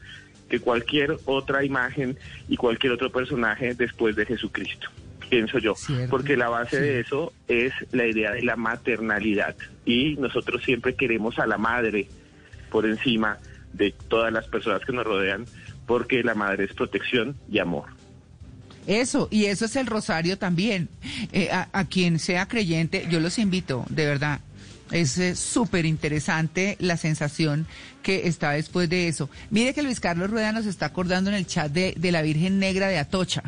que 0.48 0.60
cualquier 0.60 1.16
otra 1.24 1.64
imagen 1.64 2.16
y 2.48 2.56
cualquier 2.56 2.92
otro 2.92 3.10
personaje 3.10 3.74
después 3.74 4.14
de 4.14 4.26
Jesucristo 4.26 4.90
pienso 5.24 5.58
yo, 5.58 5.74
Cierto, 5.74 6.10
porque 6.10 6.36
la 6.36 6.48
base 6.48 6.80
de 6.80 7.00
eso 7.00 7.32
es 7.48 7.72
la 7.92 8.06
idea 8.06 8.32
de 8.32 8.42
la 8.42 8.56
maternalidad 8.56 9.56
y 9.84 10.16
nosotros 10.16 10.62
siempre 10.64 10.94
queremos 10.94 11.38
a 11.38 11.46
la 11.46 11.58
madre 11.58 12.08
por 12.70 12.86
encima 12.86 13.38
de 13.72 13.94
todas 14.08 14.32
las 14.32 14.46
personas 14.46 14.82
que 14.84 14.92
nos 14.92 15.04
rodean, 15.04 15.46
porque 15.86 16.22
la 16.22 16.34
madre 16.34 16.64
es 16.64 16.72
protección 16.72 17.36
y 17.50 17.58
amor. 17.58 17.84
Eso, 18.86 19.28
y 19.30 19.46
eso 19.46 19.64
es 19.64 19.76
el 19.76 19.86
rosario 19.86 20.38
también. 20.38 20.88
Eh, 21.32 21.50
a, 21.50 21.68
a 21.72 21.84
quien 21.86 22.18
sea 22.18 22.46
creyente, 22.46 23.06
yo 23.10 23.20
los 23.20 23.38
invito, 23.38 23.84
de 23.88 24.06
verdad. 24.06 24.40
Es 24.90 25.16
eh, 25.18 25.34
súper 25.34 25.86
interesante 25.86 26.76
la 26.78 26.96
sensación 26.96 27.66
que 28.02 28.28
está 28.28 28.50
después 28.50 28.88
de 28.90 29.08
eso. 29.08 29.30
Mire 29.50 29.72
que 29.72 29.82
Luis 29.82 29.98
Carlos 29.98 30.30
Rueda 30.30 30.52
nos 30.52 30.66
está 30.66 30.86
acordando 30.86 31.30
en 31.30 31.36
el 31.36 31.46
chat 31.46 31.72
de, 31.72 31.94
de 31.96 32.12
la 32.12 32.22
Virgen 32.22 32.58
Negra 32.58 32.88
de 32.88 32.98
Atocha, 32.98 33.42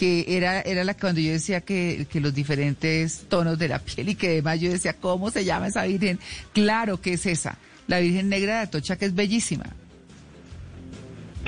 que 0.00 0.24
era, 0.34 0.62
era 0.62 0.82
la 0.82 0.94
cuando 0.94 1.20
yo 1.20 1.30
decía 1.30 1.60
que, 1.60 2.06
que 2.10 2.20
los 2.20 2.34
diferentes 2.34 3.26
tonos 3.28 3.58
de 3.58 3.68
la 3.68 3.80
piel 3.80 4.08
y 4.08 4.14
que 4.14 4.28
además 4.28 4.58
yo 4.58 4.70
decía, 4.70 4.94
¿cómo 4.94 5.30
se 5.30 5.44
llama 5.44 5.66
esa 5.66 5.84
Virgen? 5.84 6.18
Claro 6.54 7.02
que 7.02 7.12
es 7.12 7.26
esa, 7.26 7.58
la 7.86 8.00
Virgen 8.00 8.30
Negra 8.30 8.54
de 8.54 8.60
Atocha, 8.60 8.96
que 8.96 9.04
es 9.04 9.14
bellísima. 9.14 9.66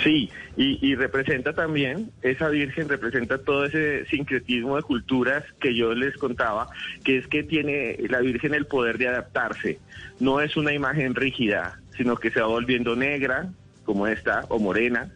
Sí, 0.05 0.28
y, 0.59 0.86
y 0.86 0.94
representa 0.96 1.55
también, 1.55 2.11
esa 2.20 2.50
Virgen 2.50 2.90
representa 2.90 3.38
todo 3.38 3.64
ese 3.64 4.05
sincretismo 4.11 4.76
de 4.76 4.82
culturas 4.82 5.44
que 5.59 5.74
yo 5.74 5.94
les 5.94 6.14
contaba, 6.18 6.68
que 7.05 7.16
es 7.16 7.26
que 7.28 7.44
tiene 7.44 7.96
la 8.11 8.20
Virgen 8.20 8.53
el 8.53 8.66
poder 8.66 8.98
de 8.98 9.09
adaptarse. 9.09 9.78
No 10.20 10.42
es 10.42 10.59
una 10.59 10.74
imagen 10.74 11.14
rígida, 11.14 11.80
sino 11.96 12.16
que 12.16 12.30
se 12.30 12.42
va 12.42 12.48
volviendo 12.48 12.96
negra, 12.96 13.50
como 13.86 14.07
esta, 14.09 14.44
o 14.50 14.59
morena, 14.59 15.11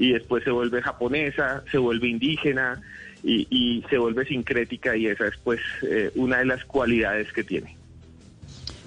y 0.00 0.12
después 0.12 0.42
se 0.42 0.50
vuelve 0.50 0.80
japonesa, 0.80 1.62
se 1.70 1.76
vuelve 1.76 2.08
indígena 2.08 2.80
y, 3.22 3.84
se 3.90 3.98
vuelve 3.98 4.24
sincrética 4.24 4.96
y 4.96 5.06
esa 5.06 5.26
es 5.26 5.36
pues 5.44 5.60
eh, 5.82 6.10
una 6.14 6.38
de 6.38 6.46
las 6.46 6.64
cualidades 6.64 7.30
que 7.34 7.44
tiene. 7.44 7.76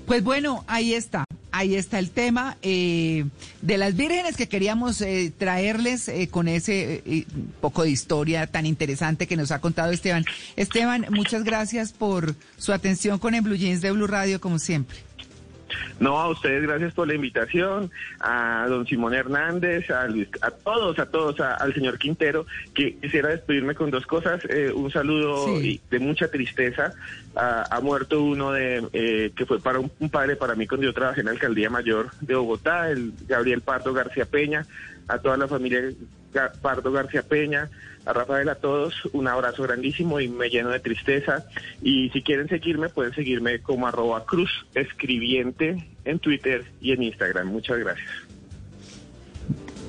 Pues 0.07 0.23
bueno, 0.23 0.65
ahí 0.67 0.95
está. 0.95 1.23
Ahí 1.51 1.75
está 1.75 1.99
el 1.99 2.09
tema 2.09 2.57
eh, 2.63 3.25
de 3.61 3.77
las 3.77 3.95
vírgenes 3.95 4.35
que 4.35 4.49
queríamos 4.49 4.99
eh, 5.01 5.31
traerles 5.37 6.07
eh, 6.07 6.27
con 6.29 6.47
ese 6.47 7.27
poco 7.61 7.83
de 7.83 7.91
historia 7.91 8.47
tan 8.47 8.65
interesante 8.65 9.27
que 9.27 9.37
nos 9.37 9.51
ha 9.51 9.61
contado 9.61 9.91
Esteban. 9.91 10.25
Esteban, 10.55 11.05
muchas 11.11 11.43
gracias 11.43 11.93
por 11.93 12.33
su 12.57 12.73
atención 12.73 13.19
con 13.19 13.35
el 13.35 13.41
Blue 13.41 13.55
Jeans 13.55 13.81
de 13.81 13.91
Blue 13.91 14.07
Radio, 14.07 14.41
como 14.41 14.57
siempre. 14.57 14.97
No, 15.99 16.19
a 16.19 16.29
ustedes 16.29 16.63
gracias 16.63 16.93
por 16.93 17.07
la 17.07 17.13
invitación, 17.15 17.91
a 18.19 18.65
don 18.67 18.85
Simón 18.87 19.13
Hernández, 19.13 19.89
a, 19.89 20.07
Luis- 20.07 20.27
a 20.41 20.51
todos, 20.51 20.97
a 20.99 21.05
todos, 21.05 21.39
a- 21.39 21.55
al 21.55 21.73
señor 21.73 21.97
Quintero, 21.97 22.45
que 22.73 22.95
quisiera 22.97 23.29
despedirme 23.29 23.75
con 23.75 23.91
dos 23.91 24.05
cosas. 24.05 24.41
Eh, 24.49 24.71
un 24.73 24.91
saludo 24.91 25.45
Sí. 25.59 25.67
y 25.67 25.81
de 25.89 25.99
mucha 25.99 26.27
tristeza. 26.27 26.93
Ha 27.35 27.79
muerto 27.81 28.21
uno 28.21 28.51
de 28.51 28.87
eh, 28.93 29.31
que 29.35 29.45
fue 29.45 29.59
para 29.59 29.79
un, 29.79 29.91
un 29.99 30.09
padre 30.09 30.35
para 30.35 30.53
mí 30.55 30.67
cuando 30.67 30.85
yo 30.85 30.93
trabajé 30.93 31.21
en 31.21 31.25
la 31.25 31.31
alcaldía 31.31 31.69
mayor 31.69 32.11
de 32.21 32.35
Bogotá, 32.35 32.91
el 32.91 33.13
Gabriel 33.27 33.61
Pardo 33.61 33.91
García 33.93 34.25
Peña, 34.25 34.65
a 35.07 35.17
toda 35.17 35.35
la 35.37 35.47
familia 35.47 35.81
Pardo 36.61 36.91
García 36.91 37.23
Peña, 37.23 37.69
a 38.05 38.13
Rafael, 38.13 38.49
a 38.49 38.55
todos, 38.55 38.93
un 39.13 39.27
abrazo 39.27 39.63
grandísimo 39.63 40.19
y 40.19 40.27
me 40.27 40.49
lleno 40.49 40.69
de 40.69 40.79
tristeza. 40.79 41.45
Y 41.81 42.09
si 42.09 42.21
quieren 42.21 42.47
seguirme, 42.49 42.89
pueden 42.89 43.13
seguirme 43.13 43.59
como 43.59 43.87
arroba 43.87 44.25
cruz 44.25 44.51
escribiente 44.75 45.87
en 46.05 46.19
Twitter 46.19 46.65
y 46.81 46.91
en 46.91 47.03
Instagram. 47.03 47.47
Muchas 47.47 47.79
gracias. 47.79 48.09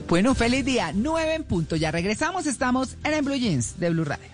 Bueno, 0.09 0.35
feliz 0.35 0.65
día. 0.65 0.93
Nueve 0.95 1.35
en 1.35 1.45
punto. 1.45 1.77
Ya 1.77 1.91
regresamos. 1.91 2.47
Estamos 2.47 2.97
en 3.05 3.15
el 3.15 3.23
Blue 3.23 3.37
Jeans 3.37 3.81
de 3.81 3.91
Blue 3.91 4.05
Radio. 4.05 4.34